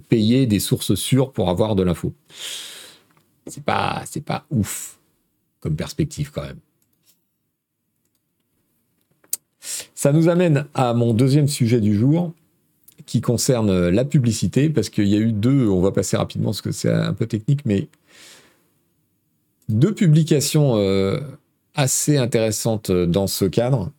payer 0.09 0.47
des 0.47 0.59
sources 0.59 0.95
sûres 0.95 1.32
pour 1.32 1.51
avoir 1.51 1.76
de 1.76 1.82
l'info. 1.82 2.14
C'est 3.47 3.62
pas 3.62 4.03
c'est 4.07 4.24
pas 4.24 4.47
ouf 4.51 4.99
comme 5.61 5.76
perspective 5.76 6.30
quand 6.32 6.43
même. 6.43 6.59
Ça 10.03 10.12
nous 10.12 10.28
amène 10.28 10.66
à 10.74 10.94
mon 10.94 11.14
deuxième 11.14 11.46
sujet 11.46 11.80
du 11.80 11.96
jour, 11.96 12.32
qui 13.07 13.20
concerne 13.20 13.88
la 13.88 14.05
publicité, 14.05 14.68
parce 14.68 14.90
qu'il 14.90 15.07
y 15.07 15.14
a 15.14 15.18
eu 15.18 15.30
deux, 15.30 15.68
on 15.68 15.80
va 15.80 15.92
passer 15.92 16.16
rapidement 16.16 16.46
parce 16.46 16.61
que 16.61 16.72
c'est 16.72 16.92
un 16.92 17.14
peu 17.14 17.24
technique, 17.24 17.61
mais 17.66 17.86
deux 19.68 19.94
publications 19.94 20.74
euh, 20.74 21.20
assez 21.76 22.16
intéressantes 22.16 22.90
dans 22.90 23.28
ce 23.28 23.44
cadre. 23.44 23.92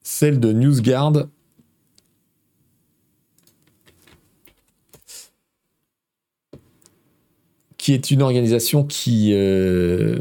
Celle 0.00 0.40
de 0.40 0.50
NewsGuard, 0.50 1.28
qui 7.76 7.92
est 7.92 8.10
une 8.10 8.22
organisation 8.22 8.84
qui 8.84 9.34
euh, 9.34 10.18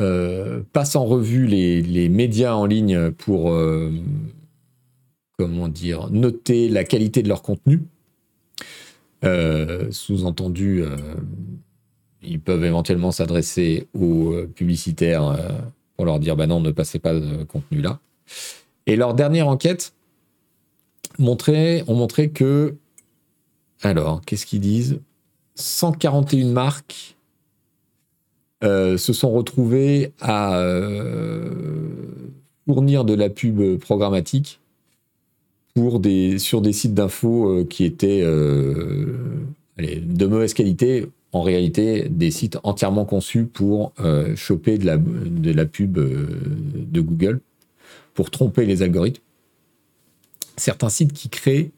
euh, 0.00 0.62
passe 0.72 0.96
en 0.96 1.04
revue 1.04 1.46
les, 1.46 2.08
médias 2.08 2.54
en 2.54 2.66
ligne 2.66 3.10
pour, 3.10 3.52
euh, 3.52 3.92
comment 5.38 5.68
dire, 5.68 6.10
noter 6.10 6.68
la 6.68 6.84
qualité 6.84 7.22
de 7.22 7.28
leur 7.28 7.42
contenu. 7.42 7.82
Euh, 9.24 9.90
sous-entendu, 9.90 10.82
ils 12.22 12.40
peuvent 12.40 12.64
éventuellement 12.64 13.12
s'adresser 13.12 13.86
aux 13.94 14.34
publicitaires 14.54 15.36
pour 15.96 16.06
leur 16.06 16.18
dire 16.18 16.36
bah 16.36 16.46
non, 16.46 16.60
ne 16.60 16.70
passez 16.70 16.98
pas 16.98 17.14
de 17.14 17.44
contenu 17.44 17.80
là. 17.80 18.00
Et 18.86 18.96
leur 18.96 19.14
dernière 19.14 19.46
enquête 19.46 19.92
montrait, 21.18 21.84
ont 21.86 21.94
montré 21.94 22.30
que, 22.30 22.76
alors, 23.82 24.22
qu'est-ce 24.24 24.46
qu'ils 24.46 24.60
disent? 24.60 25.00
141 25.54 26.48
marques 26.48 27.16
euh, 28.62 28.96
se 28.96 29.12
sont 29.12 29.32
retrouvés 29.32 30.12
à 30.20 30.56
euh, 30.56 31.50
fournir 32.68 33.04
de 33.04 33.12
la 33.12 33.28
pub 33.28 33.76
programmatique 33.78 34.60
pour 35.74 35.98
des, 35.98 36.38
sur 36.38 36.60
des 36.60 36.72
sites 36.72 36.94
d'infos 36.94 37.48
euh, 37.48 37.64
qui 37.64 37.84
étaient 37.84 38.22
de 38.22 40.26
mauvaise 40.26 40.54
qualité, 40.54 41.08
en 41.32 41.42
réalité 41.42 42.08
des 42.08 42.30
sites 42.30 42.58
entièrement 42.62 43.04
conçus 43.04 43.46
pour 43.46 43.92
choper 44.36 44.78
de 44.78 45.52
la, 45.52 45.66
pub 45.66 45.98
de 45.98 47.00
Google, 47.00 47.40
pour 48.14 48.30
tromper 48.30 48.64
les 48.64 48.82
algorithmes. 48.82 49.22
Certains 50.56 50.90
sites 50.90 51.12
qui 51.12 51.30
créent 51.30 51.72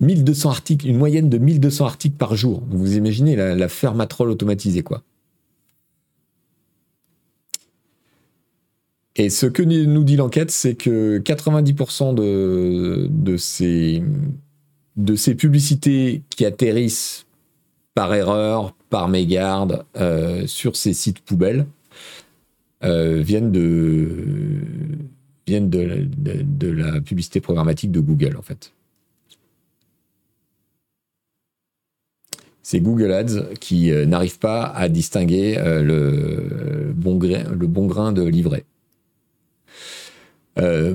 1200 0.00 0.48
articles, 0.48 0.86
une 0.86 0.96
moyenne 0.96 1.28
de 1.28 1.36
1200 1.36 1.84
articles 1.84 2.16
par 2.16 2.36
jour. 2.36 2.62
Vous 2.70 2.96
imaginez 2.96 3.36
la, 3.36 3.54
la 3.54 3.68
fermatrol 3.68 4.30
automatisée, 4.30 4.82
quoi. 4.82 5.02
Et 9.16 9.28
ce 9.28 9.46
que 9.46 9.62
nous 9.62 10.04
dit 10.04 10.16
l'enquête, 10.16 10.50
c'est 10.50 10.74
que 10.74 11.18
90% 11.18 12.14
de, 12.14 13.36
ces, 13.36 15.34
publicités 15.34 16.22
qui 16.30 16.44
atterrissent 16.44 17.26
par 17.94 18.14
erreur, 18.14 18.74
par 18.88 19.08
mégarde, 19.08 19.84
euh, 19.96 20.46
sur 20.46 20.76
ces 20.76 20.94
sites 20.94 21.20
poubelles, 21.20 21.66
euh, 22.84 23.20
viennent, 23.20 23.50
de, 23.50 24.60
la 25.46 27.00
publicité 27.00 27.40
programmatique 27.40 27.90
de 27.90 28.00
Google, 28.00 28.36
en 28.36 28.42
fait. 28.42 28.72
C'est 32.62 32.78
Google 32.78 33.10
Ads 33.10 33.54
qui 33.58 33.90
euh, 33.90 34.06
n'arrive 34.06 34.38
pas 34.38 34.66
à 34.66 34.88
distinguer 34.88 35.56
le, 35.56 36.92
bon 36.94 37.16
grain, 37.16 37.42
le 37.50 37.66
bon 37.66 37.86
grain 37.86 38.12
de 38.12 38.22
livret. 38.22 38.64
Euh, 40.60 40.94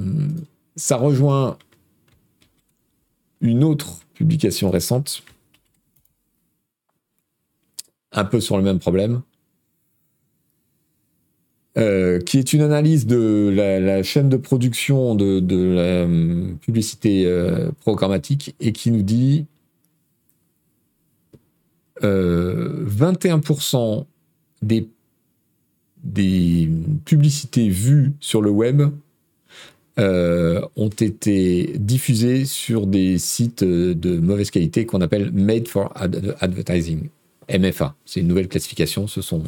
ça 0.75 0.97
rejoint 0.97 1.57
une 3.41 3.63
autre 3.63 4.01
publication 4.13 4.69
récente, 4.69 5.23
un 8.11 8.25
peu 8.25 8.39
sur 8.39 8.57
le 8.57 8.63
même 8.63 8.79
problème, 8.79 9.21
euh, 11.77 12.19
qui 12.19 12.37
est 12.37 12.53
une 12.53 12.61
analyse 12.61 13.07
de 13.07 13.51
la, 13.53 14.03
chaîne 14.03 14.29
de 14.29 14.37
production 14.37 15.15
de, 15.15 15.41
la 15.73 15.81
euh, 15.81 16.53
publicité 16.61 17.25
programmatique 17.81 18.55
et 18.59 18.71
qui 18.71 18.91
nous 18.91 19.03
dit 19.03 19.47
21% 22.01 24.05
des, 24.61 24.87
des 26.03 26.69
publicités 27.05 27.69
vues 27.69 28.13
sur 28.19 28.41
le 28.41 28.51
web 28.51 28.83
ont 29.97 30.89
été 30.89 31.73
diffusées 31.77 32.45
sur 32.45 32.85
des 32.85 33.17
sites 33.17 33.63
de 33.63 34.19
mauvaise 34.19 34.51
qualité 34.51 34.85
qu'on 34.85 35.01
appelle 35.01 35.31
Made 35.31 35.67
for 35.67 35.93
Advertising. 36.39 37.09
MFA. 37.49 37.95
C'est 38.05 38.21
une 38.21 38.27
nouvelle 38.27 38.47
classification. 38.47 39.07
Ce 39.07 39.21
sont, 39.21 39.43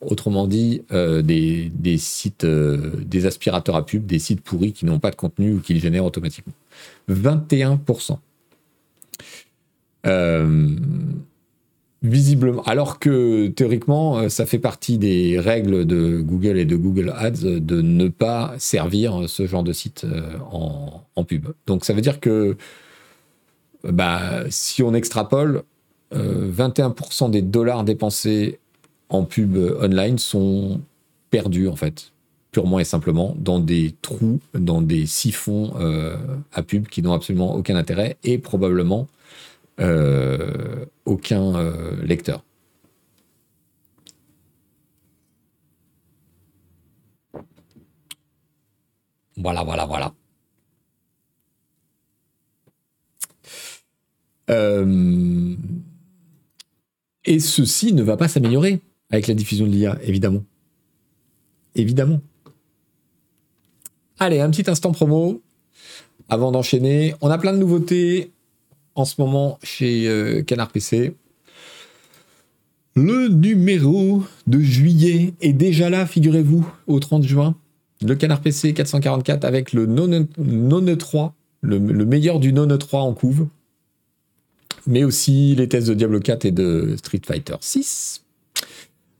autrement 0.00 0.46
dit, 0.46 0.82
euh, 0.92 1.22
des, 1.22 1.98
sites, 1.98 2.44
euh, 2.44 2.92
des 3.04 3.26
aspirateurs 3.26 3.76
à 3.76 3.84
pub, 3.84 4.06
des 4.06 4.18
sites 4.18 4.40
pourris 4.40 4.72
qui 4.72 4.84
n'ont 4.86 4.98
pas 4.98 5.10
de 5.10 5.16
contenu 5.16 5.54
ou 5.54 5.60
qui 5.60 5.74
les 5.74 5.80
génèrent 5.80 6.04
automatiquement. 6.04 6.52
21%. 7.10 8.18
Euh, 12.04 12.08
visiblement, 12.08 12.62
alors 12.62 12.98
que 12.98 13.48
théoriquement, 13.48 14.28
ça 14.28 14.46
fait 14.46 14.58
partie 14.58 14.98
des 14.98 15.38
règles 15.38 15.86
de 15.86 16.20
Google 16.20 16.58
et 16.58 16.64
de 16.64 16.76
Google 16.76 17.12
Ads 17.16 17.60
de 17.60 17.82
ne 17.82 18.08
pas 18.08 18.54
servir 18.58 19.28
ce 19.28 19.46
genre 19.46 19.62
de 19.62 19.72
site 19.72 20.06
en, 20.50 21.24
pub. 21.24 21.48
Donc 21.66 21.84
ça 21.84 21.92
veut 21.92 22.00
dire 22.00 22.18
que 22.18 22.56
bah, 23.84 24.44
si 24.48 24.82
on 24.82 24.94
extrapole, 24.94 25.62
21% 26.12 27.26
euh, 27.26 27.28
des 27.28 27.42
dollars 27.42 27.84
dépensés 27.84 28.58
en 29.10 29.24
pub 29.24 29.56
online 29.56 30.18
sont 30.18 30.80
perdus, 31.30 31.68
en 31.68 31.76
fait, 31.76 32.12
purement 32.52 32.80
et 32.80 32.84
simplement, 32.84 33.34
dans 33.38 33.60
des 33.60 33.94
trous, 34.02 34.40
dans 34.54 34.82
des 34.82 35.06
siphons 35.06 35.72
euh, 35.78 36.16
à 36.52 36.62
pub 36.62 36.88
qui 36.88 37.02
n'ont 37.02 37.12
absolument 37.12 37.54
aucun 37.54 37.76
intérêt 37.76 38.16
et 38.24 38.38
probablement 38.38 39.02
euh, 39.02 39.19
aucun 41.04 41.72
lecteur. 42.02 42.44
Voilà, 49.36 49.64
voilà, 49.64 49.86
voilà. 49.86 50.12
Euh, 54.50 55.56
et 57.24 57.40
ceci 57.40 57.92
ne 57.92 58.02
va 58.02 58.16
pas 58.16 58.28
s'améliorer 58.28 58.80
avec 59.10 59.28
la 59.28 59.34
diffusion 59.34 59.66
de 59.66 59.70
l'IA, 59.70 59.98
évidemment. 60.02 60.44
Évidemment. 61.74 62.20
Allez, 64.18 64.40
un 64.40 64.50
petit 64.50 64.68
instant 64.68 64.92
promo 64.92 65.40
avant 66.28 66.52
d'enchaîner. 66.52 67.14
On 67.20 67.30
a 67.30 67.38
plein 67.38 67.52
de 67.52 67.58
nouveautés 67.58 68.32
en 68.94 69.04
ce 69.04 69.20
moment 69.20 69.58
chez 69.62 70.08
euh, 70.08 70.42
Canard 70.42 70.70
PC. 70.70 71.14
Le 72.96 73.28
numéro 73.28 74.22
de 74.46 74.60
juillet 74.60 75.34
est 75.40 75.52
déjà 75.52 75.90
là, 75.90 76.06
figurez-vous, 76.06 76.66
au 76.86 76.98
30 76.98 77.22
juin. 77.22 77.54
Le 78.02 78.14
Canard 78.14 78.40
PC 78.40 78.74
444 78.74 79.44
avec 79.44 79.72
le 79.72 79.86
None 79.86 80.96
3, 80.96 81.34
le, 81.60 81.78
le 81.78 82.04
meilleur 82.04 82.40
du 82.40 82.52
None 82.52 82.76
3 82.76 83.02
en 83.02 83.14
couve 83.14 83.46
mais 84.86 85.04
aussi 85.04 85.54
les 85.54 85.68
tests 85.68 85.88
de 85.88 85.94
Diablo 85.94 86.20
4 86.20 86.44
et 86.46 86.50
de 86.50 86.94
Street 86.96 87.20
Fighter 87.24 87.56
6, 87.60 88.24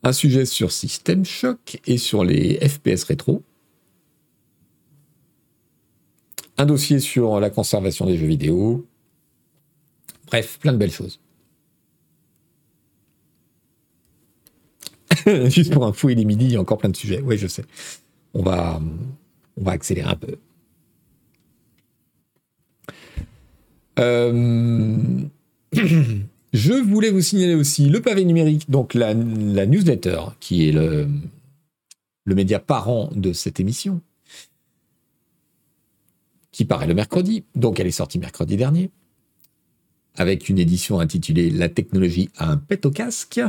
un 0.02 0.12
sujet 0.12 0.44
sur 0.44 0.72
System 0.72 1.24
Shock 1.24 1.80
et 1.86 1.98
sur 1.98 2.24
les 2.24 2.58
FPS 2.66 3.04
rétro, 3.04 3.42
un 6.58 6.66
dossier 6.66 6.98
sur 6.98 7.40
la 7.40 7.50
conservation 7.50 8.06
des 8.06 8.16
jeux 8.16 8.26
vidéo, 8.26 8.86
bref, 10.30 10.58
plein 10.60 10.72
de 10.72 10.78
belles 10.78 10.92
choses. 10.92 11.20
Juste 15.50 15.72
pour 15.72 15.84
un 15.84 15.92
fou, 15.92 16.10
il 16.10 16.20
est 16.20 16.24
midi, 16.24 16.44
il 16.46 16.52
y 16.52 16.56
a 16.56 16.60
encore 16.60 16.78
plein 16.78 16.88
de 16.88 16.96
sujets. 16.96 17.20
Oui, 17.20 17.36
je 17.36 17.48
sais. 17.48 17.64
On 18.32 18.42
va, 18.42 18.80
on 19.56 19.64
va 19.64 19.72
accélérer 19.72 20.08
un 20.08 20.16
peu. 20.16 20.36
Euh, 23.98 24.96
Je 26.52 26.72
voulais 26.72 27.10
vous 27.10 27.20
signaler 27.20 27.54
aussi 27.54 27.88
le 27.88 28.00
pavé 28.00 28.24
numérique, 28.24 28.70
donc 28.70 28.94
la, 28.94 29.14
newsletter, 29.14 30.20
qui 30.40 30.68
est 30.68 30.72
le 30.72 31.06
média 32.26 32.58
parent 32.58 33.08
de 33.14 33.32
cette 33.32 33.60
émission, 33.60 34.00
qui 36.50 36.64
paraît 36.64 36.88
le 36.88 36.94
mercredi. 36.94 37.44
Donc 37.54 37.78
elle 37.78 37.86
est 37.86 37.92
sortie 37.92 38.18
mercredi 38.18 38.56
dernier, 38.56 38.90
avec 40.20 40.50
une 40.50 40.58
édition 40.58 41.00
intitulée 41.00 41.48
La 41.48 41.70
technologie 41.70 42.28
a 42.36 42.50
un 42.50 42.58
pet 42.58 42.84
au 42.84 42.90
casque, 42.90 43.40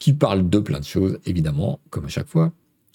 qui 0.00 0.12
parle 0.12 0.50
de 0.50 0.58
plein 0.58 0.80
de 0.80 0.84
choses, 0.84 1.20
évidemment, 1.26 1.78
comme 1.90 2.06
à 2.06 2.08
chaque 2.08 2.26
fois, 2.26 2.52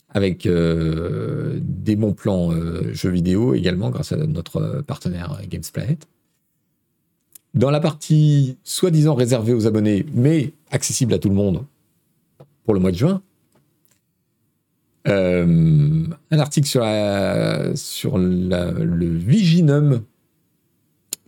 avec 0.09 0.45
euh, 0.45 1.57
des 1.61 1.95
bons 1.95 2.11
plans 2.11 2.51
euh, 2.51 2.93
jeux 2.93 3.11
vidéo 3.11 3.53
également, 3.53 3.91
grâce 3.91 4.11
à 4.11 4.17
notre 4.17 4.83
partenaire 4.85 5.39
Games 5.49 5.63
Planet. 5.71 6.05
Dans 7.53 7.71
la 7.71 7.79
partie 7.79 8.57
soi-disant 8.65 9.15
réservée 9.15 9.53
aux 9.53 9.65
abonnés, 9.65 10.05
mais 10.13 10.51
accessible 10.71 11.13
à 11.13 11.17
tout 11.17 11.29
le 11.29 11.35
monde 11.35 11.63
pour 12.65 12.73
le 12.73 12.81
mois 12.81 12.91
de 12.91 12.97
juin, 12.97 13.21
euh, 15.07 16.03
un 16.29 16.39
article 16.39 16.67
sur, 16.67 16.83
sur 17.75 18.17
le 18.17 19.17
Viginum, 19.17 20.03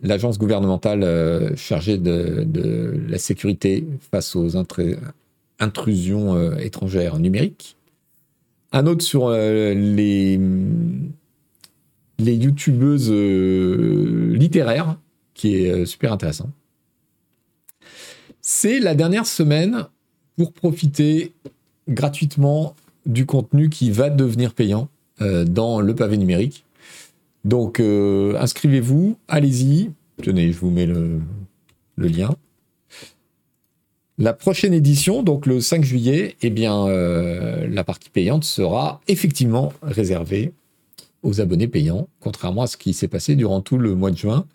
l'agence 0.02 0.38
gouvernementale 0.38 1.02
euh, 1.02 1.56
chargée 1.56 1.98
de, 1.98 3.00
la 3.08 3.18
sécurité 3.18 3.86
face 4.10 4.36
aux 4.36 4.56
intrusions 4.56 6.34
euh, 6.34 6.56
étrangères 6.56 7.18
numériques. 7.18 7.76
Un 8.72 8.86
autre 8.86 9.04
sur 9.04 9.30
les, 9.30 10.40
les 12.18 12.34
youtubeuses 12.34 13.12
littéraires 13.12 14.96
qui 15.34 15.56
est 15.56 15.70
euh, 15.70 15.84
super 15.84 16.12
intéressant. 16.12 16.50
C'est 18.40 18.80
la 18.80 18.94
dernière 18.94 19.26
semaine 19.26 19.86
pour 20.36 20.52
profiter 20.52 21.32
gratuitement 21.88 22.74
du 23.06 23.26
contenu 23.26 23.68
qui 23.68 23.90
va 23.90 24.10
devenir 24.10 24.54
payant 24.54 24.88
euh, 25.20 25.44
dans 25.44 25.80
le 25.80 25.94
pavé 25.94 26.16
numérique. 26.16 26.64
Donc 27.44 27.80
euh, 27.80 28.36
inscrivez-vous, 28.38 29.16
allez-y. 29.28 29.90
Tenez, 30.22 30.52
je 30.52 30.58
vous 30.58 30.70
mets 30.70 30.86
le, 30.86 31.20
lien. 31.96 32.34
La 34.18 34.32
prochaine 34.32 34.74
édition, 34.74 35.22
donc 35.22 35.46
le 35.46 35.60
5 35.60 35.84
juillet, 35.84 36.36
eh 36.42 36.50
bien, 36.50 36.86
la 36.86 37.84
partie 37.84 38.10
payante 38.10 38.44
sera 38.44 39.00
effectivement 39.08 39.72
réservée 39.82 40.52
aux 41.22 41.40
abonnés 41.40 41.68
payants, 41.68 42.08
contrairement 42.20 42.62
à 42.62 42.66
ce 42.66 42.76
qui 42.76 42.92
s'est 42.92 43.08
passé 43.08 43.34
durant 43.34 43.60
tout 43.60 43.78
le 43.78 43.94
mois 43.94 44.10
de 44.10 44.16
juin. 44.16 44.46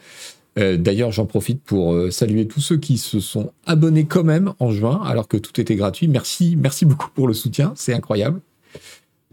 Euh, 0.57 0.77
d'ailleurs, 0.77 1.11
j'en 1.11 1.25
profite 1.25 1.61
pour 1.61 1.93
euh, 1.93 2.09
saluer 2.11 2.47
tous 2.47 2.61
ceux 2.61 2.77
qui 2.77 2.97
se 2.97 3.19
sont 3.19 3.51
abonnés 3.65 4.05
quand 4.05 4.23
même 4.23 4.53
en 4.59 4.71
juin, 4.71 5.01
alors 5.05 5.27
que 5.27 5.37
tout 5.37 5.59
était 5.61 5.75
gratuit. 5.75 6.07
Merci, 6.07 6.55
merci 6.57 6.85
beaucoup 6.85 7.09
pour 7.13 7.27
le 7.27 7.33
soutien, 7.33 7.73
c'est 7.75 7.93
incroyable. 7.93 8.41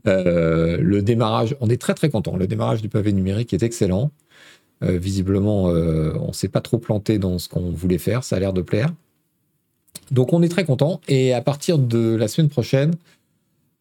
Euh, 0.07 0.79
le 0.81 1.03
démarrage, 1.03 1.57
on 1.61 1.71
est 1.71 1.81
très 1.81 1.95
très 1.95 2.11
content. 2.11 2.37
Le 2.37 2.47
démarrage 2.47 2.83
du 2.83 2.89
pavé 2.89 3.13
numérique 3.13 3.53
est 3.55 3.63
excellent. 3.63 4.11
visiblement, 4.83 5.65
on 5.65 6.33
s'est 6.35 6.49
pas 6.49 6.61
trop 6.61 6.77
planté 6.79 7.19
dans 7.19 7.39
ce 7.39 7.49
qu'on 7.49 7.71
voulait 7.71 7.99
faire. 7.99 8.23
Ça 8.23 8.37
a 8.37 8.39
l'air 8.39 8.53
de 8.53 8.61
plaire. 8.61 8.93
Donc, 10.11 10.33
on 10.33 10.43
est 10.43 10.49
très 10.49 10.65
content. 10.65 11.01
Et 11.09 11.33
à 11.33 11.41
partir 11.41 11.79
de 11.79 12.15
la 12.15 12.29
semaine 12.29 12.51
prochaine, 12.51 12.93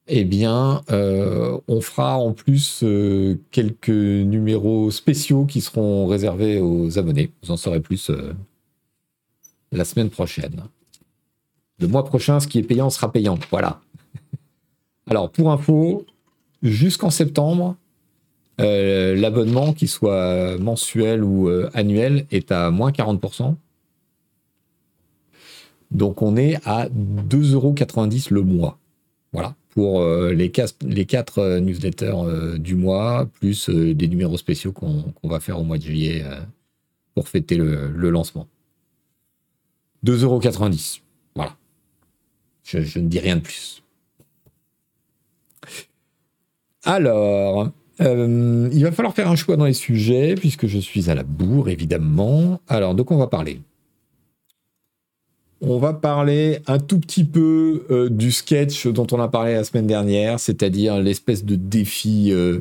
eh 0.07 0.26
bien, 0.26 0.82
euh, 0.91 1.57
on 1.67 1.80
fera 1.82 2.17
en 2.17 2.34
plus 2.34 2.82
euh, 2.84 3.39
quelques 3.51 3.89
numéros 3.89 4.91
spéciaux 4.91 5.45
qui 5.45 5.61
seront 5.61 6.07
réservés 6.07 6.59
aux 6.59 6.99
abonnés. 6.99 7.32
Vous 7.41 7.51
en 7.51 7.57
saurez 7.57 7.80
plus 7.80 8.09
euh, 8.09 8.34
la 9.71 9.86
semaine 9.86 10.09
prochaine. 10.09 10.63
Le 11.80 11.88
mois 11.88 12.03
prochain, 12.03 12.39
ce 12.39 12.47
qui 12.47 12.59
est 12.59 12.63
payant 12.63 12.89
sera 12.89 13.11
payant. 13.11 13.39
Voilà. 13.49 13.80
Alors, 15.09 15.30
pour 15.30 15.51
info, 15.51 16.05
jusqu'en 16.64 17.11
septembre, 17.11 17.76
l'abonnement, 18.57 19.74
qu'il 19.74 19.89
soit 19.89 20.57
mensuel 20.57 21.24
ou 21.24 21.49
annuel, 21.74 22.26
est 22.32 22.51
à 22.51 22.72
moins 22.72 22.91
40%. 22.91 23.55
Donc, 25.91 26.24
on 26.24 26.36
est 26.36 26.55
à 26.66 26.88
2,90 26.89 27.53
euros 27.53 27.76
le 28.32 28.41
mois. 28.41 28.80
Voilà 29.32 29.55
pour 29.74 30.01
euh, 30.01 30.34
les, 30.34 30.51
quatre 30.51 31.39
euh, 31.39 31.59
newsletters 31.59 32.14
euh, 32.14 32.57
du 32.57 32.76
mois, 32.76 33.28
plus 33.39 33.70
des 33.70 34.07
numéros 34.07 34.38
spéciaux 34.38 34.72
qu'on 34.72 35.14
va 35.24 35.39
faire 35.39 35.59
au 35.59 35.64
mois 35.64 35.78
de 35.78 35.84
juillet 35.84 36.24
pour 37.16 37.28
fêter 37.28 37.55
le, 37.55 38.09
lancement. 38.09 38.47
2,90€. 40.05 41.01
Voilà. 41.36 41.55
Je, 42.64 42.99
ne 42.99 43.07
dis 43.07 43.20
rien 43.20 43.38
de 43.38 43.41
plus. 43.41 43.82
Alors, 46.84 47.71
il 47.99 48.84
va 48.84 48.91
falloir 48.91 49.13
faire 49.13 49.29
un 49.29 49.36
choix 49.36 49.55
dans 49.55 49.65
les 49.65 49.73
sujets, 49.73 50.36
puisque 50.36 50.67
je 50.67 50.79
suis 50.79 51.09
à 51.09 51.15
la 51.15 51.23
bourre, 51.23 51.69
évidemment. 51.69 52.59
Alors, 52.67 52.95
de 52.95 53.03
quoi 53.03 53.17
on 53.17 53.19
va 53.19 53.27
parler? 53.27 53.59
On 55.65 55.77
va 55.77 55.93
parler 55.93 56.59
un 56.67 56.77
tout 56.77 56.99
petit 56.99 57.23
peu 57.23 57.86
euh, 57.89 58.09
du 58.09 58.34
sketch 58.34 58.86
dont 58.88 59.07
on 59.13 59.21
a 59.21 59.29
parlé 59.29 59.53
la 59.53 59.63
semaine 59.63 59.88
dernière, 59.88 60.38
c'est-à-dire 60.38 60.99
l'espèce 60.99 61.45
de 61.45 61.55
défi, 61.55 62.34
euh, 62.34 62.59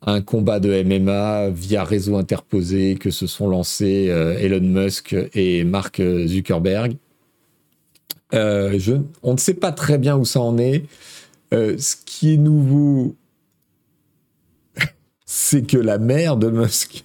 un 0.00 0.22
combat 0.22 0.58
de 0.58 0.82
MMA 0.82 1.50
via 1.50 1.84
réseau 1.84 2.16
interposé 2.16 2.94
que 2.94 3.10
se 3.10 3.26
sont 3.26 3.46
lancés 3.46 4.06
euh, 4.08 4.38
Elon 4.38 4.66
Musk 4.66 5.14
et 5.34 5.64
Mark 5.64 6.00
Zuckerberg. 6.00 6.96
on 8.32 8.38
ne 8.38 9.36
sait 9.36 9.52
pas 9.52 9.72
très 9.72 9.98
bien 9.98 10.16
où 10.16 10.24
ça 10.24 10.40
en 10.40 10.56
est. 10.56 10.84
ce 11.52 11.94
qui 12.06 12.32
est 12.32 12.38
nouveau, 12.38 13.16
c'est 15.32 15.62
que 15.62 15.76
la 15.76 15.98
mère 15.98 16.36
de 16.36 16.50
Musk, 16.50 17.04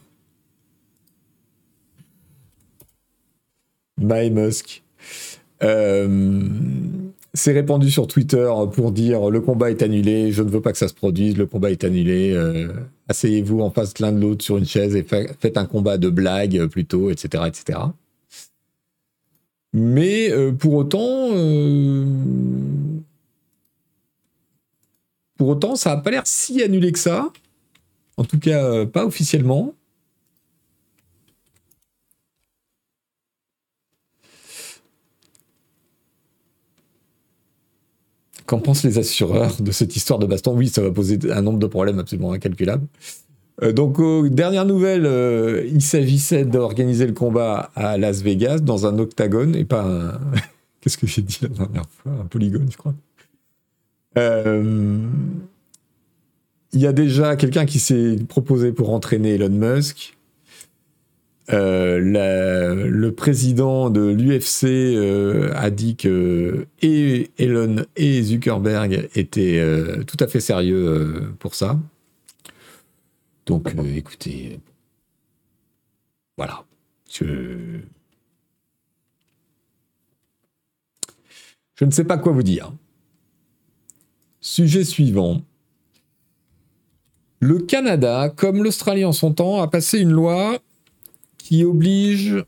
My 4.01 4.31
Musk, 4.31 4.81
euh, 5.61 6.39
c'est 7.35 7.51
répandu 7.51 7.91
sur 7.91 8.07
Twitter 8.07 8.51
pour 8.73 8.91
dire 8.91 9.29
le 9.29 9.41
combat 9.41 9.69
est 9.69 9.83
annulé, 9.83 10.31
je 10.31 10.41
ne 10.41 10.49
veux 10.49 10.59
pas 10.59 10.71
que 10.71 10.79
ça 10.79 10.87
se 10.87 10.95
produise, 10.95 11.37
le 11.37 11.45
combat 11.45 11.69
est 11.69 11.83
annulé. 11.83 12.31
Euh, 12.33 12.73
asseyez-vous 13.09 13.59
en 13.61 13.69
face 13.69 13.99
l'un 13.99 14.11
de 14.11 14.19
l'autre 14.19 14.43
sur 14.43 14.57
une 14.57 14.65
chaise 14.65 14.95
et 14.95 15.03
faites 15.03 15.57
un 15.59 15.67
combat 15.67 15.99
de 15.99 16.09
blague 16.09 16.65
plutôt, 16.65 17.11
etc., 17.11 17.43
etc. 17.45 17.79
Mais 19.71 20.31
euh, 20.31 20.51
pour 20.51 20.73
autant, 20.73 21.29
pour 25.37 25.49
autant, 25.49 25.75
ça 25.75 25.95
n'a 25.95 26.01
pas 26.01 26.09
l'air 26.09 26.23
si 26.25 26.63
annulé 26.63 26.91
que 26.91 26.97
ça. 26.97 27.31
En 28.17 28.23
tout 28.23 28.39
cas, 28.39 28.85
pas 28.85 29.05
officiellement. 29.05 29.73
Qu'en 38.45 38.59
pensent 38.59 38.83
les 38.83 38.99
assureurs 38.99 39.59
de 39.59 39.71
cette 39.71 39.95
histoire 39.95 40.19
de 40.19 40.27
baston? 40.27 40.55
Oui, 40.55 40.67
ça 40.69 40.81
va 40.81 40.91
poser 40.91 41.19
un 41.31 41.41
nombre 41.41 41.57
de 41.57 41.65
problèmes 41.65 41.99
absolument 41.99 42.31
incalculables. 42.31 42.87
Euh, 43.63 43.71
donc, 43.71 43.99
dernière 44.31 44.65
nouvelle, 44.65 45.05
euh, 45.05 45.65
il 45.71 45.81
s'agissait 45.81 46.45
d'organiser 46.45 47.07
le 47.07 47.13
combat 47.13 47.71
à 47.75 47.97
Las 47.97 48.21
Vegas 48.21 48.59
dans 48.59 48.85
un 48.85 48.99
octagone 48.99 49.55
et 49.55 49.65
pas 49.65 49.83
un. 49.83 50.19
Qu'est-ce 50.81 50.97
que 50.97 51.07
j'ai 51.07 51.21
dit 51.21 51.39
la 51.41 51.47
dernière 51.49 51.85
fois? 51.89 52.11
Un 52.21 52.25
polygone, 52.25 52.67
je 52.69 52.77
crois. 52.77 52.93
Euh, 54.17 54.99
il 56.75 56.81
y 56.81 56.87
a 56.87 56.93
déjà 56.93 57.37
quelqu'un 57.37 57.65
qui 57.65 57.79
s'est 57.79 58.17
proposé 58.27 58.73
pour 58.73 58.91
entraîner 58.91 59.35
Elon 59.35 59.49
Musk. 59.49 60.15
Euh, 61.51 61.99
le 61.99 63.11
président 63.13 63.89
de 63.89 64.01
l'UFC 64.01 64.65
euh, 64.65 65.53
a 65.55 65.69
dit 65.69 65.95
que 65.95 66.67
et 66.81 67.29
Elon 67.37 67.85
et 67.95 68.21
Zuckerberg 68.23 69.09
étaient 69.15 69.59
euh, 69.59 70.03
tout 70.03 70.17
à 70.19 70.27
fait 70.27 70.41
sérieux 70.41 71.33
pour 71.39 71.55
ça. 71.55 71.79
Donc, 73.45 73.73
écoutez, 73.95 74.59
voilà. 76.35 76.65
Je... 77.09 77.79
Je 81.75 81.85
ne 81.85 81.91
sais 81.91 82.05
pas 82.05 82.17
quoi 82.17 82.31
vous 82.33 82.43
dire. 82.43 82.73
Sujet 84.41 84.83
suivant. 84.83 85.41
Le 87.45 87.59
Canada, 87.59 88.33
comme 88.35 88.63
l'Australie 88.63 89.05
en 89.05 89.11
son 89.11 89.31
temps, 89.31 89.61
a 89.61 89.67
passé 89.67 89.99
une 89.99 90.11
loi 90.11 90.57
qui 91.37 91.63
oblige, 91.63 92.43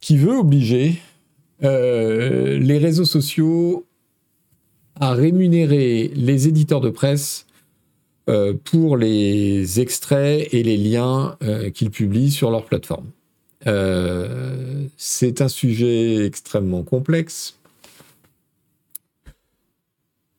qui 0.00 0.16
veut 0.16 0.38
obliger 0.38 1.02
euh, 1.64 2.58
les 2.58 2.78
réseaux 2.78 3.04
sociaux 3.04 3.84
à 4.98 5.12
rémunérer 5.12 6.10
les 6.14 6.48
éditeurs 6.48 6.80
de 6.80 6.88
presse 6.88 7.44
euh, 8.30 8.54
pour 8.64 8.96
les 8.96 9.80
extraits 9.80 10.48
et 10.50 10.62
les 10.62 10.78
liens 10.78 11.36
euh, 11.42 11.68
qu'ils 11.68 11.90
publient 11.90 12.30
sur 12.30 12.50
leur 12.50 12.64
plateforme. 12.64 13.10
c'est 14.96 15.42
un 15.42 15.48
sujet 15.48 16.24
extrêmement 16.24 16.84
complexe, 16.84 17.58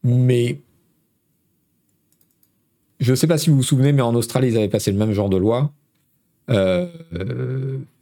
mais 0.04 0.58
je 3.00 3.12
ne 3.12 3.16
sais 3.16 3.28
pas 3.28 3.38
si 3.38 3.50
vous 3.50 3.58
vous 3.58 3.64
souvenez, 3.64 3.94
mais 3.94 4.02
en 4.02 4.14
Australie, 4.16 4.50
ils 4.50 4.58
avaient 4.58 4.70
passé 4.70 4.92
le 4.92 4.98
même 4.98 5.14
genre 5.14 5.30
de 5.30 5.38
loi. 5.38 5.72
Euh, 6.50 6.88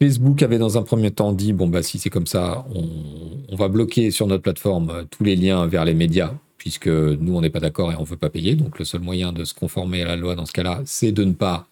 Facebook 0.02 0.42
avait 0.42 0.58
dans 0.58 0.78
un 0.78 0.82
premier 0.82 1.12
temps 1.12 1.34
dit 1.34 1.52
bon 1.52 1.68
bah 1.68 1.84
si 1.84 2.00
c'est 2.00 2.10
comme 2.10 2.28
ça, 2.28 2.66
on, 2.74 3.56
va 3.56 3.68
bloquer 3.68 4.12
sur 4.12 4.28
notre 4.28 4.44
plateforme 4.44 5.06
tous 5.12 5.24
les 5.24 5.36
liens 5.36 5.68
vers 5.68 5.84
les 5.84 5.94
médias 5.94 6.32
puisque 6.58 6.88
nous 6.88 7.36
on 7.36 7.42
n'est 7.42 7.50
pas 7.50 7.60
d'accord 7.60 7.92
et 7.92 7.96
on 7.98 8.04
veut 8.04 8.18
pas 8.18 8.30
payer. 8.30 8.56
Donc 8.56 8.80
le 8.80 8.86
seul 8.86 9.02
moyen 9.02 9.34
de 9.34 9.44
se 9.44 9.54
conformer 9.54 10.04
à 10.04 10.06
la 10.06 10.16
loi 10.16 10.36
dans 10.36 10.46
ce 10.46 10.54
cas-là, 10.54 10.82
c'est 10.86 11.12
de 11.12 11.24
ne 11.24 11.34
pas 11.34 11.68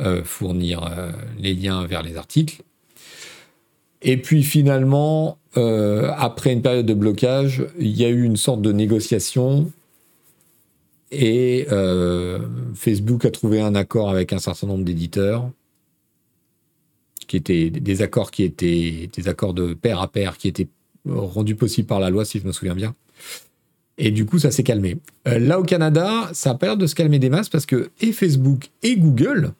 euh, 0.00 0.22
fournir 0.24 0.84
euh, 0.84 1.10
les 1.38 1.54
liens 1.54 1.86
vers 1.86 2.02
les 2.02 2.16
articles. 2.16 2.62
Et 4.02 4.16
puis 4.16 4.42
finalement, 4.42 5.36
après 5.54 6.52
une 6.52 6.62
période 6.62 6.86
de 6.86 6.94
blocage, 6.94 7.64
il 7.78 7.94
y 7.96 8.04
a 8.04 8.08
eu 8.08 8.24
une 8.24 8.36
sorte 8.36 8.62
de 8.62 8.72
négociation 8.72 9.70
et 11.10 11.66
Facebook 12.74 13.24
a 13.24 13.30
trouvé 13.30 13.60
un 13.60 13.74
accord 13.74 14.10
avec 14.10 14.32
un 14.32 14.38
certain 14.38 14.66
nombre 14.66 14.84
d'éditeurs 14.84 15.50
qui 17.26 17.36
étaient 17.36 17.70
des 17.70 18.02
accords 18.02 18.30
qui 18.30 18.42
étaient 18.42 19.08
des 19.12 19.28
accords 19.28 19.54
de 19.54 19.74
pair 19.74 20.00
à 20.00 20.10
pair 20.10 20.36
qui 20.36 20.48
étaient 20.48 20.68
rendus 21.08 21.54
possibles 21.54 21.86
par 21.86 22.00
la 22.00 22.10
loi, 22.10 22.24
si 22.24 22.38
je 22.38 22.46
me 22.46 22.52
souviens 22.52 22.74
bien. 22.74 22.94
Et 23.98 24.10
du 24.10 24.24
coup, 24.24 24.38
ça 24.38 24.50
s'est 24.50 24.62
calmé. 24.62 24.96
Euh, 25.28 25.38
là, 25.38 25.60
au 25.60 25.62
Canada, 25.62 26.30
ça 26.32 26.50
a 26.50 26.54
pas 26.54 26.66
l'air 26.66 26.76
de 26.76 26.86
se 26.86 26.94
calmer 26.94 27.18
des 27.18 27.28
masses 27.28 27.50
parce 27.50 27.66
que 27.66 27.90
Facebook 28.12 28.70
et 28.82 28.96
Google 28.96 29.52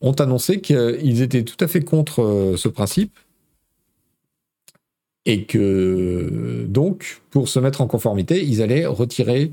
ont 0.00 0.12
annoncé 0.12 0.60
qu'ils 0.60 1.20
étaient 1.20 1.42
tout 1.42 1.62
à 1.62 1.66
fait 1.66 1.82
contre 1.82 2.22
euh, 2.22 2.56
ce 2.56 2.68
principe 2.68 3.18
et 5.28 5.44
que 5.44 6.64
donc, 6.68 7.20
pour 7.30 7.50
se 7.50 7.60
mettre 7.60 7.82
en 7.82 7.86
conformité, 7.86 8.42
ils 8.42 8.62
allaient 8.62 8.86
retirer 8.86 9.50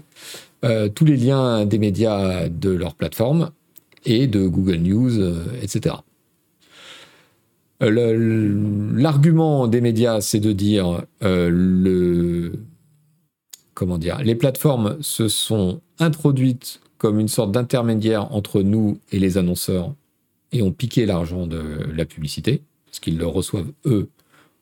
euh, 0.63 0.87
tous 0.87 1.03
les 1.03 1.17
liens 1.17 1.65
des 1.65 1.77
médias 1.77 2.47
de 2.47 2.69
leur 2.69 2.95
plateforme 2.95 3.51
et 4.05 4.25
de 4.27 4.47
Google 4.47 4.77
News, 4.77 5.19
euh, 5.19 5.43
etc. 5.61 5.95
Euh, 7.83 8.93
l'argument 8.95 9.67
des 9.67 9.81
médias, 9.81 10.21
c'est 10.21 10.39
de 10.39 10.53
dire 10.53 11.03
le 11.21 12.53
comment 13.73 13.97
dire, 13.97 14.19
les 14.23 14.35
plateformes 14.35 14.95
se 15.01 15.27
sont 15.27 15.81
introduites 15.99 16.79
comme 16.97 17.19
une 17.19 17.27
sorte 17.27 17.51
d'intermédiaire 17.51 18.33
entre 18.33 18.61
nous 18.61 18.97
et 19.11 19.19
les 19.19 19.37
annonceurs 19.37 19.93
et 20.53 20.61
ont 20.61 20.71
piqué 20.71 21.05
l'argent 21.05 21.47
de 21.47 21.61
la 21.93 22.05
publicité, 22.05 22.61
parce 22.85 23.01
qu'ils 23.01 23.17
le 23.17 23.27
reçoivent 23.27 23.73
eux 23.85 24.07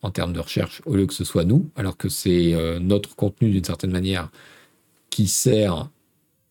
en 0.03 0.11
termes 0.11 0.33
de 0.33 0.39
recherche 0.39 0.81
au 0.85 0.95
lieu 0.95 1.07
que 1.07 1.13
ce 1.13 1.23
soit 1.23 1.45
nous, 1.45 1.69
alors 1.75 1.97
que 1.97 2.09
c'est 2.09 2.55
notre 2.79 3.15
contenu 3.15 3.49
d'une 3.49 3.63
certaine 3.63 3.91
manière 3.91 4.29
qui 5.09 5.27
sert 5.27 5.89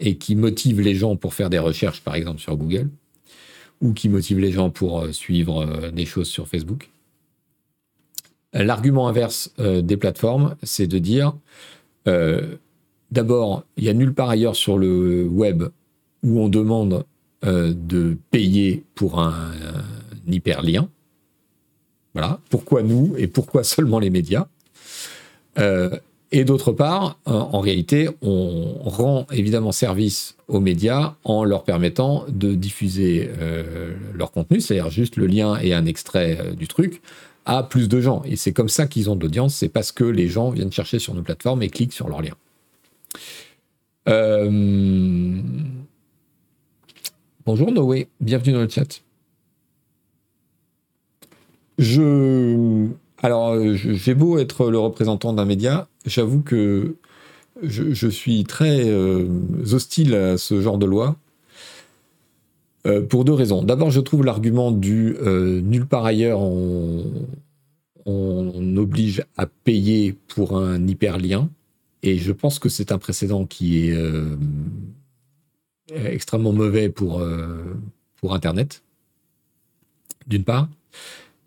et 0.02 0.16
qui 0.16 0.34
motive 0.34 0.80
les 0.80 0.94
gens 0.94 1.16
pour 1.16 1.32
faire 1.32 1.48
des 1.48 1.60
recherches, 1.60 2.02
par 2.02 2.16
exemple, 2.16 2.40
sur 2.40 2.56
Google, 2.56 2.90
ou 3.80 3.92
qui 3.92 4.08
motive 4.08 4.38
les 4.38 4.52
gens 4.52 4.68
pour 4.68 5.00
euh, 5.00 5.12
suivre 5.12 5.64
euh, 5.64 5.90
des 5.90 6.04
choses 6.04 6.28
sur 6.28 6.48
Facebook. 6.48 6.90
L'argument 8.52 9.08
inverse 9.08 9.52
euh, 9.60 9.80
des 9.80 9.96
plateformes, 9.96 10.56
c'est 10.62 10.86
de 10.86 10.98
dire, 10.98 11.34
d'abord, 13.12 13.64
il 13.76 13.84
n'y 13.84 13.88
a 13.88 13.94
nulle 13.94 14.12
part 14.12 14.28
ailleurs 14.28 14.56
sur 14.56 14.76
le 14.76 15.24
web 15.24 15.62
où 16.24 16.40
on 16.40 16.48
demande 16.48 17.04
de 17.44 18.16
payer 18.30 18.84
pour 18.94 19.20
un 19.20 19.52
hyperlien. 20.26 20.88
Voilà. 22.14 22.40
Pourquoi 22.50 22.82
nous 22.82 23.14
et 23.16 23.26
pourquoi 23.26 23.64
seulement 23.64 23.98
les 23.98 24.10
médias? 24.10 24.46
Et 26.34 26.44
d'autre 26.44 26.72
part, 26.72 27.18
en 27.26 27.60
réalité, 27.60 28.08
on 28.22 28.72
rend 28.84 29.26
évidemment 29.30 29.70
service 29.70 30.34
aux 30.48 30.60
médias 30.60 31.14
en 31.24 31.44
leur 31.44 31.62
permettant 31.62 32.24
de 32.28 32.54
diffuser 32.54 33.30
euh, 33.38 33.94
leur 34.14 34.32
contenu, 34.32 34.62
c'est-à-dire 34.62 34.88
juste 34.88 35.16
le 35.16 35.26
lien 35.26 35.58
et 35.60 35.74
un 35.74 35.84
extrait 35.84 36.38
euh, 36.40 36.52
du 36.52 36.68
truc, 36.68 37.02
à 37.44 37.62
plus 37.62 37.86
de 37.86 38.00
gens. 38.00 38.22
Et 38.24 38.36
c'est 38.36 38.52
comme 38.52 38.70
ça 38.70 38.86
qu'ils 38.86 39.10
ont 39.10 39.16
de 39.16 39.22
l'audience, 39.22 39.54
c'est 39.54 39.68
parce 39.68 39.92
que 39.92 40.04
les 40.04 40.28
gens 40.28 40.48
viennent 40.48 40.72
chercher 40.72 40.98
sur 40.98 41.14
nos 41.14 41.22
plateformes 41.22 41.62
et 41.62 41.68
cliquent 41.68 41.92
sur 41.92 42.08
leur 42.08 42.22
lien. 42.22 42.34
Euh, 44.08 45.40
bonjour 47.44 47.72
Noé, 47.72 48.08
bienvenue 48.20 48.54
dans 48.54 48.62
le 48.62 48.68
chat. 48.70 49.02
Je 51.82 52.88
alors, 53.22 53.50
euh, 53.50 53.74
j'ai 53.74 54.14
beau 54.14 54.38
être 54.38 54.70
le 54.70 54.78
représentant 54.78 55.32
d'un 55.32 55.44
média, 55.44 55.88
j'avoue 56.06 56.40
que 56.40 56.96
je, 57.62 58.08
suis 58.08 58.42
très 58.44 58.88
euh, 58.88 59.28
hostile 59.70 60.14
à 60.14 60.38
ce 60.38 60.60
genre 60.60 60.78
de 60.78 60.86
loi. 60.86 61.16
Euh, 62.84 63.00
pour 63.00 63.24
deux 63.24 63.32
raisons. 63.32 63.62
D'abord, 63.62 63.92
je 63.92 64.00
trouve 64.00 64.24
l'argument 64.24 64.72
du 64.72 65.14
nulle 65.22 65.86
part 65.86 66.04
ailleurs 66.04 66.40
on, 66.40 67.04
on 68.06 68.76
oblige 68.76 69.24
à 69.36 69.46
payer 69.46 70.16
pour 70.28 70.58
un 70.58 70.84
hyperlien. 70.88 71.48
Et 72.02 72.18
je 72.18 72.32
pense 72.32 72.58
que 72.58 72.68
c'est 72.68 72.90
un 72.90 72.98
précédent 72.98 73.46
qui 73.46 73.86
est 73.86 73.92
euh, 75.92 76.06
extrêmement 76.06 76.52
mauvais 76.52 76.88
pour, 76.88 77.20
euh, 77.20 77.62
pour 78.16 78.34
Internet, 78.34 78.82
d'une 80.26 80.44
part. 80.44 80.68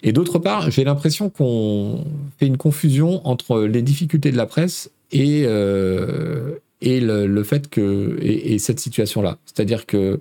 Et 0.05 0.13
d'autre 0.13 0.39
part, 0.39 0.71
j'ai 0.71 0.85
l'impression 0.85 1.29
qu'on 1.29 2.05
fait 2.37 2.47
une 2.47 2.57
confusion 2.57 3.27
entre 3.27 3.63
les 3.63 3.81
difficultés 3.81 4.31
de 4.31 4.37
la 4.37 4.45
presse 4.45 4.89
et, 5.11 5.43
euh, 5.45 6.55
le, 6.81 7.43
fait 7.43 7.67
que. 7.69 8.17
et 8.21 8.57
cette 8.59 8.79
situation-là. 8.79 9.37
C'est-à-dire 9.45 9.85
que 9.85 10.19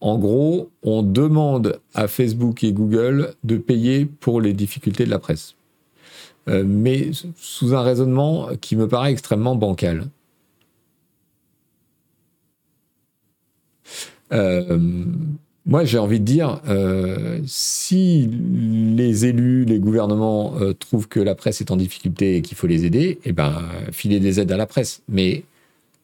en 0.00 0.16
gros, 0.16 0.70
on 0.82 1.02
demande 1.02 1.80
à 1.94 2.06
Facebook 2.06 2.62
et 2.62 2.72
Google 2.72 3.34
de 3.42 3.56
payer 3.56 4.06
pour 4.06 4.40
les 4.40 4.52
difficultés 4.52 5.04
de 5.04 5.10
la 5.10 5.18
presse. 5.18 5.54
Euh, 6.48 6.62
mais 6.64 7.10
sous 7.36 7.74
un 7.74 7.82
raisonnement 7.82 8.50
qui 8.60 8.76
me 8.76 8.86
paraît 8.86 9.10
extrêmement 9.10 9.56
bancal. 9.56 10.06
Euh, 14.32 14.78
moi, 15.68 15.84
j'ai 15.84 15.98
envie 15.98 16.18
de 16.18 16.24
dire, 16.24 16.60
euh, 16.68 17.40
si 17.46 18.28
les 18.96 19.26
élus, 19.26 19.64
les 19.64 19.78
gouvernements 19.78 20.54
trouvent 20.78 21.06
que 21.08 21.20
la 21.20 21.34
presse 21.34 21.60
est 21.60 21.70
en 21.70 21.76
difficulté 21.76 22.36
et 22.36 22.42
qu'il 22.42 22.56
faut 22.56 22.66
les 22.66 22.84
aider, 22.84 23.20
eh 23.24 23.32
ben, 23.32 23.62
filer 23.92 24.18
des 24.18 24.40
aides 24.40 24.50
à 24.50 24.56
la 24.56 24.66
presse. 24.66 25.02
Mais 25.08 25.44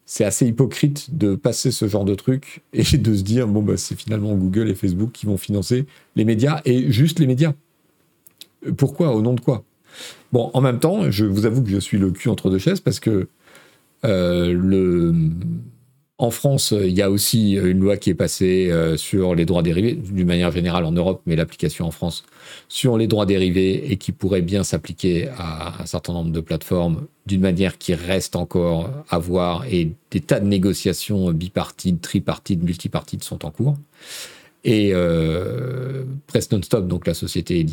c'est 0.06 0.24
assez 0.24 0.46
hypocrite 0.46 1.16
de 1.16 1.34
passer 1.34 1.70
ce 1.70 1.88
genre 1.88 2.04
de 2.04 2.14
truc 2.14 2.62
et 2.72 2.82
de 2.82 3.14
se 3.14 3.22
dire 3.22 3.48
bon 3.48 3.62
bah 3.62 3.76
c'est 3.76 3.98
finalement 3.98 4.34
Google 4.34 4.68
et 4.68 4.74
Facebook 4.74 5.10
qui 5.12 5.26
vont 5.26 5.36
financer 5.36 5.86
les 6.16 6.24
médias 6.24 6.60
et 6.64 6.90
juste 6.90 7.18
les 7.18 7.26
médias. 7.26 7.52
Pourquoi? 8.76 9.14
Au 9.14 9.22
nom 9.22 9.34
de 9.34 9.40
quoi? 9.40 9.64
Bon, 10.32 10.50
en 10.54 10.60
même 10.60 10.80
temps, 10.80 11.10
je 11.10 11.24
vous 11.24 11.46
avoue 11.46 11.62
que 11.62 11.70
je 11.70 11.78
suis 11.78 11.98
le 11.98 12.10
cul 12.10 12.28
entre 12.28 12.50
deux 12.50 12.58
chaises 12.58 12.80
parce 12.80 12.98
que 12.98 13.28
euh, 14.04 14.52
le 14.52 15.14
en 16.25 16.31
France, 16.31 16.72
il 16.77 16.93
y 16.93 17.03
a 17.03 17.11
aussi 17.11 17.53
une 17.53 17.81
loi 17.81 17.97
qui 17.97 18.11
est 18.11 18.14
passée 18.14 18.70
euh, 18.70 18.97
sur 18.97 19.35
les 19.35 19.45
droits 19.45 19.62
dérivés, 19.62 19.93
d'une 19.93 20.27
manière 20.27 20.51
générale 20.51 20.85
en 20.85 20.93
Europe, 20.93 21.20
mais 21.27 21.37
l'application 21.37 21.87
en 21.87 21.91
France, 21.91 22.25
sur 22.68 22.97
les 22.97 23.07
droits 23.07 23.27
dérivés 23.27 23.93
et 23.93 23.97
qui 23.97 24.11
pourrait 24.12 24.43
bien 24.43 24.64
s'appliquer 24.64 25.29
à 25.37 25.83
un 25.83 25.87
certain 25.87 26.14
nombre 26.14 26.33
de 26.33 26.41
plateformes 26.41 27.07
d'une 27.27 27.43
manière 27.43 27.79
qui 27.79 27.95
reste 27.95 28.37
encore 28.37 28.91
à 29.09 29.18
voir 29.18 29.64
et 29.70 29.93
des 30.11 30.20
tas 30.20 30.41
de 30.41 30.47
négociations 30.47 31.31
bipartites, 31.33 32.01
tripartites, 32.01 32.62
multipartites 32.62 33.22
sont 33.22 33.45
en 33.45 33.51
cours. 33.51 33.77
Et 34.64 34.91
euh, 34.95 36.05
Presse 36.27 36.51
Non-Stop, 36.51 36.89
donc 36.89 37.07
la 37.07 37.14
société 37.14 37.66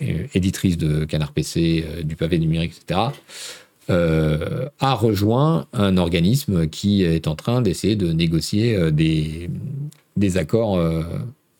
éditrice 0.00 0.78
de 0.78 1.04
Canard 1.04 1.32
PC, 1.32 1.84
euh, 1.86 2.02
du 2.02 2.14
pavé 2.14 2.38
numérique, 2.38 2.74
etc., 2.80 3.00
euh, 3.88 4.68
a 4.80 4.94
rejoint 4.94 5.66
un 5.72 5.96
organisme 5.96 6.66
qui 6.66 7.04
est 7.04 7.28
en 7.28 7.36
train 7.36 7.62
d'essayer 7.62 7.94
de 7.94 8.12
négocier 8.12 8.74
euh, 8.74 8.90
des, 8.90 9.48
des 10.16 10.38
accords 10.38 10.76
euh, 10.76 11.04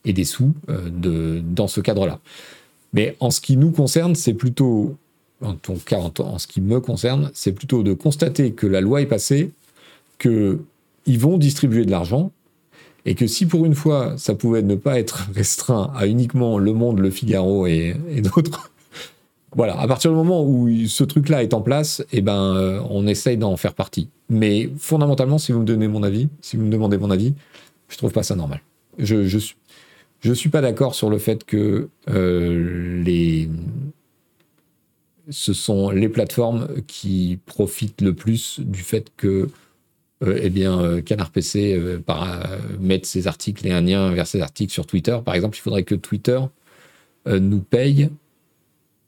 et 0.05 0.13
des 0.13 0.25
sous 0.25 0.53
de, 0.69 1.41
dans 1.41 1.69
ce 1.69 1.81
cadre-là. 1.81 2.19
Mais 2.93 3.17
en 3.21 3.31
ce 3.31 3.41
qui 3.41 3.57
nous 3.57 3.71
concerne, 3.71 4.17
c'est 4.17 4.35
plutôt, 4.35 4.97
en 5.41 5.55
tout 5.55 5.79
cas 5.85 5.99
en, 5.99 6.39
ce 6.39 6.49
qui 6.49 6.61
me 6.61 6.81
concerne, 6.81 7.31
c'est 7.33 7.53
plutôt 7.53 7.85
de 7.85 7.93
constater 7.93 8.53
que 8.53 8.67
la 8.67 8.81
loi 8.81 9.03
est 9.03 9.07
passée, 9.07 9.53
qu'ils 10.19 10.59
vont 11.07 11.39
distribuer 11.39 11.85
de 11.85 11.91
l'argent, 11.93 12.33
et 13.05 13.15
que 13.15 13.29
si 13.29 13.47
pour 13.47 13.67
une 13.67 13.75
fois 13.75 14.15
ça 14.17 14.35
pouvait 14.35 14.63
ne 14.63 14.75
pas 14.75 14.99
être 14.99 15.29
restreint 15.35 15.93
à 15.95 16.09
uniquement 16.09 16.59
Le 16.59 16.73
Monde, 16.73 16.99
Le 16.99 17.11
Figaro 17.11 17.67
et, 17.67 17.95
et 18.11 18.21
d'autres, 18.21 18.71
voilà, 19.57 19.81
à 19.81 19.89
partir 19.89 20.11
du 20.11 20.17
moment 20.19 20.45
où 20.45 20.69
ce 20.87 21.03
truc-là 21.03 21.43
est 21.43 21.55
en 21.55 21.63
place, 21.63 22.05
eh 22.13 22.21
ben, 22.21 22.55
euh, 22.55 22.81
on 22.91 23.07
essaye 23.07 23.39
d'en 23.39 23.57
faire 23.57 23.73
partie. 23.73 24.11
Mais 24.29 24.71
fondamentalement, 24.77 25.39
si 25.39 25.51
vous 25.51 25.61
me 25.61 25.65
donnez 25.65 25.89
mon 25.89 26.03
avis, 26.03 26.29
si 26.43 26.59
vous 26.59 26.65
me 26.65 26.71
demandez 26.71 26.99
mon 26.99 27.11
avis, 27.11 27.33
je 27.89 27.97
trouve 27.97 28.13
pas 28.13 28.23
ça 28.23 28.37
normal. 28.37 28.61
Je 28.99 29.27
je 30.21 30.33
suis 30.33 30.49
pas 30.51 30.61
d'accord 30.61 30.95
sur 30.95 31.09
le 31.09 31.19
fait 31.19 31.45
que 31.45 31.89
euh, 32.11 33.03
les 33.03 33.49
ce 35.31 35.53
sont 35.53 35.91
les 35.91 36.09
plateformes 36.09 36.69
qui 36.87 37.39
profitent 37.47 38.01
le 38.01 38.15
plus 38.15 38.61
du 38.61 38.81
fait 38.81 39.11
que 39.17 39.49
euh, 40.23 40.39
eh 40.43 40.51
bien 40.51 41.01
Canard 41.01 41.31
PC 41.31 41.99
par, 42.05 42.47
mette 42.79 43.07
ses 43.07 43.27
articles 43.27 43.67
et 43.67 43.73
un 43.73 43.81
lien 43.81 44.11
vers 44.11 44.27
ses 44.27 44.43
articles 44.43 44.73
sur 44.73 44.87
Twitter. 44.87 45.19
Par 45.25 45.35
exemple, 45.35 45.57
il 45.57 45.61
faudrait 45.61 45.85
que 45.85 45.95
Twitter 45.95 46.41
nous 47.27 47.61
paye 47.61 48.11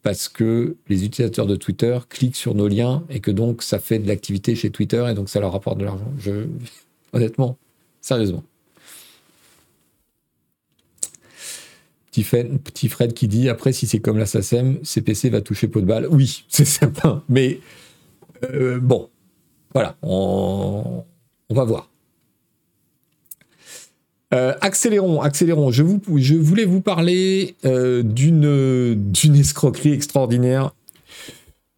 parce 0.03 0.29
que 0.29 0.77
les 0.89 1.05
utilisateurs 1.05 1.47
de 1.47 1.57
Twitter 1.57 1.99
cliquent 2.09 2.37
sur 2.37 2.55
nos 2.55 2.69
liens 2.69 3.05
et 3.11 3.21
que 3.21 3.31
donc 3.31 3.63
ça 3.63 3.79
fait 3.79 3.99
de 3.99 4.09
l'activité 4.09 4.55
chez 4.55 4.71
Twitter 4.71 5.07
et 5.11 5.15
donc 5.15 5.29
ça 5.29 5.41
leur 5.41 5.53
rapporte 5.53 5.79
de 5.79 5.85
l'argent. 5.85 6.13
Je... 6.19 6.47
Honnêtement, 7.13 7.57
sérieusement. 8.01 8.45
Petit 12.11 12.89
Fred, 12.89 13.13
qui 13.13 13.29
dit 13.29 13.49
après 13.49 13.73
si 13.73 13.87
c'est 13.87 14.01
comme 14.01 14.19
la 14.19 14.27
SACEM, 14.27 14.79
CPC 14.83 15.31
va 15.31 15.41
toucher 15.41 15.69
pot 15.69 15.81
de 15.81 15.87
balle. 15.87 16.09
Oui, 16.11 16.45
c'est 16.49 16.65
certain, 16.65 17.23
mais 17.29 17.61
euh, 18.45 18.81
bon, 18.81 19.09
voilà, 19.73 19.97
on 20.03 21.05
va 21.51 21.65
voir. 21.65 21.91
Euh, 24.35 24.55
accélérons, 24.61 25.23
accélérons. 25.23 25.71
Je, 25.71 25.83
voulais 25.83 26.65
vous 26.65 26.81
parler 26.81 27.55
euh, 27.65 28.03
d'une, 28.03 29.37
escroquerie 29.37 29.93
extraordinaire. 29.93 30.75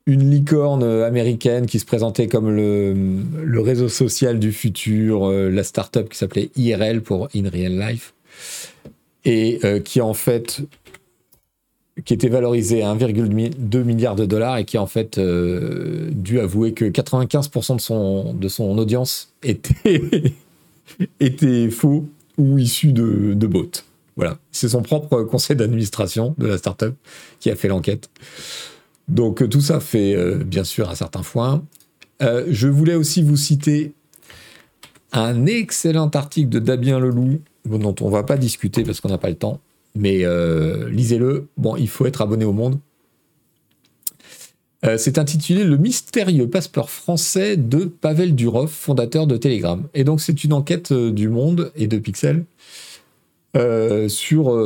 Une 0.07 0.30
licorne 0.30 0.82
américaine 0.82 1.66
qui 1.66 1.78
se 1.78 1.84
présentait 1.84 2.26
comme 2.26 2.51
le, 2.51 3.61
réseau 3.61 3.88
social 3.88 4.40
du 4.40 4.51
futur, 4.51 5.28
euh, 5.28 5.51
la 5.51 5.62
startup 5.62 6.09
qui 6.09 6.18
s'appelait 6.18 6.51
IRL 6.57 7.03
pour 7.03 7.28
In 7.36 7.48
Real 7.48 7.78
Life, 7.78 8.14
et 9.24 9.61
qui 9.84 10.01
en 10.01 10.14
fait 10.14 10.62
qui 12.07 12.14
était 12.14 12.30
valorisée 12.30 12.82
à 12.82 12.94
1,2 12.94 13.82
milliard 13.84 14.16
de 14.16 14.24
dollars 14.24 14.57
et 14.57 14.64
qui 14.64 14.78
en 14.78 14.86
fait 14.86 15.20
dû 15.20 16.40
avouer 16.40 16.72
que 16.72 16.86
95% 16.86 18.38
de 18.38 18.48
son, 18.48 18.78
audience 18.78 19.34
était 19.42 20.09
faux 21.70 22.07
ou 22.41 22.59
issu 22.59 22.93
de, 22.93 23.34
de 23.34 23.47
bots. 23.47 23.70
Voilà, 24.16 24.38
c'est 24.51 24.68
son 24.68 24.82
propre 24.82 25.22
conseil 25.22 25.57
d'administration 25.57 26.34
de 26.36 26.47
la 26.47 26.59
startup 26.59 26.95
qui 27.38 27.51
a 27.51 27.57
fait 27.57 27.68
l'enquête. 27.68 28.11
Donc 29.09 29.49
tout 29.49 29.61
ça 29.61 29.80
fait 29.80 30.14
euh, 30.14 30.36
bien 30.36 30.64
sûr 30.64 30.91
un 30.91 30.95
certain 30.95 31.22
foin. 31.22 31.64
Euh, 32.22 32.47
je 32.49 32.68
voulais 32.68 32.95
aussi 32.95 33.22
vous 33.22 33.36
citer 33.36 33.93
un 35.12 35.47
excellent 35.47 36.09
article 36.09 36.49
de 36.49 36.59
Damien 36.59 36.99
Leloup, 36.99 37.41
dont 37.64 37.95
on 38.01 38.11
va 38.11 38.22
pas 38.22 38.36
discuter 38.36 38.84
parce 38.84 39.01
qu'on 39.01 39.09
n'a 39.09 39.18
pas 39.18 39.30
le 39.30 39.36
temps, 39.36 39.61
mais 39.95 40.24
euh, 40.24 40.88
lisez-le. 40.91 41.49
Bon, 41.57 41.76
il 41.76 41.88
faut 41.88 42.07
être 42.07 42.20
abonné 42.20 42.45
au 42.45 42.53
monde. 42.53 42.78
Euh, 44.87 44.97
c'est 44.97 45.18
intitulé 45.18 45.64
Le 45.64 45.76
mystérieux 45.76 46.49
passeport 46.49 46.89
français 46.91 47.57
de 47.57 47.85
Pavel 47.85 48.35
Durov, 48.35 48.68
fondateur 48.68 49.26
de 49.26 49.37
Telegram. 49.37 49.87
Et 49.95 50.05
donc 50.05 50.20
c'est 50.20 50.45
une 50.45 50.53
enquête 50.53 50.93
euh, 50.93 51.11
du 51.11 51.28
Monde 51.28 51.70
et 51.76 51.87
de 51.87 51.99
Pixel 51.99 52.45
euh, 53.57 54.09
sur 54.09 54.57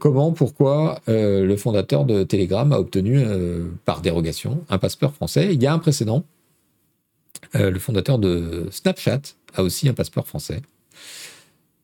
comment, 0.00 0.32
pourquoi 0.32 1.02
le 1.06 1.54
fondateur 1.56 2.04
de 2.06 2.22
Telegram 2.22 2.72
a 2.72 2.80
obtenu 2.80 3.22
par 3.84 4.00
dérogation 4.00 4.64
un 4.70 4.78
passeport 4.78 5.12
français. 5.12 5.50
Il 5.52 5.62
y 5.62 5.66
a 5.66 5.74
un 5.74 5.78
précédent. 5.78 6.24
le 7.52 7.78
fondateur 7.78 8.18
de 8.18 8.66
Snapchat 8.70 9.20
a 9.54 9.62
aussi 9.62 9.90
un 9.90 9.92
passeport 9.92 10.26
français. 10.26 10.62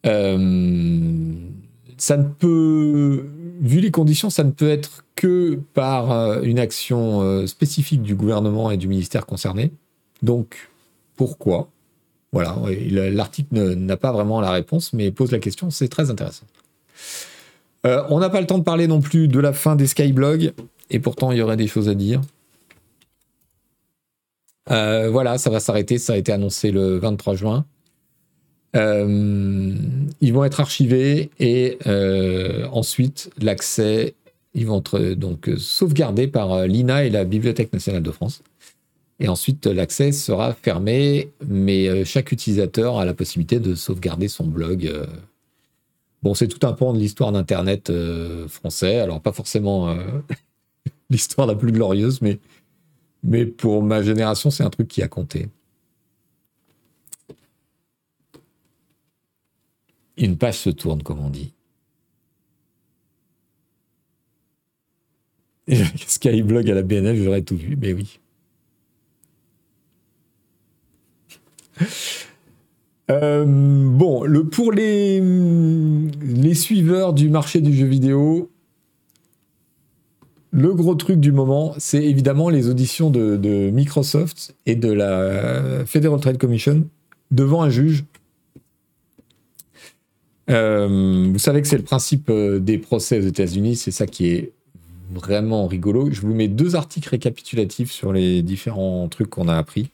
ça 0.03 0.39
ne 2.16 2.24
peut, 2.39 3.26
vu 3.61 3.80
les 3.80 3.90
conditions, 3.90 4.30
ça 4.30 4.44
ne 4.44 4.50
peut 4.50 4.68
être 4.68 5.04
que 5.14 5.59
par 5.74 6.12
euh, 6.12 6.42
une 6.42 6.59
action 6.59 7.22
euh, 7.22 7.46
spécifique 7.46 8.02
du 8.02 8.14
gouvernement 8.14 8.70
et 8.70 8.76
du 8.76 8.88
ministère 8.88 9.26
concerné. 9.26 9.72
Donc, 10.22 10.68
pourquoi? 11.16 11.70
Voilà, 12.32 12.57
l'article 12.90 13.74
n'a 13.74 13.96
pas 13.96 14.12
vraiment 14.12 14.40
la 14.40 14.50
réponse, 14.50 14.92
mais 14.92 15.11
pose 15.11 15.32
la 15.32 15.38
question, 15.38 15.70
c'est 15.70 15.88
très 15.88 16.11
intéressant. 16.11 16.44
Euh, 17.86 18.02
on 18.11 18.18
n'a 18.18 18.28
pas 18.28 18.40
le 18.40 18.46
temps 18.46 18.59
de 18.59 18.64
parler 18.64 18.86
non 18.86 19.00
plus 19.00 19.28
de 19.28 19.40
la 19.40 19.52
fin 19.52 19.76
des 19.76 19.86
Skyblogs, 19.86 20.52
et 20.90 20.98
pourtant 20.98 21.32
il 21.32 21.38
y 21.38 21.42
aurait 21.42 21.57
des 21.57 21.68
choses 21.68 21.88
à 21.88 21.94
dire. 21.94 22.20
voilà, 24.68 25.38
ça 25.38 25.48
va 25.48 25.61
s'arrêter, 25.61 25.98
ça 25.98 26.14
a 26.14 26.16
été 26.16 26.32
annoncé 26.32 26.72
le 26.72 26.98
23 26.98 27.36
juin. 27.36 27.64
Ils 28.76 30.32
vont 30.32 30.44
être 30.44 30.60
archivés 30.60 31.30
et 31.40 31.78
ensuite 32.70 33.30
l'accès 33.40 34.14
ils 34.56 34.66
vont 34.66 34.78
être 34.78 34.98
donc 35.14 35.50
sauvegardés 35.58 36.28
par 36.28 36.52
euh, 36.52 36.66
l'INA 36.66 37.04
et 37.04 37.10
la 37.10 37.24
Bibliothèque 37.24 37.72
nationale 37.72 38.02
de 38.02 38.10
France. 38.10 38.42
Et 39.20 39.28
ensuite, 39.28 39.66
l'accès 39.66 40.12
sera 40.12 40.54
fermé, 40.54 41.30
mais 41.46 41.88
euh, 41.88 42.04
chaque 42.04 42.32
utilisateur 42.32 42.98
a 42.98 43.04
la 43.04 43.12
possibilité 43.12 43.60
de 43.60 43.74
sauvegarder 43.74 44.28
son 44.28 44.46
blog. 44.46 44.86
Euh. 44.86 45.06
Bon, 46.22 46.34
c'est 46.34 46.48
tout 46.48 46.66
un 46.66 46.72
pan 46.72 46.94
de 46.94 46.98
l'histoire 46.98 47.32
d'Internet 47.32 47.92
français. 48.48 48.98
Alors, 48.98 49.20
pas 49.20 49.32
forcément 49.32 49.94
l'histoire 51.10 51.46
la 51.46 51.54
plus 51.54 51.70
glorieuse, 51.70 52.20
mais, 52.22 52.38
mais 53.22 53.44
pour 53.44 53.82
ma 53.82 54.02
génération, 54.02 54.50
c'est 54.50 54.64
un 54.64 54.70
truc 54.70 54.88
qui 54.88 55.02
a 55.02 55.08
compté. 55.08 55.48
Une 60.16 60.36
page 60.38 60.58
se 60.58 60.70
tourne, 60.70 61.02
comme 61.02 61.20
on 61.20 61.30
dit. 61.30 61.52
Skyblog 66.06 66.70
à 66.70 66.74
la 66.74 66.82
BNF, 66.82 67.22
j'aurais 67.22 67.42
tout 67.42 67.56
vu, 67.56 67.76
mais 67.76 67.92
oui. 67.92 68.18
Euh, 73.08 73.44
bon, 73.46 74.24
le, 74.24 74.48
pour 74.48 74.72
les, 74.72 75.20
les 75.20 76.54
suiveurs 76.54 77.12
du 77.12 77.28
marché 77.28 77.60
du 77.60 77.72
jeu 77.72 77.86
vidéo, 77.86 78.50
le 80.56 80.72
gros 80.72 80.94
truc 80.94 81.20
du 81.20 81.32
moment, 81.32 81.74
c'est 81.76 82.02
évidemment 82.02 82.48
les 82.48 82.68
auditions 82.68 83.10
de, 83.10 83.70
Microsoft 83.70 84.56
et 84.64 84.74
de 84.74 84.90
la 84.90 85.84
Federal 85.84 86.18
Trade 86.18 86.38
Commission 86.38 86.88
devant 87.30 87.62
un 87.62 87.68
juge. 87.68 88.04
Euh, 90.49 91.28
vous 91.32 91.38
savez 91.38 91.61
que 91.61 91.68
c'est 91.68 91.76
le 91.76 91.82
principe 91.82 92.30
euh, 92.30 92.59
des 92.59 92.78
procès 92.78 93.18
aux 93.18 93.26
États-Unis, 93.26 93.76
c'est 93.76 93.90
ça 93.90 94.07
qui 94.07 94.28
est 94.28 94.53
vraiment 95.11 95.66
rigolo. 95.66 96.11
Je 96.11 96.20
vous 96.20 96.34
mets 96.34 96.49
deux 96.49 96.76
articles 96.76 97.09
récapitulatifs 97.09 97.90
sur 97.90 98.12
les 98.12 98.42
différents 98.42 99.09
trucs 99.09 99.30
qu'on 99.30 99.49
a 99.49 99.57
appris. 99.57 99.90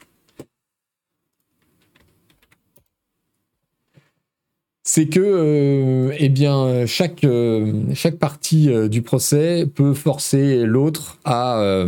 C'est 4.84 5.06
que 5.06 5.20
euh, 5.20 6.12
eh 6.18 6.28
bien, 6.28 6.86
chaque, 6.86 7.22
euh, 7.22 7.84
chaque 7.94 8.16
partie 8.16 8.68
euh, 8.68 8.88
du 8.88 9.00
procès 9.00 9.64
peut 9.72 9.94
forcer 9.94 10.64
l'autre 10.64 11.18
à 11.24 11.84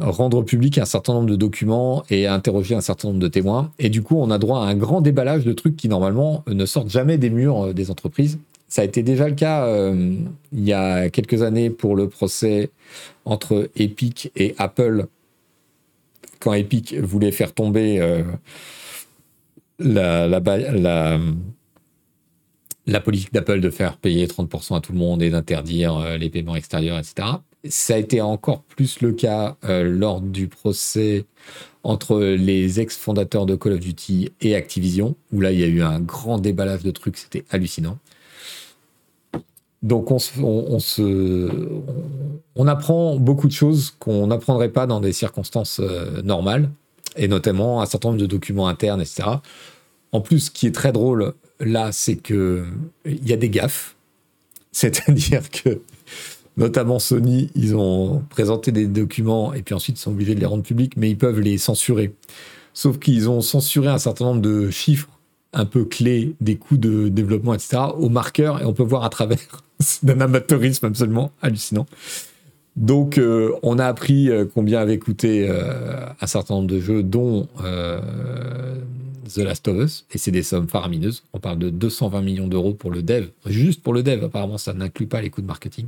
rendre 0.00 0.42
public 0.42 0.78
un 0.78 0.84
certain 0.84 1.14
nombre 1.14 1.28
de 1.28 1.36
documents 1.36 2.04
et 2.10 2.26
à 2.26 2.34
interroger 2.34 2.74
un 2.74 2.80
certain 2.80 3.08
nombre 3.08 3.20
de 3.20 3.28
témoins. 3.28 3.72
Et 3.78 3.88
du 3.88 4.02
coup, 4.02 4.16
on 4.18 4.30
a 4.30 4.38
droit 4.38 4.60
à 4.60 4.64
un 4.64 4.74
grand 4.74 5.00
déballage 5.00 5.44
de 5.44 5.52
trucs 5.52 5.76
qui, 5.76 5.88
normalement, 5.88 6.44
ne 6.46 6.66
sortent 6.66 6.90
jamais 6.90 7.16
des 7.16 7.30
murs 7.30 7.72
des 7.72 7.90
entreprises. 7.90 8.38
Ça 8.68 8.82
a 8.82 8.84
été 8.84 9.02
déjà 9.02 9.28
le 9.28 9.34
cas 9.34 9.66
il 10.52 10.64
y 10.64 10.72
a 10.72 11.08
quelques 11.08 11.42
années 11.42 11.70
pour 11.70 11.96
le 11.96 12.08
procès 12.08 12.70
entre 13.24 13.70
Epic 13.76 14.32
et 14.36 14.54
Apple, 14.58 15.06
quand 16.40 16.52
Epic 16.52 16.94
voulait 16.94 17.32
faire 17.32 17.52
tomber 17.52 18.00
la, 19.78 20.40
la 22.86 23.00
politique 23.00 23.32
d'Apple 23.32 23.60
de 23.60 23.70
faire 23.70 23.96
payer 23.96 24.26
30% 24.26 24.76
à 24.76 24.80
tout 24.80 24.92
le 24.92 24.98
monde 24.98 25.22
et 25.22 25.30
d'interdire 25.30 25.96
euh, 25.96 26.16
les 26.16 26.30
paiements 26.30 26.56
extérieurs, 26.56 26.98
etc. 26.98 27.28
Ça 27.68 27.94
a 27.94 27.98
été 27.98 28.20
encore 28.20 28.62
plus 28.62 29.00
le 29.00 29.12
cas 29.12 29.56
euh, 29.64 29.82
lors 29.82 30.20
du 30.20 30.46
procès 30.46 31.24
entre 31.82 32.20
les 32.20 32.80
ex-fondateurs 32.80 33.46
de 33.46 33.56
Call 33.56 33.74
of 33.74 33.80
Duty 33.80 34.30
et 34.40 34.54
Activision, 34.54 35.16
où 35.32 35.40
là, 35.40 35.52
il 35.52 35.60
y 35.60 35.64
a 35.64 35.68
eu 35.68 35.82
un 35.82 36.00
grand 36.00 36.38
déballage 36.38 36.82
de 36.82 36.90
trucs, 36.90 37.16
c'était 37.16 37.44
hallucinant. 37.50 37.98
Donc, 39.82 40.10
on, 40.10 40.18
se, 40.18 41.48
on, 42.56 42.66
apprend 42.66 43.16
beaucoup 43.16 43.46
de 43.46 43.52
choses 43.52 43.94
qu'on 44.00 44.26
n'apprendrait 44.28 44.70
pas 44.70 44.86
dans 44.86 45.00
des 45.00 45.12
circonstances 45.12 45.80
euh, 45.80 46.22
normales, 46.22 46.70
et 47.14 47.28
notamment 47.28 47.82
un 47.82 47.86
certain 47.86 48.08
nombre 48.08 48.20
de 48.20 48.26
documents 48.26 48.66
internes, 48.66 49.00
etc. 49.00 49.28
En 50.10 50.20
plus, 50.20 50.46
ce 50.46 50.50
qui 50.50 50.66
est 50.66 50.74
très 50.74 50.90
drôle, 50.90 51.34
là, 51.60 51.92
c'est 51.92 52.16
que 52.16 52.64
il 53.04 53.26
y 53.28 53.32
a 53.32 53.36
des 53.36 53.50
gaffes. 53.50 53.96
C'est-à-dire 54.72 55.48
que, 55.50 55.80
notamment 56.56 56.98
Sony, 56.98 57.50
ils 57.54 57.76
ont 57.76 58.22
présenté 58.30 58.72
des 58.72 58.86
documents 58.86 59.52
et 59.54 59.62
puis 59.62 59.74
ensuite 59.74 59.98
ils 59.98 60.02
sont 60.02 60.12
obligés 60.12 60.34
de 60.34 60.40
les 60.40 60.46
rendre 60.46 60.62
publics, 60.62 60.96
mais 60.96 61.10
ils 61.10 61.18
peuvent 61.18 61.40
les 61.40 61.58
censurer. 61.58 62.14
Sauf 62.74 62.98
qu'ils 62.98 63.30
ont 63.30 63.40
censuré 63.40 63.88
un 63.88 63.98
certain 63.98 64.26
nombre 64.26 64.42
de 64.42 64.70
chiffres 64.70 65.08
un 65.52 65.64
peu 65.64 65.84
clés 65.84 66.34
des 66.40 66.56
coûts 66.56 66.76
de 66.76 67.08
développement, 67.08 67.54
etc., 67.54 67.78
au 67.96 68.10
marqueur, 68.10 68.60
et 68.60 68.66
on 68.66 68.74
peut 68.74 68.82
voir 68.82 69.04
à 69.04 69.08
travers. 69.08 69.38
d'un 70.02 70.20
amateurisme 70.20 70.86
absolument 70.86 71.32
hallucinant. 71.42 71.86
Donc, 72.76 73.16
euh, 73.16 73.52
on 73.62 73.78
a 73.78 73.86
appris 73.86 74.28
euh, 74.30 74.44
combien 74.52 74.80
avait 74.80 74.98
coûté 74.98 75.48
euh, 75.48 76.06
un 76.20 76.26
certain 76.26 76.54
nombre 76.54 76.68
de 76.68 76.78
jeux, 76.78 77.02
dont 77.02 77.48
The 79.34 79.38
Last 79.38 79.66
of 79.68 79.76
Us, 79.78 80.06
et 80.12 80.18
c'est 80.18 80.30
des 80.30 80.42
sommes 80.42 80.68
faramineuses. 80.68 81.24
On 81.32 81.40
parle 81.40 81.58
de 81.58 81.70
220 81.70 82.20
millions 82.20 82.48
d'euros 82.48 82.74
pour 82.74 82.90
le 82.90 83.02
dev, 83.02 83.28
juste 83.46 83.82
pour 83.82 83.94
le 83.94 84.02
dev, 84.02 84.24
apparemment 84.24 84.58
ça 84.58 84.74
n'inclut 84.74 85.06
pas 85.06 85.22
les 85.22 85.30
coûts 85.30 85.42
de 85.42 85.46
marketing. 85.46 85.86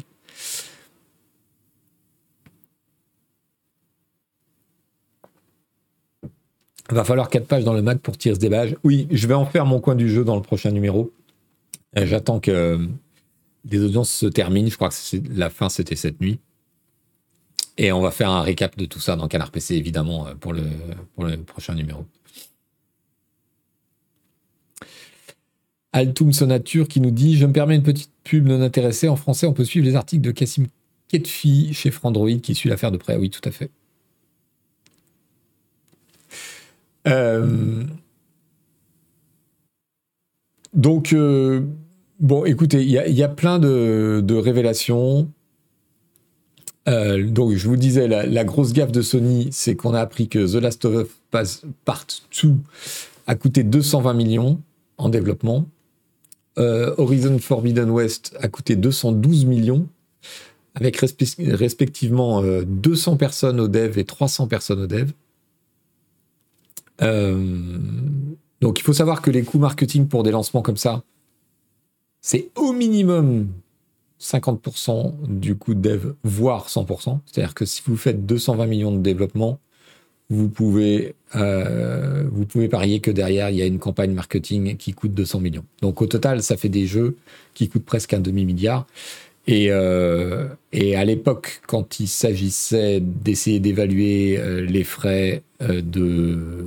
Va 6.91 7.05
falloir 7.05 7.29
4 7.29 7.47
pages 7.47 7.65
dans 7.65 7.75
le 7.75 7.83
Mac 7.83 7.99
pour 7.99 8.17
tirer 8.17 8.35
ce 8.35 8.41
déballage. 8.41 8.75
Oui, 8.83 9.09
je 9.11 9.27
vais 9.27 9.35
en 9.35 9.45
faire 9.45 9.67
mon 9.67 9.79
coin 9.79 9.95
du 9.95 10.09
jeu 10.09 10.25
dans 10.25 10.37
le 10.37 10.43
prochain 10.43 10.71
numéro. 10.71 11.13
J'attends 11.95 12.41
que 12.41 12.79
les 13.71 13.85
audiences 13.85 14.11
se 14.11 14.25
terminent. 14.25 14.71
Je 14.71 14.77
crois 14.77 14.89
que 14.89 14.95
la 15.35 15.51
fin, 15.51 15.69
c'était 15.69 15.97
cette 15.97 16.19
nuit. 16.23 16.39
Et 17.79 17.93
on 17.93 18.01
va 18.01 18.11
faire 18.11 18.31
un 18.31 18.43
récap 18.43 18.77
de 18.77 18.85
tout 18.85 18.99
ça 18.99 19.15
dans 19.17 19.29
Canard 19.29 19.53
PC, 19.53 19.77
évidemment, 19.77 20.27
euh, 20.27 20.35
pour 20.35 20.53
le, 20.53 20.63
prochain 21.47 21.75
numéro. 21.75 22.05
Altum 25.93 26.33
Sonature 26.33 26.87
qui 26.89 27.01
nous 27.01 27.13
dit 27.13 27.39
Je 27.39 27.47
me 27.47 27.53
permets 27.53 27.77
une 27.77 27.83
petite 27.83 28.11
pub 28.25 28.47
non 28.47 28.61
intéressée. 28.61 29.09
En 29.09 29.17
français, 29.17 29.47
on 29.47 29.53
peut 29.53 29.65
suivre 29.65 29.87
les 29.87 29.95
articles 29.95 30.23
de 30.23 30.33
Cassim 30.33 30.67
Ketfi 31.09 31.73
chez 31.73 31.91
Frandroid 31.91 32.41
qui 32.43 32.55
suit 32.55 32.69
l'affaire 32.69 32.91
de 32.91 32.99
près. 32.99 33.17
Oui, 33.17 33.31
tout 33.31 33.41
à 33.45 33.53
fait. 33.53 33.71
Euh, 37.07 37.85
donc, 40.75 41.13
euh, 41.13 41.63
bon, 42.21 42.45
écoutez, 42.45 42.83
il 42.83 42.91
y, 42.91 43.23
a 43.23 43.29
plein 43.29 43.59
de, 43.59 44.35
révélations. 44.35 45.33
Euh, 46.89 47.23
donc, 47.29 47.55
je 47.55 47.69
vous 47.69 47.77
disais, 47.77 48.09
la, 48.09 48.45
grosse 48.45 48.73
gaffe 48.73 48.93
de 48.93 49.03
Sony, 49.03 49.49
c'est 49.53 49.77
qu'on 49.77 49.95
a 49.95 50.01
appris 50.01 50.29
que 50.29 50.51
The 50.51 50.61
Last 50.61 50.85
of 50.85 51.09
Us 51.35 51.63
Part 51.85 52.07
2 52.43 52.55
a 53.27 53.35
coûté 53.35 53.63
220 53.63 54.15
millions 54.15 54.61
en 54.97 55.09
développement. 55.09 55.67
Euh, 56.59 56.95
Horizon 56.97 57.39
Forbidden 57.39 57.91
West 57.91 58.37
a 58.41 58.49
coûté 58.49 58.75
212 58.75 59.45
millions, 59.45 59.87
avec 60.75 60.97
respectivement 60.97 62.43
200 62.43 63.13
euh, 63.13 63.17
personnes 63.17 63.61
au 63.61 63.69
dev 63.69 63.99
et 63.99 64.05
300 64.05 64.47
personnes 64.47 64.81
au 64.81 64.87
dev. 64.87 65.11
Donc 68.61 68.81
il 68.81 68.83
faut 68.83 68.93
savoir 68.93 69.23
que 69.23 69.31
les 69.31 69.45
coûts 69.45 69.61
marketing 69.61 70.09
pour 70.09 70.25
des 70.25 70.33
lancements 70.33 70.63
comme 70.63 70.77
ça, 70.77 71.05
c'est 72.21 72.51
au 72.57 72.73
minimum 72.73 73.49
50% 74.21 75.15
du 75.29 75.57
coût 75.57 75.75
de 75.75 75.81
dev, 75.81 76.13
voire 76.25 76.69
100%. 76.69 77.21
C'est-à-dire 77.27 77.55
que 77.55 77.65
si 77.65 77.83
vous 77.87 77.97
faites 77.97 78.27
220 78.27 78.67
millions 78.67 78.93
de 78.93 78.99
développement, 79.01 79.61
vous 80.31 80.49
pouvez, 80.49 81.15
euh, 81.37 82.25
vous 82.31 82.45
pouvez 82.45 82.69
parier 82.69 83.01
que 83.01 83.11
derrière, 83.11 83.51
il 83.51 83.57
y 83.57 83.63
a 83.63 83.67
une 83.67 83.79
campagne 83.79 84.13
marketing 84.13 84.77
qui 84.77 84.93
coûte 84.93 85.15
200 85.15 85.41
millions. 85.41 85.65
Donc 85.81 86.03
au 86.03 86.07
total, 86.07 86.43
ça 86.43 86.57
fait 86.57 86.69
des 86.69 86.87
jeux 86.87 87.17
qui 87.55 87.69
coûtent 87.69 87.85
presque 87.85 88.13
un 88.13 88.21
demi-milliard. 88.21 88.87
Et, 89.47 89.69
euh, 89.71 90.49
à 90.75 91.05
l'époque, 91.05 91.63
quand 91.67 92.01
il 92.01 92.09
s'agissait 92.09 93.01
d'essayer 93.01 93.61
d'évaluer 93.61 94.39
euh, 94.39 94.61
les 94.61 94.85
frais 94.85 95.43
de 95.61 96.67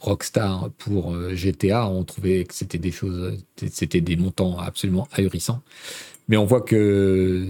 Rockstar 0.00 0.70
pour 0.78 1.16
GTA, 1.34 1.88
on 1.88 2.04
trouvait 2.04 2.44
que 2.44 2.54
c'était 2.54 2.78
des 2.78 2.92
choses, 2.92 3.36
c'était 3.70 4.00
des 4.00 4.16
montants 4.16 4.58
absolument 4.58 5.08
ahurissants. 5.12 5.60
Mais 6.28 6.36
on 6.36 6.44
voit 6.44 6.60
que, 6.60 7.44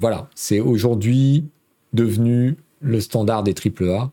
voilà, 0.00 0.28
c'est 0.34 0.60
aujourd'hui 0.60 1.44
devenu 1.92 2.56
le 2.80 3.00
standard 3.00 3.42
des 3.42 3.54
AAA. 3.54 4.10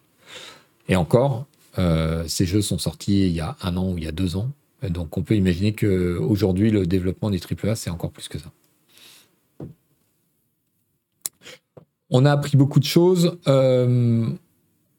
Et 0.87 0.95
encore, 0.95 1.45
euh, 1.79 2.23
ces 2.27 2.45
jeux 2.45 2.61
sont 2.61 2.77
sortis 2.77 3.27
il 3.27 3.33
y 3.33 3.39
a 3.39 3.55
un 3.61 3.75
an 3.77 3.91
ou 3.91 3.97
il 3.97 4.03
y 4.03 4.07
a 4.07 4.11
deux 4.11 4.35
ans. 4.35 4.49
Donc 4.87 5.17
on 5.17 5.23
peut 5.23 5.35
imaginer 5.35 5.73
qu'aujourd'hui, 5.73 6.71
le 6.71 6.85
développement 6.85 7.29
des 7.29 7.39
AAA, 7.39 7.75
c'est 7.75 7.89
encore 7.89 8.11
plus 8.11 8.27
que 8.27 8.39
ça. 8.39 8.51
On 12.09 12.25
a 12.25 12.31
appris 12.31 12.57
beaucoup 12.57 12.79
de 12.79 12.85
choses. 12.85 13.37
Euh, 13.47 14.27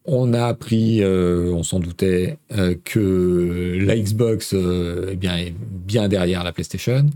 on 0.05 0.35
a 0.35 0.47
appris, 0.47 1.03
euh, 1.03 1.53
on 1.53 1.63
s'en 1.63 1.79
doutait, 1.79 2.39
que 2.85 3.79
la 3.81 3.97
Xbox 3.97 4.55
eh 4.55 5.27
est 5.27 5.55
bien 5.57 6.09
derrière 6.09 6.43
la 6.43 6.53
PlayStation. 6.53 7.07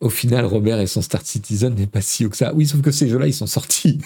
Au 0.00 0.10
final, 0.10 0.44
Robert 0.44 0.80
et 0.80 0.86
son 0.86 1.02
Star 1.02 1.22
Citizen 1.22 1.74
n'est 1.74 1.86
pas 1.86 2.00
si 2.00 2.24
haut 2.24 2.30
que 2.30 2.36
ça. 2.36 2.54
Oui, 2.54 2.66
sauf 2.66 2.80
que 2.80 2.90
ces 2.90 3.08
jeux-là, 3.08 3.26
ils 3.26 3.34
sont 3.34 3.46
sortis. 3.46 3.98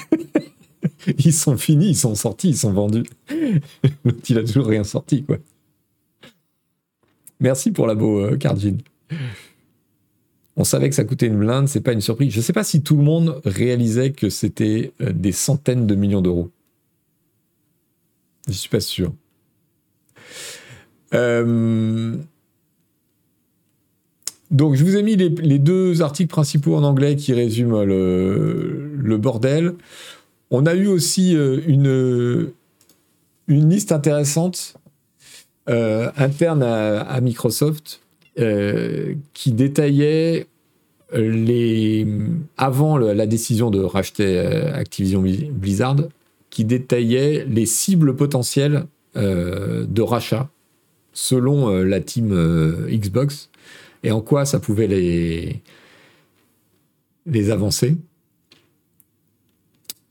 ils 1.19 1.33
sont 1.33 1.57
finis, 1.57 1.91
ils 1.91 1.97
sont 1.97 2.15
sortis, 2.15 2.51
ils 2.51 2.57
sont 2.57 2.73
vendus. 2.73 3.05
L'autre, 4.05 4.19
il 4.29 4.39
a 4.39 4.45
toujours 4.45 4.67
rien 4.67 4.85
sorti, 4.85 5.25
quoi. 5.25 5.39
Merci 7.41 7.73
pour 7.73 7.87
la 7.89 7.97
beau 7.97 8.21
euh, 8.21 8.39
On 10.57 10.65
savait 10.65 10.89
que 10.89 10.95
ça 10.95 11.05
coûtait 11.05 11.27
une 11.27 11.39
blinde, 11.39 11.69
c'est 11.69 11.81
pas 11.81 11.93
une 11.93 12.01
surprise. 12.01 12.33
Je 12.33 12.41
sais 12.41 12.53
pas 12.53 12.65
si 12.65 12.83
tout 12.83 12.97
le 12.97 13.03
monde 13.03 13.41
réalisait 13.45 14.13
que 14.13 14.31
c'était 14.31 14.93
euh, 15.01 15.13
des 15.13 15.33
centaines 15.33 15.87
de 15.87 15.95
millions 15.97 16.21
d'euros. 16.23 16.51
Je 18.49 18.53
suis 18.53 18.69
pas 18.69 18.81
sûr. 18.81 19.13
Euh, 21.15 22.17
donc, 24.51 24.75
je 24.75 24.85
vous 24.85 24.97
ai 24.97 25.03
mis 25.03 25.17
les, 25.17 25.59
deux 25.59 26.03
articles 26.03 26.31
principaux 26.31 26.75
en 26.75 26.83
anglais 26.83 27.17
qui 27.17 27.33
résument 27.33 27.85
le, 27.85 29.17
bordel. 29.19 29.75
On 30.51 30.67
a 30.67 30.75
eu 30.75 30.87
aussi 30.87 31.35
euh, 31.37 31.61
une, 31.67 32.51
liste 33.49 33.93
intéressante 33.93 34.75
euh, 35.69 36.11
interne 36.17 36.63
à, 36.63 37.21
Microsoft 37.21 38.01
qui 39.35 39.53
détaillait 39.53 40.47
les 41.15 42.07
avant 42.57 42.97
la 42.97 43.27
décision 43.27 43.71
de 43.71 43.81
racheter 43.81 44.39
Activision 44.39 45.23
Blizzard, 45.23 45.97
qui 46.53 46.65
détaillait 46.65 47.45
les 47.49 47.67
cibles 47.67 48.15
potentielles 48.15 48.87
de 49.17 50.01
rachat 50.01 50.49
selon 51.13 51.71
euh, 51.71 51.85
la 51.85 52.01
team 52.01 52.33
euh, 52.33 52.89
Xbox 52.91 53.51
et 54.03 54.11
en 54.11 54.21
quoi 54.21 54.45
ça 54.45 54.59
pouvait 54.59 54.89
les, 54.89 55.63
avancer. 57.51 57.97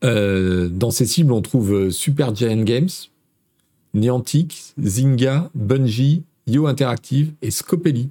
Euh, 0.04 0.70
dans 0.70 0.92
ces 0.92 1.06
cibles, 1.06 1.32
on 1.34 1.42
trouve 1.42 1.90
Super 1.90 2.34
Giant 2.34 2.64
Games, 2.64 2.90
Niantic, 3.94 4.74
Zynga, 4.82 5.52
Bungie, 5.54 6.24
Yo 6.48 6.68
Interactive 6.68 7.34
et 7.42 7.52
Scopely. 7.52 8.10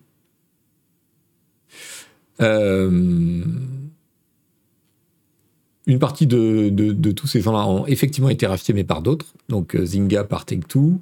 Une 5.86 5.98
partie 5.98 6.26
de, 6.26 7.12
tous 7.12 7.26
ces 7.26 7.40
gens-là 7.40 7.66
ont 7.66 7.86
effectivement 7.86 8.28
été 8.28 8.46
rachetés, 8.46 8.72
mais 8.72 8.84
par 8.84 9.02
d'autres. 9.02 9.26
Donc 9.48 9.76
Zynga 9.76 10.24
par 10.24 10.44
Take-Two, 10.44 11.00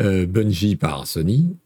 euh, 0.00 0.26
Bungie 0.26 0.76
par 0.76 1.06
Sony. 1.06 1.56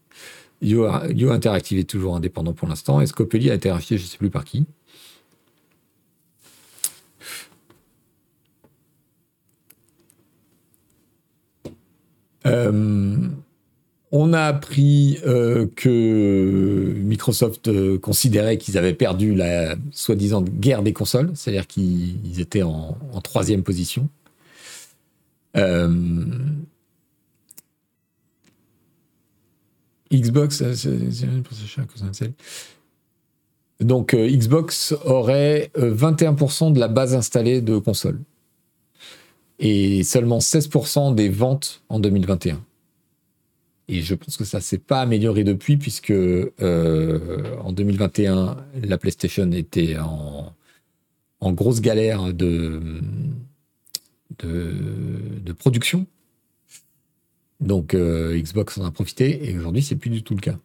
Yo, 0.61 0.85
Interactive 1.31 1.79
est 1.79 1.89
toujours 1.89 2.15
indépendant 2.15 2.53
pour 2.53 2.67
l'instant. 2.67 3.01
Et 3.01 3.07
Scopely 3.07 3.49
a 3.49 3.55
été 3.55 3.71
racheté, 3.71 3.97
je 3.97 4.03
ne 4.03 4.07
sais 4.07 4.17
plus 4.17 4.29
par 4.29 4.45
qui. 4.45 4.65
Euh, 12.45 13.29
on 14.11 14.33
a 14.33 14.41
appris 14.41 15.19
euh, 15.25 15.67
que 15.75 16.93
Microsoft 16.97 17.69
considérait 17.99 18.57
qu'ils 18.57 18.77
avaient 18.77 18.93
perdu 18.93 19.33
la 19.33 19.75
soi-disant 19.91 20.41
guerre 20.41 20.83
des 20.83 20.93
consoles, 20.93 21.31
c'est-à-dire 21.35 21.67
qu'ils 21.67 22.39
étaient 22.39 22.63
en, 22.63 22.97
troisième 23.23 23.63
position. 23.63 24.09
Xbox, 30.11 30.61
donc 33.81 34.13
euh, 34.13 34.29
Xbox 34.29 34.93
aurait 35.05 35.71
21% 35.75 36.67
euh, 36.67 36.71
de 36.71 36.79
la 36.79 36.87
base 36.87 37.15
installée 37.15 37.61
de 37.61 37.77
consoles 37.77 38.19
et 39.59 40.03
seulement 40.03 40.39
16% 40.39 41.15
des 41.15 41.29
ventes 41.29 41.81
en 41.89 41.99
2021. 41.99 42.61
Et 43.91 44.01
je 44.01 44.15
pense 44.15 44.37
que 44.37 44.45
ça 44.45 44.61
s'est 44.61 44.77
pas 44.77 45.01
amélioré 45.01 45.43
depuis 45.43 45.77
puisque 45.77 46.11
euh, 46.11 47.55
en 47.59 47.71
2021 47.71 48.57
la 48.83 48.97
PlayStation 48.97 49.51
était 49.51 49.97
en, 49.99 50.53
grosse 51.53 51.81
galère 51.81 52.33
de, 52.33 52.81
de 54.39 55.53
production 55.53 56.07
donc 57.61 57.93
euh, 57.93 58.37
Xbox 58.37 58.77
en 58.79 58.85
a 58.85 58.91
profité 58.91 59.49
et 59.49 59.57
aujourd'hui 59.57 59.83
c'est 59.83 59.95
plus 59.95 60.09
du 60.09 60.23
tout 60.23 60.33
le 60.33 60.41
cas. 60.41 60.57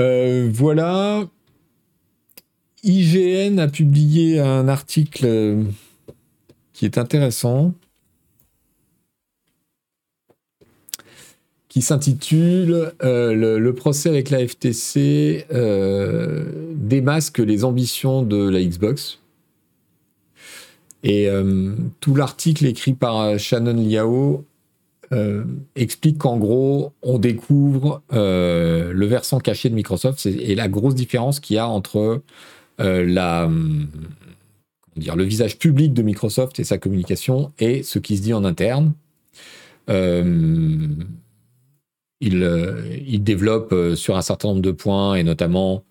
Euh, 0.00 0.50
voilà. 0.52 1.28
IGN 2.82 3.58
a 3.58 3.68
publié 3.68 4.40
un 4.40 4.66
article 4.66 5.64
qui 6.72 6.84
est 6.84 6.98
intéressant, 6.98 7.72
qui 11.74 11.82
s'intitule 11.82 12.92
le, 13.02 13.70
procès 13.72 14.08
avec 14.08 14.30
la 14.30 14.46
FTC 14.46 15.44
démasque 16.76 17.40
les 17.40 17.64
ambitions 17.64 18.22
de 18.22 18.48
la 18.48 18.62
Xbox. 18.62 19.18
Et 21.04 21.28
euh, 21.28 21.74
tout 22.00 22.14
l'article 22.14 22.64
écrit 22.64 22.94
par 22.94 23.20
euh, 23.20 23.38
Shannon 23.38 23.74
Liao 23.74 24.44
euh, 25.12 25.44
explique 25.76 26.16
qu'en 26.18 26.38
gros, 26.38 26.92
on 27.02 27.18
découvre 27.18 28.02
le 28.10 29.06
versant 29.06 29.38
caché 29.38 29.68
de 29.68 29.74
Microsoft 29.74 30.24
et 30.24 30.54
la 30.54 30.66
grosse 30.66 30.94
différence 30.94 31.40
qu'il 31.40 31.56
y 31.56 31.58
a 31.58 31.68
entre 31.68 32.22
la, 32.78 33.50
dire, 34.96 35.14
le 35.14 35.24
visage 35.24 35.58
public 35.58 35.92
de 35.92 36.02
Microsoft 36.02 36.58
et 36.58 36.64
sa 36.64 36.78
communication 36.78 37.52
et 37.58 37.82
ce 37.82 37.98
qui 37.98 38.16
se 38.16 38.22
dit 38.22 38.32
en 38.32 38.44
interne. 38.44 38.94
Il, 42.24 43.04
il, 43.06 43.22
développe 43.22 43.74
sur 43.94 44.16
un 44.16 44.22
certain 44.22 44.48
nombre 44.48 44.62
de 44.62 44.70
points 44.70 45.14
et 45.14 45.22
notamment 45.22 45.84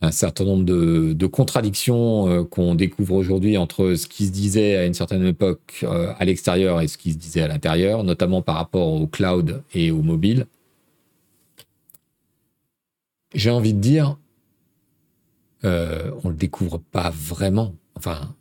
un 0.00 0.10
certain 0.10 0.44
nombre 0.44 0.64
de, 0.64 1.26
contradictions 1.26 2.28
euh, 2.28 2.44
qu'on 2.44 2.74
découvre 2.74 3.14
aujourd'hui 3.14 3.56
entre 3.56 3.94
ce 3.94 4.06
qui 4.06 4.26
se 4.26 4.32
disait 4.32 4.76
à 4.76 4.86
une 4.86 4.94
certaine 4.94 5.24
époque 5.24 5.80
euh, 5.82 6.12
à 6.18 6.24
l'extérieur 6.24 6.80
et 6.80 6.88
ce 6.88 6.96
qui 6.98 7.12
se 7.12 7.18
disait 7.18 7.42
à 7.42 7.48
l'intérieur, 7.48 8.04
notamment 8.04 8.42
par 8.42 8.56
rapport 8.56 8.88
au 8.88 9.06
cloud 9.06 9.62
et 9.74 9.90
au 9.90 10.02
mobile. 10.02 10.46
J'ai 13.34 13.50
envie 13.50 13.74
de 13.74 13.80
dire, 13.80 14.16
euh, 15.64 16.10
on 16.24 16.28
ne 16.28 16.32
le 16.32 16.38
découvre 16.38 16.78
pas 16.78 17.10
vraiment. 17.10 17.74
Enfin, 17.94 18.34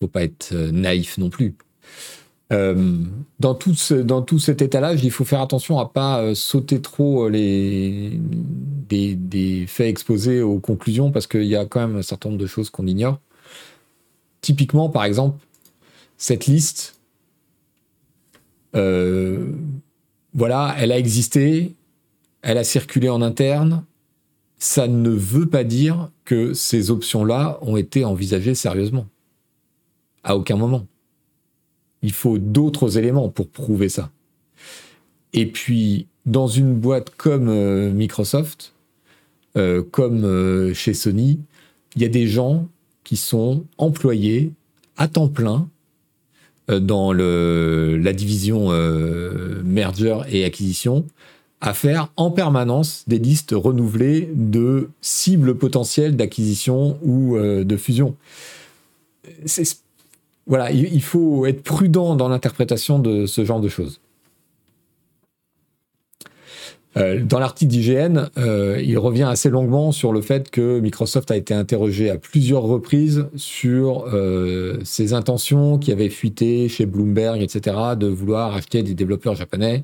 faut 0.00 0.08
pas 0.08 0.24
être 0.24 0.54
naïf 0.54 1.16
non 1.16 1.30
plus. 1.30 1.54
Euh, 2.52 3.02
dans, 3.40 3.54
tout 3.54 3.74
cet 3.74 4.62
étalage, 4.62 5.02
il 5.04 5.10
faut 5.10 5.24
faire 5.24 5.40
attention 5.40 5.78
à 5.80 5.86
pas 5.86 6.20
euh, 6.20 6.34
sauter 6.34 6.80
trop 6.80 7.24
euh, 7.24 7.28
les, 7.28 8.20
des, 8.88 9.66
faits 9.66 9.88
exposés 9.88 10.42
aux 10.42 10.60
conclusions 10.60 11.10
parce 11.10 11.26
qu'il 11.26 11.44
y 11.44 11.56
a 11.56 11.64
quand 11.66 11.80
même 11.80 11.96
un 11.96 12.02
certain 12.02 12.28
nombre 12.28 12.40
de 12.40 12.46
choses 12.46 12.70
qu'on 12.70 12.86
ignore. 12.86 13.18
Typiquement, 14.42 14.88
par 14.88 15.04
exemple, 15.04 15.38
cette 16.18 16.46
liste, 16.46 16.94
voilà, 20.34 20.76
elle 20.78 20.92
a 20.92 20.98
existé, 20.98 21.74
elle 22.42 22.58
a 22.58 22.64
circulé 22.64 23.08
en 23.08 23.22
interne. 23.22 23.84
Ça 24.58 24.86
ne 24.86 25.08
veut 25.08 25.48
pas 25.48 25.64
dire 25.64 26.10
que 26.26 26.52
ces 26.52 26.90
options-là 26.90 27.58
ont 27.62 27.78
été 27.78 28.04
envisagées 28.04 28.54
sérieusement. 28.54 29.06
À 30.22 30.36
aucun 30.36 30.56
moment. 30.56 30.86
Il 32.06 32.12
faut 32.12 32.38
d'autres 32.38 32.98
éléments 32.98 33.28
pour 33.30 33.48
prouver 33.48 33.88
ça. 33.88 34.10
Et 35.32 35.46
puis, 35.46 36.06
dans 36.24 36.46
une 36.46 36.72
boîte 36.72 37.10
comme 37.16 37.48
euh, 37.48 37.90
Microsoft, 37.90 38.74
euh, 39.56 39.82
comme 39.82 40.24
euh, 40.24 40.72
chez 40.72 40.94
Sony, 40.94 41.40
il 41.96 42.02
y 42.02 42.04
a 42.04 42.08
des 42.08 42.28
gens 42.28 42.68
qui 43.02 43.16
sont 43.16 43.64
employés 43.76 44.52
à 44.96 45.08
temps 45.08 45.28
plein 45.28 45.68
dans 46.68 47.12
la 47.12 48.12
division 48.12 48.70
merger 49.62 50.18
et 50.28 50.44
acquisition 50.44 51.04
à 51.60 51.74
faire 51.74 52.12
en 52.16 52.32
permanence 52.32 53.04
des 53.06 53.20
listes 53.20 53.54
renouvelées 53.56 54.28
de 54.34 54.90
cibles 55.00 55.56
potentielles 55.56 56.16
d'acquisition 56.16 56.98
ou 57.02 57.38
de 57.38 57.76
fusion. 57.76 58.16
Voilà, 60.46 60.70
il, 60.70 61.02
faut 61.02 61.44
être 61.46 61.62
prudent 61.62 62.14
dans 62.14 62.28
l'interprétation 62.28 62.98
de 63.00 63.26
ce 63.26 63.44
genre 63.44 63.60
de 63.60 63.68
choses. 63.68 64.00
Euh, 66.96 67.20
dans 67.22 67.38
l'article 67.38 67.70
d'IGN, 67.70 68.30
euh, 68.38 68.80
il 68.82 68.96
revient 68.96 69.24
assez 69.24 69.50
longuement 69.50 69.92
sur 69.92 70.12
le 70.12 70.22
fait 70.22 70.50
que 70.50 70.78
Microsoft 70.78 71.30
a 71.30 71.36
été 71.36 71.52
interrogé 71.52 72.10
à 72.10 72.16
plusieurs 72.16 72.62
reprises 72.62 73.26
sur 73.36 74.06
euh, 74.14 74.78
ses 74.84 75.12
intentions 75.12 75.78
qui 75.78 75.92
avaient 75.92 76.08
fuité 76.08 76.68
chez 76.68 76.86
Bloomberg, 76.86 77.42
etc., 77.42 77.76
de 77.98 78.06
vouloir 78.06 78.54
acheter 78.54 78.82
des 78.82 78.94
développeurs 78.94 79.34
japonais, 79.34 79.82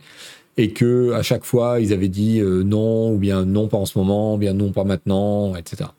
et 0.57 0.71
que 0.71 1.13
à 1.13 1.23
chaque 1.23 1.45
fois 1.45 1.81
ils 1.81 1.93
avaient 1.93 2.09
dit 2.09 2.41
non, 2.41 3.13
ou 3.13 3.19
bien 3.19 3.45
non 3.45 3.69
pas 3.69 3.79
en 3.79 3.87
ce 3.87 3.99
moment, 3.99 4.35
ou 4.35 4.39
bien 4.39 4.55
non 4.55 4.73
pas 4.73 4.85
maintenant, 4.85 5.55
etc. 5.57 5.91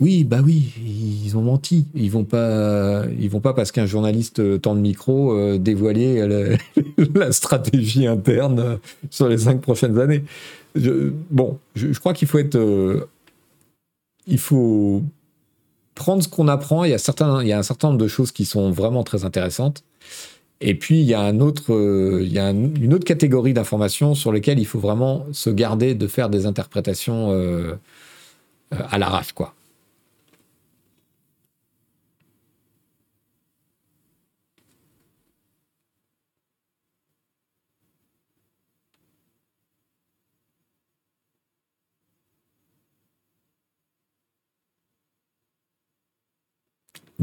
Oui, 0.00 0.24
bah 0.24 0.40
oui, 0.44 0.72
ils 0.84 1.36
ont 1.36 1.42
menti. 1.42 1.86
Ils 1.94 2.10
vont 2.10 2.24
pas, 2.24 3.04
ils 3.18 3.30
vont 3.30 3.40
pas 3.40 3.54
parce 3.54 3.70
qu'un 3.70 3.86
journaliste 3.86 4.60
tend 4.60 4.74
le 4.74 4.80
micro 4.80 5.32
euh, 5.32 5.56
dévoiler 5.56 6.26
la, 7.14 7.32
stratégie 7.32 8.06
interne 8.06 8.78
sur 9.10 9.28
les 9.28 9.38
cinq 9.38 9.60
prochaines 9.60 9.98
années. 9.98 10.24
bon, 11.30 11.58
je, 11.76 11.96
crois 11.98 12.12
qu'il 12.12 12.26
faut 12.26 12.38
être, 12.38 12.56
euh, 12.56 13.08
il 14.26 14.38
faut 14.38 15.02
prendre 15.94 16.24
ce 16.24 16.28
qu'on 16.28 16.48
apprend. 16.48 16.82
Il 16.84 16.90
y 16.90 16.92
a 16.92 16.96
un 16.96 17.62
certain 17.62 17.88
nombre 17.88 17.98
de 17.98 18.08
choses 18.08 18.32
qui 18.32 18.46
sont 18.46 18.72
vraiment 18.72 19.04
très 19.04 19.24
intéressantes. 19.24 19.84
Et 20.60 20.74
puis 20.74 21.00
il 21.00 21.06
y 21.06 21.14
a 21.14 21.20
un 21.20 21.38
autre, 21.40 21.72
euh, 21.72 22.20
il 22.22 22.32
y 22.32 22.38
a 22.40 22.50
une 22.50 22.94
autre 22.94 23.04
catégorie 23.04 23.54
d'informations 23.54 24.14
sur 24.16 24.32
lesquelles 24.32 24.58
il 24.58 24.66
faut 24.66 24.80
vraiment 24.80 25.26
se 25.32 25.50
garder 25.50 25.94
de 25.94 26.06
faire 26.08 26.30
des 26.30 26.46
interprétations 26.46 27.30
à 28.72 28.98
l'arrache, 28.98 29.32
quoi. 29.32 29.54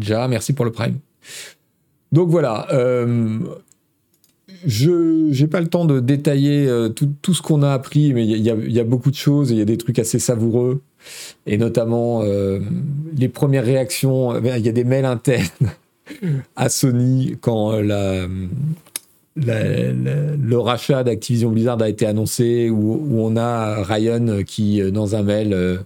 Déjà, 0.01 0.27
merci 0.27 0.53
pour 0.53 0.65
le 0.65 0.71
prime. 0.71 0.97
Donc 2.11 2.29
voilà, 2.29 2.67
euh, 2.73 3.37
je 4.65 5.39
n'ai 5.39 5.47
pas 5.47 5.61
le 5.61 5.67
temps 5.67 5.85
de 5.85 5.99
détailler 5.99 6.67
euh, 6.67 6.89
tout, 6.89 7.33
ce 7.33 7.41
qu'on 7.41 7.61
a 7.61 7.71
appris, 7.71 8.13
mais 8.13 8.25
il 8.25 8.41
y, 8.41 8.79
a 8.79 8.83
beaucoup 8.83 9.11
de 9.11 9.15
choses, 9.15 9.51
il 9.51 9.57
y 9.57 9.61
a 9.61 9.65
des 9.65 9.77
trucs 9.77 9.99
assez 9.99 10.17
savoureux, 10.17 10.81
et 11.45 11.57
notamment 11.57 12.23
euh, 12.23 12.59
les 13.15 13.29
premières 13.29 13.63
réactions, 13.63 14.35
il 14.43 14.65
y 14.65 14.69
a 14.69 14.73
des 14.73 14.83
mails 14.83 15.05
internes 15.05 15.71
à 16.55 16.67
Sony 16.67 17.37
quand 17.39 17.73
le 17.77 18.27
rachat 20.55 21.03
d'Activision 21.03 21.51
Blizzard 21.51 21.79
a 21.81 21.89
été 21.89 22.07
annoncé, 22.07 22.71
où, 22.71 22.93
où, 22.93 23.21
on 23.21 23.37
a 23.37 23.83
Ryan 23.83 24.41
qui, 24.45 24.81
dans 24.91 25.15
un 25.15 25.21
mail, 25.21 25.79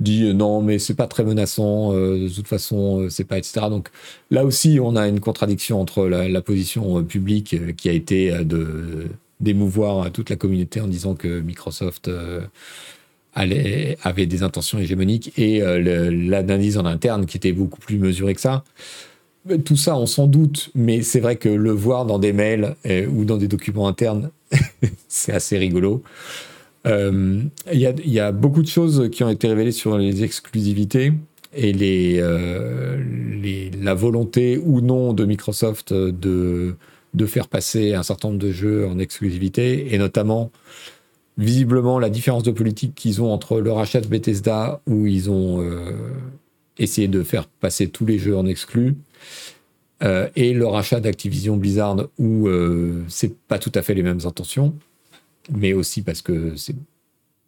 dit 0.00 0.24
euh, 0.24 0.32
non 0.32 0.62
mais 0.62 0.78
c'est 0.78 0.94
pas 0.94 1.06
très 1.06 1.24
menaçant 1.24 1.94
euh, 1.94 2.28
de 2.28 2.28
toute 2.28 2.48
façon 2.48 3.02
euh, 3.02 3.08
c'est 3.10 3.24
pas 3.24 3.38
etc 3.38 3.66
donc 3.68 3.90
là 4.30 4.44
aussi 4.44 4.78
on 4.80 4.96
a 4.96 5.06
une 5.06 5.20
contradiction 5.20 5.80
entre 5.80 6.06
la, 6.06 6.40
position 6.40 7.04
publique 7.04 7.76
qui 7.76 7.88
a 7.88 7.92
été 7.92 8.30
de 8.44 9.08
d'émouvoir 9.40 10.10
toute 10.10 10.30
la 10.30 10.36
communauté 10.36 10.80
en 10.80 10.86
disant 10.86 11.14
que 11.14 11.40
Microsoft 11.40 12.10
avait 13.34 14.26
des 14.26 14.42
intentions 14.42 14.78
hégémoniques 14.78 15.38
et 15.38 15.60
l'analyse 15.60 16.78
en 16.78 16.86
interne 16.86 17.26
qui 17.26 17.36
était 17.36 17.52
beaucoup 17.52 17.78
plus 17.78 17.98
mesurée 17.98 18.34
que 18.34 18.40
ça. 18.40 18.64
Tout 19.64 19.76
ça 19.76 19.96
on 19.96 20.06
s'en 20.06 20.26
doute 20.26 20.70
mais 20.74 21.02
c'est 21.02 21.20
vrai 21.20 21.36
que 21.36 21.48
le 21.48 21.70
voir 21.72 22.06
dans 22.06 22.18
des 22.18 22.32
mails 22.32 22.74
ou 23.12 23.24
dans 23.24 23.36
des 23.36 23.48
documents 23.48 23.86
internes 23.86 24.30
c'est 25.08 25.32
assez 25.32 25.58
rigolo 25.58 26.02
il 26.84 27.50
y, 27.72 28.20
a 28.20 28.32
beaucoup 28.32 28.62
de 28.62 28.68
choses 28.68 29.08
qui 29.10 29.22
ont 29.22 29.28
été 29.28 29.48
révélées 29.48 29.72
sur 29.72 29.98
les 29.98 30.24
exclusivités 30.24 31.12
et 31.54 32.18
euh, 32.20 33.02
la 33.80 33.94
volonté 33.94 34.58
ou 34.58 34.80
non 34.80 35.12
de 35.12 35.24
Microsoft 35.24 35.92
de, 35.92 36.76
faire 37.26 37.48
passer 37.48 37.94
un 37.94 38.02
certain 38.02 38.28
nombre 38.28 38.40
de 38.40 38.52
jeux 38.52 38.86
en 38.86 38.98
exclusivité, 38.98 39.92
et 39.92 39.98
notamment 39.98 40.50
visiblement 41.38 41.98
la 41.98 42.10
différence 42.10 42.42
de 42.42 42.50
politique 42.50 42.94
qu'ils 42.94 43.22
ont 43.22 43.32
entre 43.32 43.60
le 43.60 43.72
rachat 43.72 44.00
de 44.00 44.06
Bethesda, 44.06 44.80
où 44.86 45.06
ils 45.06 45.30
ont 45.30 45.60
euh, 45.60 45.92
essayé 46.78 47.08
de 47.08 47.22
faire 47.22 47.46
passer 47.46 47.88
tous 47.88 48.06
les 48.06 48.18
jeux 48.18 48.36
en 48.36 48.46
exclus, 48.46 48.94
et 50.34 50.54
le 50.54 50.66
rachat 50.66 50.98
d'Activision 50.98 51.58
Blizzard, 51.58 52.08
où 52.18 52.48
c'est 53.08 53.36
pas 53.36 53.58
tout 53.58 53.72
à 53.74 53.82
fait 53.82 53.92
les 53.92 54.02
mêmes 54.02 54.20
intentions 54.24 54.74
mais 55.52 55.72
aussi 55.72 56.02
parce 56.02 56.22
que 56.22 56.56
c'est 56.56 56.76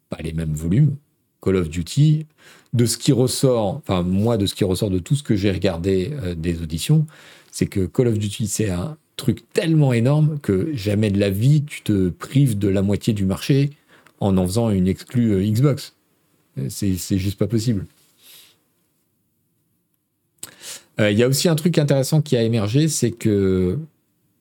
pas 0.09 0.19
les 0.23 0.33
mêmes 0.33 0.55
volumes. 0.55 0.97
Call 1.41 1.57
of 1.57 1.69
Duty, 1.69 2.27
de 2.73 2.87
ce 2.87 2.97
qui 2.97 3.13
ressort, 3.13 3.77
enfin 3.77 4.03
moi 4.03 4.37
de 4.37 4.47
ce 4.47 4.55
qui 4.55 4.65
ressort 4.65 4.91
de 4.91 4.99
tout 4.99 5.17
ce 5.17 5.23
que 5.23 5.35
j'ai 5.35 5.51
regardé 5.51 6.11
euh, 6.13 6.35
des 6.35 6.63
auditions, 6.63 7.07
c'est 7.51 7.67
que 7.67 7.87
Call 7.87 8.09
of 8.09 8.19
Duty 8.19 8.47
c'est 8.47 8.71
un 8.71 8.97
truc 9.17 9.43
tellement 9.53 9.93
énorme 9.93 10.39
que 10.41 10.75
jamais 10.75 11.11
de 11.11 11.19
la 11.19 11.31
vie 11.31 11.65
tu 11.65 11.83
te 11.83 12.09
prives 12.11 12.59
de 12.59 12.69
la 12.69 12.83
moitié 12.83 13.13
du 13.13 13.25
marché 13.25 13.71
en 14.21 14.37
en 14.37 14.47
faisant 14.47 14.71
une 14.71 14.87
exclue 14.87 15.33
euh, 15.33 15.43
Xbox. 15.43 15.95
C'est 16.69 16.97
juste 17.17 17.39
pas 17.39 17.47
possible. 17.47 17.87
Euh, 21.01 21.11
il 21.11 21.19
y 21.19 21.23
a 21.23 21.29
aussi 21.29 21.49
un 21.49 21.55
truc 21.55 21.79
intéressant 21.79 22.21
qui 22.21 22.37
a 22.37 22.43
émergé, 22.43 22.89
c'est 22.89 23.11
que 23.11 23.79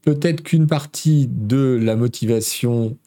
peut-être 0.02 0.42
qu'une 0.44 0.68
partie 0.68 1.28
de 1.32 1.80
la 1.82 1.96
motivation 1.96 2.98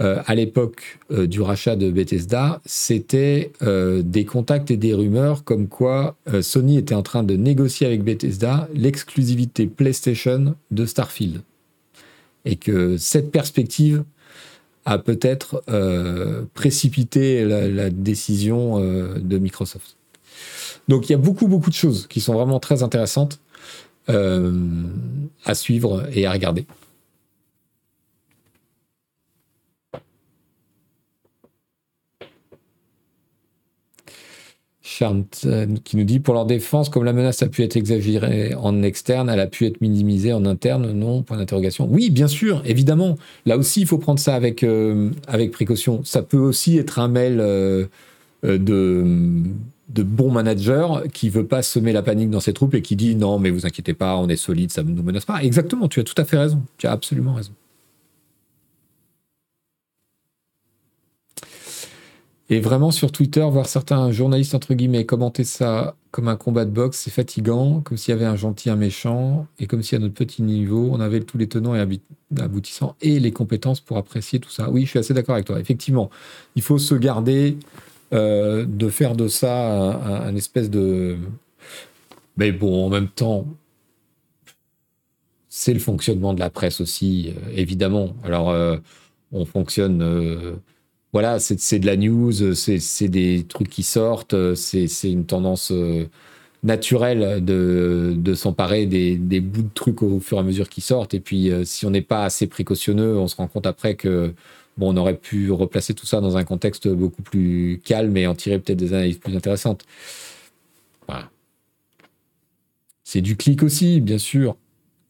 euh, 0.00 0.22
à 0.26 0.36
l'époque 0.36 1.00
euh, 1.10 1.26
du 1.26 1.40
rachat 1.40 1.74
de 1.74 1.90
Bethesda, 1.90 2.60
c'était 2.64 3.50
euh, 3.62 4.00
des 4.02 4.24
contacts 4.24 4.70
et 4.70 4.76
des 4.76 4.94
rumeurs 4.94 5.42
comme 5.42 5.66
quoi 5.66 6.16
Sony 6.40 6.78
était 6.78 6.94
en 6.94 7.02
train 7.02 7.24
de 7.24 7.34
négocier 7.34 7.86
avec 7.86 8.04
Bethesda 8.04 8.68
l'exclusivité 8.74 9.66
PlayStation 9.66 10.54
de 10.70 10.86
Starfield. 10.86 11.40
Et 12.44 12.56
que 12.56 12.96
cette 12.96 13.32
perspective 13.32 14.04
a 14.84 14.98
peut-être 14.98 15.62
précipité 16.54 17.44
la, 17.44 17.90
décision 17.90 18.78
de 18.78 19.38
Microsoft. 19.38 19.96
Donc 20.86 21.08
il 21.08 21.12
y 21.12 21.14
a 21.14 21.18
beaucoup, 21.18 21.46
beaucoup 21.46 21.68
de 21.68 21.74
choses 21.74 22.06
qui 22.06 22.20
sont 22.20 22.32
vraiment 22.32 22.60
très 22.60 22.82
intéressantes 22.82 23.40
à 24.06 25.54
suivre 25.54 26.06
et 26.14 26.24
à 26.24 26.32
regarder. 26.32 26.64
Euh, 35.02 35.66
qui 35.84 35.96
nous 35.96 36.04
dit 36.04 36.20
pour 36.20 36.34
leur 36.34 36.46
défense, 36.46 36.88
comme 36.88 37.04
la 37.04 37.12
menace 37.12 37.42
a 37.42 37.48
pu 37.48 37.62
être 37.62 37.76
exagérée 37.76 38.54
en 38.54 38.82
externe, 38.82 39.28
elle 39.28 39.40
a 39.40 39.46
pu 39.46 39.66
être 39.66 39.80
minimisée 39.80 40.32
en 40.32 40.44
interne, 40.44 40.92
non 40.92 41.22
Point 41.22 41.36
d'interrogation. 41.36 41.88
Oui, 41.90 42.10
bien 42.10 42.28
sûr, 42.28 42.62
évidemment. 42.64 43.16
Là 43.46 43.56
aussi, 43.56 43.80
il 43.80 43.86
faut 43.86 43.98
prendre 43.98 44.18
ça 44.18 44.34
avec, 44.34 44.62
euh, 44.62 45.10
avec 45.26 45.52
précaution. 45.52 46.02
Ça 46.04 46.22
peut 46.22 46.38
aussi 46.38 46.78
être 46.78 46.98
un 46.98 47.08
mail 47.08 47.38
euh, 47.40 47.86
de, 48.42 49.04
de 49.88 50.02
bon 50.02 50.30
manager 50.30 51.04
qui 51.12 51.28
veut 51.28 51.46
pas 51.46 51.62
semer 51.62 51.92
la 51.92 52.02
panique 52.02 52.30
dans 52.30 52.40
ses 52.40 52.52
troupes 52.52 52.74
et 52.74 52.82
qui 52.82 52.96
dit 52.96 53.14
non, 53.14 53.38
mais 53.38 53.50
vous 53.50 53.66
inquiétez 53.66 53.94
pas, 53.94 54.16
on 54.16 54.28
est 54.28 54.36
solide, 54.36 54.72
ça 54.72 54.82
ne 54.82 54.90
nous 54.90 55.02
menace 55.02 55.24
pas. 55.24 55.42
Exactement, 55.42 55.88
tu 55.88 56.00
as 56.00 56.04
tout 56.04 56.14
à 56.16 56.24
fait 56.24 56.38
raison. 56.38 56.62
Tu 56.76 56.86
as 56.86 56.92
absolument 56.92 57.34
raison. 57.34 57.52
Et 62.50 62.60
vraiment 62.60 62.90
sur 62.90 63.12
Twitter, 63.12 63.46
voir 63.50 63.66
certains 63.66 64.10
journalistes 64.10 64.54
entre 64.54 64.72
guillemets 64.72 65.04
commenter 65.04 65.44
ça 65.44 65.96
comme 66.10 66.28
un 66.28 66.36
combat 66.36 66.64
de 66.64 66.70
boxe, 66.70 66.98
c'est 66.98 67.10
fatigant, 67.10 67.82
comme 67.82 67.98
s'il 67.98 68.12
y 68.12 68.16
avait 68.16 68.24
un 68.24 68.36
gentil, 68.36 68.70
un 68.70 68.76
méchant, 68.76 69.46
et 69.58 69.66
comme 69.66 69.82
si 69.82 69.94
à 69.94 69.98
notre 69.98 70.14
petit 70.14 70.40
niveau, 70.42 70.88
on 70.90 71.00
avait 71.00 71.20
tous 71.20 71.36
les 71.36 71.46
tenants 71.48 71.74
et 71.74 71.86
aboutissants 72.40 72.96
et 73.02 73.20
les 73.20 73.32
compétences 73.32 73.80
pour 73.80 73.98
apprécier 73.98 74.40
tout 74.40 74.48
ça. 74.48 74.70
Oui, 74.70 74.86
je 74.86 74.90
suis 74.90 74.98
assez 74.98 75.12
d'accord 75.12 75.34
avec 75.34 75.46
toi. 75.46 75.60
Effectivement, 75.60 76.08
il 76.56 76.62
faut 76.62 76.78
se 76.78 76.94
garder 76.94 77.58
euh, 78.14 78.64
de 78.66 78.88
faire 78.88 79.14
de 79.14 79.28
ça 79.28 79.92
un, 80.26 80.34
espèce 80.34 80.70
de. 80.70 81.18
Mais 82.38 82.52
bon, 82.52 82.86
en 82.86 82.88
même 82.88 83.08
temps, 83.08 83.46
c'est 85.50 85.74
le 85.74 85.80
fonctionnement 85.80 86.32
de 86.32 86.40
la 86.40 86.48
presse 86.48 86.80
aussi, 86.80 87.34
euh, 87.36 87.50
évidemment. 87.54 88.14
Alors, 88.24 88.48
euh, 88.48 88.78
on 89.32 89.44
fonctionne 89.44 90.58
voilà, 91.12 91.38
c'est 91.38 91.78
de 91.78 91.86
la 91.86 91.96
news, 91.96 92.54
c'est 92.54 93.08
des 93.08 93.44
trucs 93.48 93.70
qui 93.70 93.82
sortent, 93.82 94.54
c'est 94.54 94.88
une 95.04 95.24
tendance 95.24 95.72
euh, 95.72 96.06
naturelle 96.62 97.42
de, 97.44 98.34
s'emparer 98.34 98.86
des, 98.86 99.40
bouts 99.40 99.62
de 99.62 99.72
trucs 99.74 100.02
au 100.02 100.20
fur 100.20 100.36
et 100.36 100.40
à 100.40 100.42
mesure 100.42 100.68
qui 100.68 100.82
sortent. 100.82 101.14
Et 101.14 101.20
puis, 101.20 101.50
euh, 101.50 101.64
si 101.64 101.86
on 101.86 101.90
n'est 101.90 102.02
pas 102.02 102.24
assez 102.24 102.46
précautionneux, 102.46 103.16
on 103.16 103.26
se 103.26 103.36
rend 103.36 103.46
compte 103.48 103.66
après 103.66 103.94
que 103.94 104.34
bon, 104.76 104.92
on 104.94 104.96
aurait 104.98 105.16
pu 105.16 105.50
replacer 105.50 105.94
tout 105.94 106.06
ça 106.06 106.20
dans 106.20 106.36
un 106.36 106.44
contexte 106.44 106.88
beaucoup 106.88 107.22
plus 107.22 107.80
calme 107.84 108.16
et 108.16 108.26
en 108.26 108.34
tirer 108.34 108.58
peut-être 108.58 108.78
des 108.78 108.92
analyses 108.92 109.18
plus 109.18 109.34
intéressantes. 109.34 109.84
Voilà. 111.06 111.30
C'est 113.02 113.22
du 113.22 113.36
clic 113.36 113.62
aussi, 113.62 114.02
bien 114.02 114.18
sûr, 114.18 114.56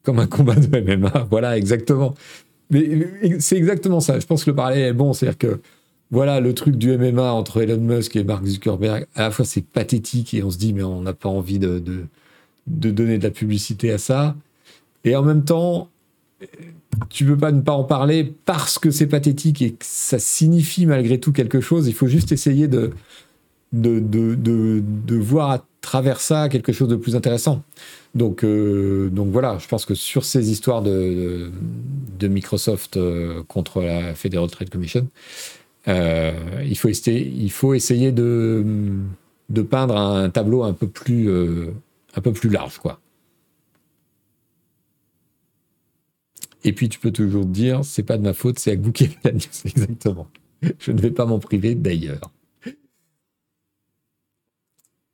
comme 0.05 0.21
un 0.21 0.29
combat 0.29 0.55
de 0.55 0.81
MMA. 0.81 1.27
Voilà, 1.29 1.59
exactement. 1.59 2.15
Mais 2.71 3.41
c'est 3.41 3.57
exactement 3.57 4.01
ça. 4.01 4.21
Je 4.21 4.27
pense 4.27 4.45
que 4.45 4.51
le 4.51 4.57
parallèle 4.57 4.85
est 4.85 4.93
bon. 4.93 5.13
C'est-à-dire 5.13 5.39
que 5.39 5.61
voilà 6.11 6.41
le 6.41 6.55
truc 6.55 6.77
du 6.77 6.97
MMA 6.97 7.33
entre 7.33 7.63
Elon 7.63 7.81
Musk 7.81 8.17
et 8.17 8.25
Mark 8.25 8.45
Zuckerberg. 8.45 9.07
À 9.15 9.23
la 9.23 9.31
fois, 9.31 9.45
c'est 9.45 9.63
pathétique 9.63 10.33
et 10.35 10.43
on 10.43 10.51
se 10.51 10.59
dit, 10.59 10.73
mais 10.73 10.83
on 10.83 11.03
n'a 11.03 11.13
pas 11.13 11.29
envie 11.29 11.59
de, 11.59 11.83
de, 12.67 12.91
donner 12.91 13.19
de 13.19 13.25
la 13.25 13.31
publicité 13.31 13.93
à 13.93 13.99
ça. 13.99 14.35
Et 15.05 15.15
en 15.17 15.23
même 15.23 15.45
temps, 15.45 15.91
tu 17.11 17.25
peux 17.27 17.37
pas 17.37 17.53
ne 17.53 17.61
pas 17.61 17.73
en 17.73 17.85
parler 17.85 18.33
parce 18.47 18.79
que 18.79 18.91
c'est 18.91 19.07
pathétique 19.07 19.61
et 19.61 19.73
que 19.73 19.85
ça 19.85 20.19
signifie 20.19 20.87
malgré 20.87 21.21
tout 21.21 21.33
quelque 21.33 21.61
chose. 21.61 21.89
Il 21.89 21.95
faut 21.95 22.07
juste 22.07 22.33
essayer 22.33 22.69
de, 22.69 22.93
de, 23.73 24.01
de, 24.01 24.35
de, 24.35 25.17
voir 25.17 25.51
à 25.51 25.65
travers 25.83 26.21
ça 26.21 26.49
quelque 26.49 26.73
chose 26.73 26.89
de 26.89 26.97
plus 26.97 27.17
intéressant. 27.17 27.63
Donc, 28.15 28.45
euh, 28.45 29.11
donc 29.11 29.29
voilà, 29.29 29.59
je 29.59 29.69
pense 29.69 29.85
que 29.85 29.95
sur 29.95 30.25
ces 30.25 30.51
histoires 30.51 30.83
de, 30.83 31.51
de 32.19 32.29
Microsoft 32.29 32.97
euh, 32.97 33.43
contre 33.47 33.83
la 33.83 34.15
Federal 34.15 34.51
Trade 34.51 34.71
Commission, 34.71 35.07
euh, 35.89 36.63
il, 36.65 36.77
faut 36.77 36.89
essayer, 36.89 38.13
de, 38.13 38.63
peindre 39.71 39.97
un 39.97 40.31
tableau 40.31 40.63
un 40.63 40.73
peu 40.73 40.89
plus, 40.89 41.31
un 42.15 42.21
peu 42.21 42.33
plus 42.33 42.51
large, 42.51 42.79
quoi. 42.79 43.01
Et 46.65 46.73
puis 46.73 46.89
tu 46.89 46.99
peux 46.99 47.13
toujours 47.13 47.47
dire, 47.47 47.85
c'est 47.85 48.03
pas 48.03 48.19
de 48.19 48.23
ma 48.23 48.35
faute, 48.35 48.59
c'est 48.59 48.77
vous 48.77 48.93
qui 48.93 49.05
avez 49.05 49.17
la 49.25 49.33
news, 49.33 49.41
exactement. 49.65 50.27
Je 50.79 50.93
ne 50.93 51.01
vais 51.01 51.11
pas 51.11 51.25
m'en 51.25 51.39
priver 51.39 51.75
d'ailleurs. 51.75 52.31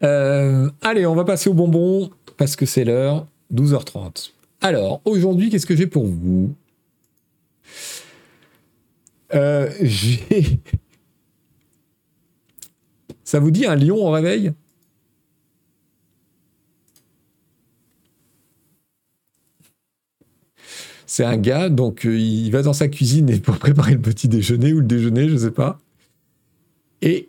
Euh, 0.03 0.71
allez, 0.83 1.07
on 1.07 1.15
va 1.15 1.25
passer 1.25 1.49
au 1.49 1.55
bonbon 1.55 2.11
parce 2.37 2.57
que 2.57 2.67
c'est 2.67 2.85
l'heure, 2.85 3.27
12h30. 3.53 4.33
Alors, 4.61 5.01
aujourd'hui, 5.05 5.51
qu'est-ce 5.51 5.67
que 5.67 5.77
j'ai 5.77 5.87
pour 5.87 6.07
vous? 6.07 6.55
Euh. 9.35 9.71
Ça 13.25 13.41
vous 13.41 13.51
dit 13.51 13.65
un 13.67 13.77
lion 13.77 13.97
au 13.97 14.11
réveil? 14.11 14.53
C'est 21.07 21.25
un 21.25 21.37
gars, 21.37 21.69
donc 21.69 22.07
euh, 22.07 22.19
il 22.19 22.51
va 22.51 22.63
dans 22.63 22.73
sa 22.73 22.89
cuisine 22.89 23.41
pour 23.41 23.59
préparer 23.61 23.93
le 23.93 24.01
petit 24.01 24.29
déjeuner 24.29 24.73
ou 24.73 24.81
le 24.81 24.87
déjeuner, 24.87 25.29
je 25.29 25.37
sais 25.37 25.51
pas. 25.53 25.79
Et 27.03 27.29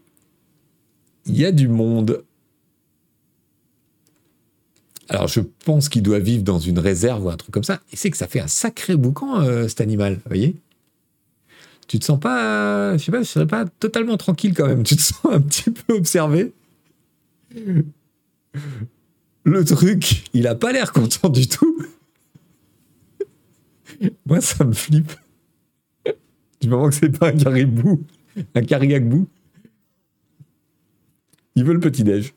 il 1.25 1.37
y 1.37 1.45
a 1.45 1.51
du 1.51 1.67
monde. 1.67 2.23
Alors 5.07 5.27
je 5.27 5.41
pense 5.65 5.89
qu'il 5.89 6.01
doit 6.01 6.19
vivre 6.19 6.43
dans 6.43 6.57
une 6.57 6.79
réserve 6.79 7.25
ou 7.25 7.29
un 7.29 7.37
truc 7.37 7.51
comme 7.51 7.63
ça. 7.63 7.79
Et 7.93 7.95
c'est 7.95 8.09
que 8.09 8.17
ça 8.17 8.27
fait 8.27 8.39
un 8.39 8.47
sacré 8.47 8.95
boucan, 8.95 9.41
euh, 9.41 9.67
cet 9.67 9.81
animal, 9.81 10.15
vous 10.15 10.29
voyez? 10.29 10.55
Tu 11.87 11.99
te 11.99 12.05
sens 12.05 12.19
pas, 12.19 12.97
je 12.97 13.03
sais 13.03 13.11
pas, 13.11 13.21
je 13.21 13.27
serais 13.27 13.47
pas 13.47 13.65
totalement 13.65 14.17
tranquille 14.17 14.53
quand 14.53 14.67
même. 14.67 14.83
Tu 14.83 14.95
te 14.95 15.01
sens 15.01 15.25
un 15.25 15.41
petit 15.41 15.69
peu 15.71 15.93
observé. 15.93 16.53
Le 19.43 19.63
truc, 19.63 20.29
il 20.33 20.47
a 20.47 20.55
pas 20.55 20.71
l'air 20.71 20.91
content 20.91 21.29
du 21.29 21.47
tout. 21.47 21.77
Moi, 24.25 24.41
ça 24.41 24.63
me 24.63 24.73
flippe. 24.73 25.13
Du 26.61 26.69
moment 26.69 26.89
que 26.89 26.95
c'est 26.95 27.17
pas 27.17 27.27
un 27.27 27.37
caribou, 27.37 28.03
un 28.55 28.61
caribou. 28.63 29.27
Il 31.55 31.63
veut 31.63 31.73
le 31.73 31.79
petit-déj. 31.79 32.33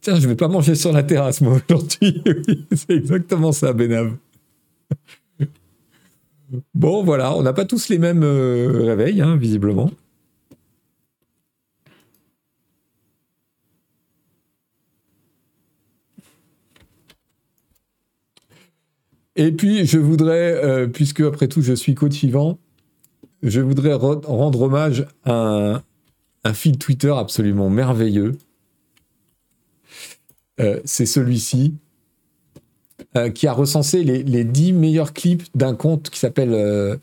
Tiens, 0.00 0.18
je 0.18 0.28
vais 0.28 0.36
pas 0.36 0.48
manger 0.48 0.74
sur 0.74 0.92
la 0.92 1.02
terrasse, 1.02 1.40
moi, 1.40 1.60
aujourd'hui. 1.68 2.22
c'est 2.72 2.94
exactement 2.94 3.52
ça, 3.52 3.72
Benav. 3.72 4.16
Bon, 6.74 7.02
voilà, 7.02 7.34
on 7.36 7.42
n'a 7.42 7.52
pas 7.52 7.64
tous 7.64 7.88
les 7.88 7.98
mêmes 7.98 8.22
euh, 8.22 8.84
réveils, 8.84 9.20
hein, 9.20 9.36
visiblement. 9.36 9.90
Et 19.36 19.52
puis, 19.52 19.86
je 19.86 19.98
voudrais, 19.98 20.64
euh, 20.64 20.86
puisque 20.86 21.20
après 21.20 21.48
tout, 21.48 21.62
je 21.62 21.74
suis 21.74 21.94
coach 21.94 22.14
vivant, 22.14 22.58
je 23.42 23.60
voudrais 23.60 23.92
rendre 23.94 24.62
hommage 24.62 25.06
à 25.24 25.82
un, 26.44 26.54
fil 26.54 26.78
Twitter 26.78 27.12
absolument 27.16 27.68
merveilleux. 27.68 28.38
Euh, 30.60 30.80
c'est 30.84 31.06
celui-ci, 31.06 31.74
euh, 33.16 33.30
qui 33.30 33.46
a 33.46 33.52
recensé 33.52 34.02
les, 34.04 34.22
les 34.22 34.44
10 34.44 34.72
meilleurs 34.72 35.12
clips 35.12 35.44
d'un 35.54 35.74
compte 35.74 36.10
qui 36.10 36.18
s'appelle 36.18 36.98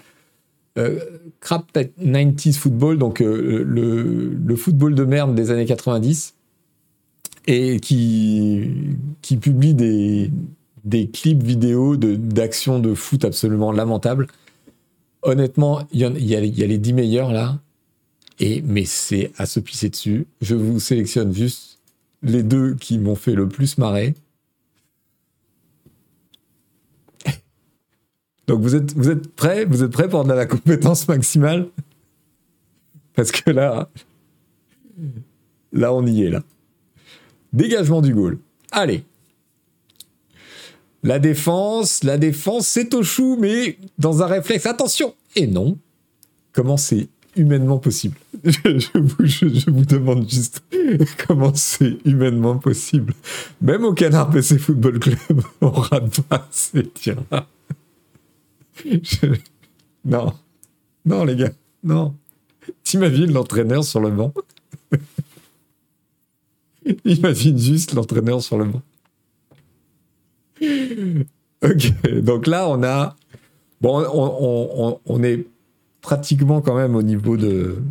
Crap 1.40 1.72
90s 1.74 2.57
Football, 2.57 2.98
donc 2.98 3.20
le, 3.20 4.56
football 4.56 4.95
de 4.95 5.03
merde 5.03 5.36
des 5.36 5.52
années 5.52 5.65
90, 5.65 6.34
et 7.48 7.80
qui, 7.80 8.70
publie 9.41 9.74
des, 9.74 10.32
clips 11.11 11.44
vidéo 11.44 11.95
d'action 11.98 12.80
de, 12.80 12.94
foot 12.94 13.26
absolument 13.26 13.72
lamentables. 13.72 14.28
Honnêtement, 15.22 15.88
il 15.91 15.99
y, 15.99 16.36
a, 16.36 16.40
les 16.40 16.78
10 16.78 16.94
meilleurs 16.94 17.32
là, 17.32 17.60
et, 18.40 18.61
mais 18.61 18.86
c'est 18.86 19.32
à 19.38 19.45
se 19.45 19.60
pisser 19.60 19.90
dessus. 19.90 20.26
Je 20.41 20.56
vous 20.56 20.80
sélectionne 20.80 21.34
juste 21.34 21.80
les 22.24 22.44
deux 22.44 22.76
qui 22.76 22.98
m'ont 22.98 23.15
fait 23.15 23.36
le 23.36 23.48
plus 23.48 23.78
marrer. 23.78 24.15
Donc 28.48 28.61
vous 28.61 28.76
êtes, 28.76 28.94
vous 28.94 29.10
êtes 29.10 29.34
prêts? 29.36 29.65
Vous 29.65 29.84
êtes 29.84 29.91
prêts 29.91 30.10
pour 30.10 30.24
donner 30.24 30.36
la 30.36 30.45
compétence 30.45 31.07
maximale? 31.07 31.68
Parce 33.15 33.32
que 33.32 33.52
là, 33.52 33.90
là 35.72 35.94
on 35.94 36.06
y 36.06 36.24
est 36.24 36.30
là. 36.30 36.41
Dégagement 37.53 38.02
du 38.02 38.14
goal. 38.14 38.40
Allez, 38.72 39.06
la 41.03 41.20
défense, 41.20 42.03
la 42.03 42.18
défense, 42.18 42.65
c'est 42.65 42.94
au 42.94 43.03
chou, 43.03 43.38
mais 43.40 43.78
dans 43.98 44.24
un 44.24 44.26
réflexe. 44.26 44.65
Attention 44.65 45.14
Et 45.36 45.48
non. 45.48 45.78
Comment 46.53 46.78
c'est 46.78 47.10
humainement 47.36 47.78
possible? 47.78 48.15
Je, 48.45 49.70
vous, 49.70 49.86
demande 49.86 50.30
juste 50.30 50.64
comment 51.28 51.53
c'est 51.53 51.98
humainement 52.06 52.57
possible. 52.57 53.14
Même 53.61 53.84
au 53.84 53.94
Canard 53.94 54.30
PC 54.30 54.57
Football 54.57 54.99
Club, 54.99 55.41
on 55.61 55.72
rate 55.72 56.22
pas 56.22 56.48
ces 56.52 56.84
Non. 60.06 60.34
Non, 61.06 61.24
les 61.24 61.36
gars. 61.36 61.52
Non. 61.84 62.16
T'imagines 62.84 63.32
l'entraîneur 63.32 63.84
sur 63.84 64.00
le 64.00 64.10
banc? 64.10 64.34
Imagine 67.06 67.58
juste 67.58 67.94
l'entraîneur 67.94 68.41
sur 68.41 68.58
le 68.58 68.66
banc. 68.66 68.82
ok, 71.64 72.22
donc 72.22 72.48
là, 72.48 72.68
on 72.68 72.84
a. 72.84 73.16
Bon, 73.82 75.00
on, 75.06 75.24
est 75.24 75.45
pratiquement 76.02 76.62
quand 76.62 76.76
même 76.76 76.95
au 76.95 77.02
niveau 77.02 77.36
de, 77.36 77.82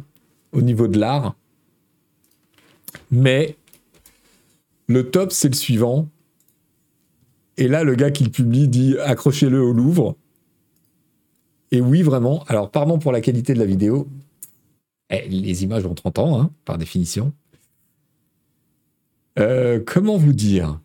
au 0.52 0.62
niveau 0.62 0.88
de 0.88 0.98
l'art. 0.98 1.34
Mais 3.10 3.56
le 4.86 5.10
top, 5.10 5.32
c'est 5.32 5.48
le 5.48 5.54
suivant. 5.54 6.08
Et 7.58 7.68
là, 7.68 7.84
le 7.84 7.94
gars 7.94 8.10
qui 8.10 8.24
le 8.24 8.30
publie 8.30 8.68
dit 8.68 8.96
accrochez-le 8.98 9.62
au 9.62 9.74
Louvre. 9.74 10.16
Et 11.72 11.80
oui, 11.80 12.02
vraiment. 12.02 12.44
Alors, 12.48 12.70
pardon 12.70 12.98
pour 12.98 13.12
la 13.12 13.22
qualité 13.22 13.54
de 13.54 13.58
la 13.58 13.64
vidéo. 13.64 14.06
Eh, 15.10 15.26
les 15.28 15.64
images 15.64 15.86
ont 15.86 15.94
30 15.94 16.18
ans, 16.18 16.40
hein, 16.40 16.50
par 16.66 16.76
définition. 16.76 17.32
Euh, 19.38 19.80
comment 19.84 20.18
vous 20.18 20.34
dire? 20.34 20.78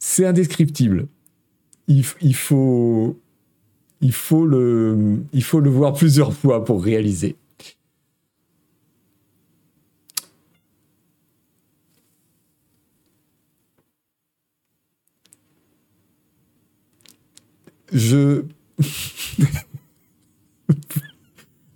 C'est 0.00 0.26
indescriptible. 0.26 1.06
Il, 1.86 2.04
faut, 2.04 3.16
il, 4.00 4.12
faut 4.12 4.46
le, 4.46 5.22
il 5.32 5.42
faut 5.42 5.60
le 5.60 5.70
voir 5.70 5.92
plusieurs 5.92 6.32
fois 6.32 6.64
pour 6.64 6.82
réaliser. 6.82 7.36
Je. 17.92 18.44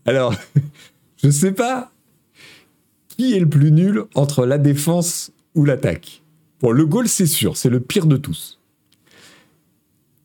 Alors, 0.07 0.35
je 1.17 1.31
sais 1.31 1.53
pas 1.53 1.91
qui 3.09 3.35
est 3.35 3.41
le 3.41 3.49
plus 3.49 3.71
nul 3.71 4.05
entre 4.15 4.45
la 4.47 4.59
défense 4.59 5.33
ou 5.55 5.65
l'attaque. 5.65 6.23
Bon, 6.61 6.71
le 6.71 6.85
goal, 6.87 7.09
c'est 7.09 7.27
sûr, 7.27 7.57
c'est 7.57 7.71
le 7.71 7.81
pire 7.81 8.07
de 8.07 8.17
tous. 8.17 8.61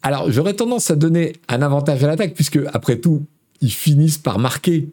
Alors, 0.02 0.32
j'aurais 0.32 0.56
tendance 0.56 0.90
à 0.90 0.96
donner 0.96 1.34
un 1.48 1.62
avantage 1.62 2.04
à 2.04 2.08
l'attaque, 2.08 2.34
puisque, 2.34 2.60
après 2.74 2.98
tout, 2.98 3.26
ils 3.62 3.72
finissent 3.72 4.18
par 4.18 4.40
marquer. 4.40 4.90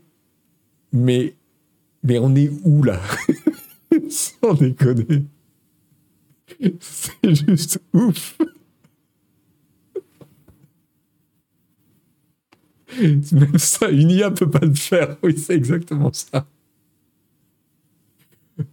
Mais, 0.93 1.35
mais 2.03 2.19
on 2.19 2.35
est 2.35 2.51
où, 2.65 2.83
là 2.83 3.01
Sans 4.11 4.55
déconner. 4.55 5.25
C'est 6.81 7.35
juste 7.35 7.81
ouf. 7.93 8.37
Même 13.33 13.59
ça, 13.59 13.91
une 13.91 14.11
IA 14.11 14.31
peut 14.31 14.51
pas 14.51 14.65
le 14.65 14.75
faire. 14.75 15.17
Oui, 15.23 15.37
c'est 15.39 15.55
exactement 15.55 16.11
ça. 16.13 16.47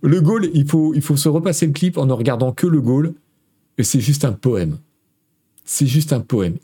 Le 0.01 0.21
goal, 0.21 0.49
il 0.53 0.67
faut, 0.67 0.93
il 0.93 1.01
faut 1.01 1.17
se 1.17 1.27
repasser 1.29 1.65
le 1.67 1.73
clip 1.73 1.97
en 1.97 2.05
ne 2.05 2.13
regardant 2.13 2.53
que 2.53 2.67
le 2.67 2.81
goal. 2.81 3.13
Et 3.77 3.83
c'est 3.83 3.99
juste 3.99 4.23
un 4.25 4.33
poème. 4.33 4.77
C'est 5.65 5.87
juste 5.87 6.13
un 6.13 6.19
poème. 6.21 6.57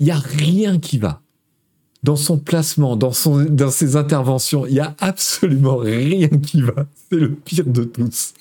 Il 0.00 0.06
n'y 0.06 0.12
a 0.12 0.18
rien 0.18 0.78
qui 0.78 0.98
va. 0.98 1.22
dans 2.02 2.16
son 2.16 2.38
placement, 2.38 2.96
dans, 2.96 3.12
son, 3.12 3.44
dans 3.44 3.70
ses 3.70 3.96
interventions. 3.96 4.66
Il 4.66 4.74
n'y 4.74 4.80
a 4.80 4.94
absolument 5.00 5.76
rien 5.76 6.28
qui 6.28 6.62
va. 6.62 6.86
C'est 7.10 7.18
le 7.18 7.32
pire 7.34 7.66
de 7.66 7.84
tous. 7.84 8.34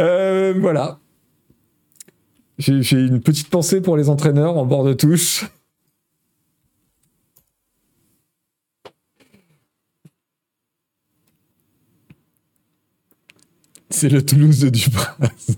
Euh, 0.00 0.54
voilà. 0.58 0.98
J'ai 2.58 2.98
une 2.98 3.20
petite 3.20 3.48
pensée 3.50 3.82
pour 3.82 3.96
les 3.96 4.08
entraîneurs 4.08 4.56
en 4.56 4.64
bord 4.64 4.84
de 4.84 4.94
touche. 4.94 5.44
C'est 13.90 14.08
le 14.08 14.24
Toulouse 14.24 14.60
de 14.60 14.70
Dupraz. 14.70 15.56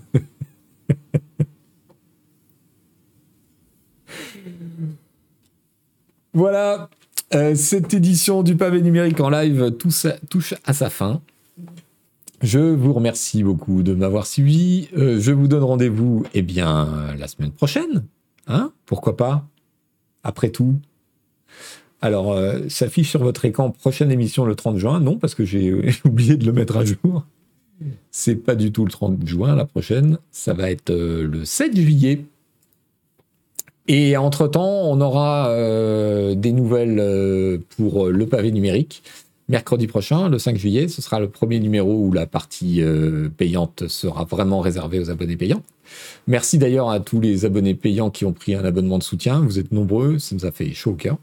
voilà, 6.33 6.89
euh, 7.33 7.55
cette 7.55 7.93
édition 7.93 8.43
du 8.43 8.55
pavé 8.55 8.81
numérique 8.81 9.19
en 9.19 9.29
live 9.29 9.71
touche 9.77 10.53
à 10.65 10.73
sa 10.73 10.89
fin. 10.89 11.21
Je 12.41 12.59
vous 12.59 12.93
remercie 12.93 13.43
beaucoup 13.43 13.83
de 13.83 13.93
m'avoir 13.93 14.25
suivi. 14.25 14.87
Euh, 14.95 15.19
je 15.19 15.31
vous 15.31 15.49
donne 15.49 15.63
rendez-vous, 15.63 16.25
eh 16.33 16.41
bien, 16.41 17.13
la 17.17 17.27
semaine 17.27 17.51
prochaine. 17.51 18.05
Hein 18.47 18.71
Pourquoi 18.85 19.17
pas 19.17 19.45
Après 20.23 20.49
tout. 20.49 20.75
Alors, 22.01 22.31
euh, 22.31 22.69
s'affiche 22.69 23.09
sur 23.09 23.21
votre 23.21 23.43
écran 23.43 23.71
prochaine 23.71 24.09
émission 24.09 24.45
le 24.45 24.55
30 24.55 24.77
juin. 24.77 25.01
Non, 25.01 25.17
parce 25.17 25.35
que 25.35 25.43
j'ai 25.45 25.91
oublié 26.05 26.37
de 26.37 26.45
le 26.45 26.53
mettre 26.53 26.77
à 26.77 26.85
jour. 26.85 27.25
C'est 28.09 28.35
pas 28.35 28.55
du 28.55 28.71
tout 28.71 28.85
le 28.85 28.91
30 28.91 29.25
juin, 29.27 29.55
la 29.55 29.65
prochaine. 29.65 30.17
Ça 30.31 30.53
va 30.53 30.71
être 30.71 30.91
euh, 30.91 31.27
le 31.27 31.43
7 31.43 31.75
juillet. 31.75 32.25
Et 33.89 34.15
entre-temps, 34.15 34.83
on 34.83 35.01
aura 35.01 35.51
des 36.35 36.51
nouvelles 36.51 37.59
pour 37.75 38.09
le 38.09 38.27
pavé 38.27 38.51
numérique 38.51 39.01
mercredi 39.49 39.87
prochain, 39.87 40.29
le 40.29 40.39
5 40.39 40.57
juillet, 40.57 40.87
ce 40.87 41.01
sera 41.01 41.19
le 41.19 41.27
premier 41.27 41.59
numéro 41.59 41.93
où 41.93 42.13
la 42.13 42.27
partie 42.27 42.81
euh, 42.81 43.29
payante 43.35 43.87
sera 43.87 44.23
vraiment 44.23 44.61
réservée 44.61 44.99
aux 44.99 45.09
abonnés 45.09 45.35
payants. 45.35 45.63
Merci 46.27 46.59
d'ailleurs 46.59 46.89
à 46.89 46.99
tous 46.99 47.19
les 47.19 47.45
abonnés 47.45 47.73
payants 47.73 48.11
qui 48.11 48.25
ont 48.25 48.31
pris 48.31 48.53
un 48.53 48.63
abonnement 48.63 48.99
de 48.99 49.03
soutien. 49.03 49.39
Vous 49.39 49.57
êtes 49.57 49.71
nombreux, 49.71 50.19
ça 50.19 50.35
nous 50.35 50.45
a 50.45 50.51
fait 50.51 50.71
chaud 50.73 50.91
au 50.91 50.95
cœur. 50.95 51.17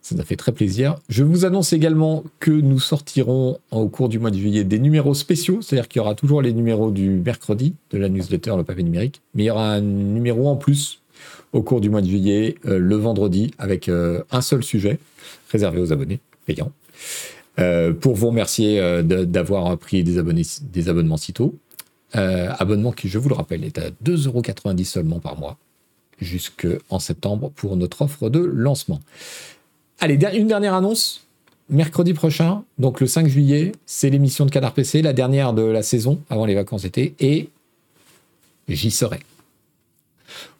Ça 0.00 0.14
nous 0.14 0.20
a 0.20 0.24
fait 0.24 0.36
très 0.36 0.52
plaisir. 0.52 0.96
Je 1.08 1.24
vous 1.24 1.44
annonce 1.44 1.72
également 1.72 2.22
que 2.38 2.52
nous 2.52 2.78
sortirons 2.78 3.58
au 3.72 3.88
cours 3.88 4.08
du 4.08 4.20
mois 4.20 4.30
de 4.30 4.38
juillet 4.38 4.64
des 4.64 4.78
numéros 4.78 5.12
spéciaux, 5.12 5.60
c'est-à-dire 5.60 5.88
qu'il 5.88 6.00
y 6.00 6.02
aura 6.02 6.14
toujours 6.14 6.40
les 6.40 6.52
numéros 6.52 6.92
du 6.92 7.10
mercredi 7.10 7.74
de 7.90 7.98
la 7.98 8.08
newsletter 8.08 8.54
Le 8.56 8.62
Pavé 8.62 8.84
Numérique, 8.84 9.20
mais 9.34 9.42
il 9.42 9.46
y 9.46 9.50
aura 9.50 9.72
un 9.72 9.80
numéro 9.80 10.48
en 10.48 10.56
plus 10.56 11.02
au 11.52 11.62
cours 11.62 11.80
du 11.80 11.90
mois 11.90 12.00
de 12.00 12.06
juillet, 12.06 12.54
euh, 12.66 12.78
le 12.78 12.96
vendredi, 12.96 13.50
avec 13.58 13.88
euh, 13.88 14.22
un 14.30 14.40
seul 14.40 14.62
sujet 14.62 14.98
réservé 15.50 15.80
aux 15.80 15.92
abonnés 15.92 16.20
payants. 16.46 16.72
Euh, 17.58 17.92
pour 17.92 18.14
vous 18.14 18.28
remercier 18.28 18.78
euh, 18.78 19.02
d'avoir 19.02 19.76
pris 19.78 20.04
des, 20.04 20.18
abonnements 20.18 21.16
si 21.16 21.32
tôt. 21.32 21.56
Euh, 22.14 22.50
abonnement 22.58 22.92
qui, 22.92 23.08
je 23.08 23.18
vous 23.18 23.28
le 23.28 23.34
rappelle, 23.34 23.64
est 23.64 23.78
à 23.78 23.90
2,90€ 24.04 24.84
seulement 24.84 25.18
par 25.18 25.38
mois, 25.38 25.58
jusqu'en 26.20 26.98
septembre 26.98 27.50
pour 27.56 27.76
notre 27.76 28.02
offre 28.02 28.30
de 28.30 28.38
lancement. 28.38 29.00
Allez, 29.98 30.18
une 30.36 30.46
dernière 30.46 30.74
annonce. 30.74 31.24
Mercredi 31.70 32.14
prochain, 32.14 32.62
donc 32.78 32.98
le 32.98 33.06
5 33.06 33.26
juillet, 33.26 33.72
c'est 33.84 34.08
l'émission 34.08 34.46
de 34.46 34.50
Canard 34.50 34.72
PC, 34.72 35.02
la 35.02 35.12
dernière 35.12 35.52
de 35.52 35.62
la 35.62 35.82
saison 35.82 36.18
avant 36.30 36.46
les 36.46 36.54
vacances 36.54 36.82
d'été, 36.82 37.14
et 37.20 37.50
j'y 38.68 38.90
serai. 38.90 39.18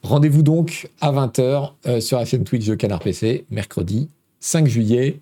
Rendez-vous 0.03 0.43
donc 0.43 0.87
à 1.01 1.11
20h 1.11 2.01
sur 2.01 2.19
la 2.19 2.25
chaîne 2.25 2.43
Twitch 2.43 2.67
de 2.67 2.75
Canard 2.75 2.99
PC, 2.99 3.45
mercredi 3.49 4.07
5 4.39 4.67
juillet 4.67 5.19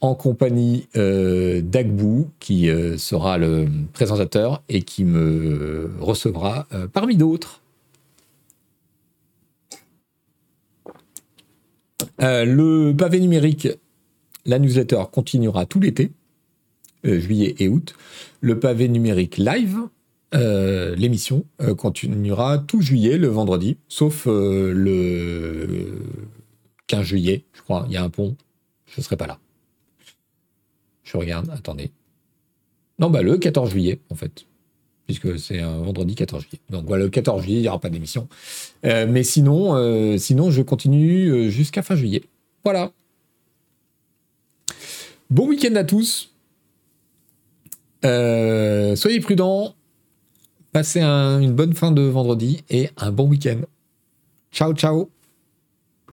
en 0.00 0.14
compagnie 0.14 0.88
euh, 0.96 1.60
d'Agbou, 1.60 2.30
qui 2.38 2.68
euh, 2.68 2.96
sera 2.98 3.38
le 3.38 3.68
présentateur 3.92 4.62
et 4.68 4.82
qui 4.82 5.04
me 5.04 5.90
recevra 6.00 6.66
euh, 6.72 6.86
parmi 6.86 7.16
d'autres. 7.16 7.60
le 12.20 12.92
pavé 12.92 13.20
numérique, 13.20 13.68
la 14.44 14.58
newsletter 14.58 15.04
continuera 15.12 15.66
tout 15.66 15.78
l'été, 15.78 16.10
juillet 17.04 17.54
et 17.60 17.68
août. 17.68 17.94
Le 18.40 18.58
pavé 18.58 18.88
numérique 18.88 19.36
live, 19.38 19.78
l'émission, 20.32 21.44
continuera 21.76 22.58
tout 22.58 22.80
juillet, 22.80 23.18
le 23.18 23.28
vendredi, 23.28 23.76
sauf 23.86 24.26
le 24.26 26.00
15 26.88 27.02
juillet, 27.02 27.44
je 27.52 27.62
crois. 27.62 27.84
Il 27.86 27.92
y 27.92 27.96
a 27.96 28.02
un 28.02 28.10
pont, 28.10 28.36
je 28.86 29.00
ne 29.00 29.04
serai 29.04 29.16
pas 29.16 29.28
là. 29.28 29.38
Je 31.10 31.16
regarde, 31.16 31.48
attendez. 31.50 31.90
Non, 32.98 33.08
bah 33.08 33.22
le 33.22 33.38
14 33.38 33.70
juillet, 33.70 33.98
en 34.10 34.14
fait. 34.14 34.44
Puisque 35.06 35.38
c'est 35.38 35.60
un 35.60 35.78
vendredi 35.78 36.14
14 36.14 36.42
juillet. 36.42 36.60
Donc 36.68 36.84
voilà, 36.86 37.04
le 37.04 37.10
14 37.10 37.42
juillet, 37.42 37.58
il 37.58 37.62
n'y 37.62 37.68
aura 37.68 37.80
pas 37.80 37.88
d'émission. 37.88 38.28
Euh, 38.84 39.06
mais 39.08 39.22
sinon, 39.22 39.74
euh, 39.74 40.18
sinon, 40.18 40.50
je 40.50 40.60
continue 40.60 41.28
euh, 41.30 41.48
jusqu'à 41.48 41.82
fin 41.82 41.96
juillet. 41.96 42.24
Voilà. 42.62 42.92
Bon 45.30 45.48
week-end 45.48 45.74
à 45.76 45.84
tous. 45.84 46.34
soyez 48.02 49.20
prudents. 49.20 49.74
Passez 50.72 51.00
une 51.00 51.52
bonne 51.54 51.72
fin 51.72 51.90
de 51.90 52.02
vendredi 52.02 52.62
et 52.68 52.90
un 52.98 53.10
bon 53.10 53.26
week-end. 53.28 53.60
Ciao, 54.52 54.74
ciao. 54.74 55.10